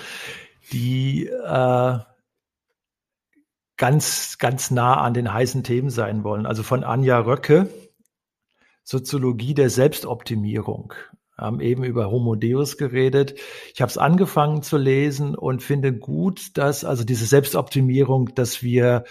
die 0.72 1.26
äh, 1.26 1.99
ganz, 3.79 4.37
ganz 4.39 4.70
nah 4.70 5.01
an 5.01 5.14
den 5.14 5.33
heißen 5.33 5.64
Themen 5.64 5.89
sein 5.89 6.24
wollen. 6.24 6.45
Also 6.45 6.62
von 6.62 6.85
Anja 6.85 7.18
Röcke, 7.18 7.70
Soziologie 8.91 9.53
der 9.53 9.68
Selbstoptimierung. 9.68 10.95
Wir 11.36 11.45
haben 11.45 11.61
eben 11.61 11.84
über 11.84 12.11
Homo 12.11 12.36
Deus 12.36 12.78
geredet. 12.78 13.39
Ich 13.74 13.82
habe 13.82 13.91
es 13.91 13.99
angefangen 13.99 14.62
zu 14.62 14.78
lesen 14.78 15.34
und 15.34 15.62
finde 15.62 15.93
gut, 15.93 16.57
dass 16.57 16.86
also 16.86 17.05
diese 17.05 17.26
Selbstoptimierung, 17.26 18.34
dass 18.34 18.62
wir 18.62 19.05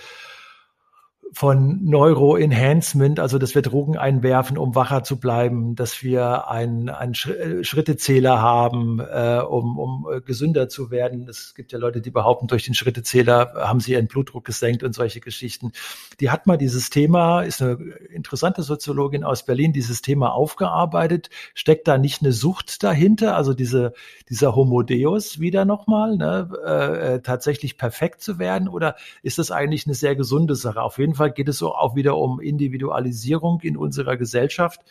von 1.34 1.84
Neuroenhancement, 1.84 3.19
also 3.19 3.38
dass 3.38 3.53
wir 3.53 3.61
Drogen 3.61 3.97
einwerfen, 3.97 4.57
um 4.57 4.75
wacher 4.75 5.03
zu 5.03 5.19
bleiben, 5.19 5.75
dass 5.75 6.01
wir 6.01 6.49
einen, 6.49 6.89
einen 6.89 7.13
äh, 7.13 7.63
Schrittezähler 7.63 8.41
haben, 8.41 8.99
äh, 8.99 9.41
um, 9.47 9.78
um 9.78 10.07
äh, 10.11 10.21
gesünder 10.21 10.69
zu 10.69 10.89
werden. 10.89 11.28
Es 11.28 11.53
gibt 11.53 11.71
ja 11.71 11.80
Leute, 11.80 12.01
die 12.01 12.11
behaupten, 12.11 12.47
durch 12.47 12.65
den 12.65 12.73
Schrittezähler 12.73 13.53
haben 13.55 13.80
sie 13.80 13.93
ihren 13.93 14.07
Blutdruck 14.07 14.45
gesenkt 14.45 14.84
und 14.84 14.93
solche 14.93 15.19
Geschichten. 15.19 15.73
Die 16.19 16.30
hat 16.32 16.47
mal 16.47 16.57
dieses 16.57 16.89
Thema, 16.89 17.41
ist 17.41 17.61
eine 17.61 17.73
interessante 18.09 18.63
Soziologin 18.63 19.23
aus 19.23 19.43
Berlin, 19.43 19.73
dieses 19.73 20.01
Thema 20.01 20.34
aufgearbeitet. 20.34 21.30
Steckt 21.53 21.88
da 21.88 21.97
nicht 21.97 22.21
eine 22.21 22.32
Sucht 22.32 22.84
dahinter, 22.84 23.36
also 23.36 23.53
diese, 23.53 23.93
dieser 24.30 24.55
Homo 24.55 24.82
Deus 24.82 25.39
wieder 25.39 25.65
nochmal, 25.65 26.15
ne, 26.15 26.49
äh, 26.65 27.15
äh, 27.15 27.21
tatsächlich 27.21 27.78
perfekt 27.78 28.21
zu 28.21 28.39
werden? 28.39 28.67
Oder 28.69 28.95
ist 29.23 29.39
das 29.39 29.51
eigentlich 29.51 29.86
eine 29.86 29.95
sehr 29.95 30.15
gesunde 30.15 30.55
Sache? 30.55 30.82
Auf 30.82 30.97
jeden 30.97 31.16
Fall 31.18 31.32
geht 31.32 31.49
es 31.49 31.61
auch 31.61 31.95
wieder 31.95 32.18
um 32.18 32.39
Individualisierung 32.39 33.59
in 33.61 33.78
unserer 33.78 34.18
Gesellschaft. 34.18 34.82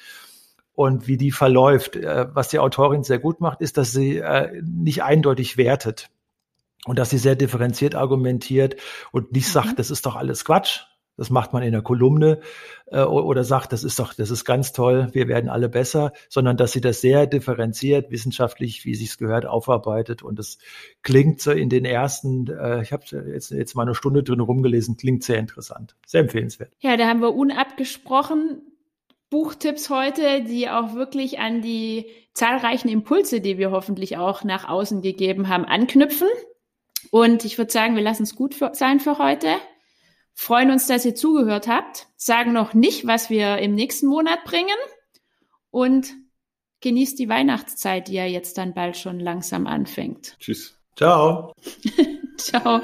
und 0.76 1.08
wie 1.08 1.16
die 1.16 1.32
verläuft. 1.32 1.96
Äh, 1.96 2.26
was 2.34 2.48
die 2.48 2.58
Autorin 2.58 3.02
sehr 3.02 3.18
gut 3.18 3.40
macht, 3.40 3.62
ist, 3.62 3.78
dass 3.78 3.92
sie 3.92 4.18
äh, 4.18 4.60
nicht 4.62 5.02
eindeutig 5.02 5.56
wertet 5.56 6.10
und 6.84 6.98
dass 6.98 7.10
sie 7.10 7.18
sehr 7.18 7.34
differenziert 7.34 7.94
argumentiert 7.94 8.76
und 9.10 9.32
nicht 9.32 9.48
sagt, 9.48 9.70
mhm. 9.70 9.76
das 9.76 9.90
ist 9.90 10.06
doch 10.06 10.16
alles 10.16 10.44
Quatsch, 10.44 10.82
das 11.16 11.30
macht 11.30 11.52
man 11.52 11.62
in 11.62 11.72
der 11.72 11.82
Kolumne 11.82 12.40
äh, 12.86 13.02
oder 13.02 13.44
sagt, 13.44 13.72
das 13.72 13.84
ist 13.84 13.98
doch, 13.98 14.14
das 14.14 14.30
ist 14.30 14.44
ganz 14.44 14.72
toll, 14.72 15.08
wir 15.12 15.28
werden 15.28 15.48
alle 15.48 15.68
besser, 15.68 16.12
sondern 16.28 16.56
dass 16.56 16.72
sie 16.72 16.80
das 16.80 17.00
sehr 17.00 17.26
differenziert, 17.26 18.10
wissenschaftlich, 18.10 18.84
wie 18.84 18.94
sie 18.94 19.04
es 19.06 19.18
gehört, 19.18 19.46
aufarbeitet. 19.46 20.22
Und 20.22 20.38
das 20.38 20.58
klingt 21.02 21.40
so 21.40 21.52
in 21.52 21.68
den 21.68 21.84
ersten, 21.84 22.48
äh, 22.48 22.82
ich 22.82 22.92
habe 22.92 23.04
jetzt, 23.32 23.50
jetzt 23.50 23.74
mal 23.74 23.82
eine 23.82 23.94
Stunde 23.94 24.22
drin 24.22 24.40
rumgelesen, 24.40 24.96
klingt 24.96 25.24
sehr 25.24 25.38
interessant. 25.38 25.96
Sehr 26.06 26.20
empfehlenswert. 26.20 26.72
Ja, 26.80 26.96
da 26.96 27.06
haben 27.06 27.20
wir 27.20 27.34
unabgesprochen 27.34 28.62
Buchtipps 29.30 29.90
heute, 29.90 30.44
die 30.44 30.68
auch 30.68 30.94
wirklich 30.94 31.40
an 31.40 31.60
die 31.60 32.06
zahlreichen 32.32 32.88
Impulse, 32.88 33.40
die 33.40 33.58
wir 33.58 33.70
hoffentlich 33.70 34.18
auch 34.18 34.44
nach 34.44 34.68
außen 34.68 35.02
gegeben 35.02 35.48
haben, 35.48 35.64
anknüpfen. 35.64 36.28
Und 37.10 37.44
ich 37.44 37.58
würde 37.58 37.72
sagen, 37.72 37.96
wir 37.96 38.02
lassen 38.02 38.24
es 38.24 38.36
gut 38.36 38.54
für, 38.54 38.70
sein 38.74 39.00
für 39.00 39.18
heute 39.18 39.48
freuen 40.36 40.70
uns, 40.70 40.86
dass 40.86 41.04
ihr 41.04 41.14
zugehört 41.14 41.66
habt, 41.66 42.06
sagen 42.16 42.52
noch 42.52 42.74
nicht, 42.74 43.06
was 43.06 43.30
wir 43.30 43.58
im 43.58 43.74
nächsten 43.74 44.06
Monat 44.06 44.44
bringen 44.44 44.76
und 45.70 46.14
genießt 46.82 47.18
die 47.18 47.28
Weihnachtszeit, 47.28 48.08
die 48.08 48.14
ja 48.14 48.26
jetzt 48.26 48.58
dann 48.58 48.74
bald 48.74 48.96
schon 48.96 49.18
langsam 49.18 49.66
anfängt. 49.66 50.36
Tschüss. 50.38 50.78
Ciao. 50.94 51.52
Ciao. 52.36 52.80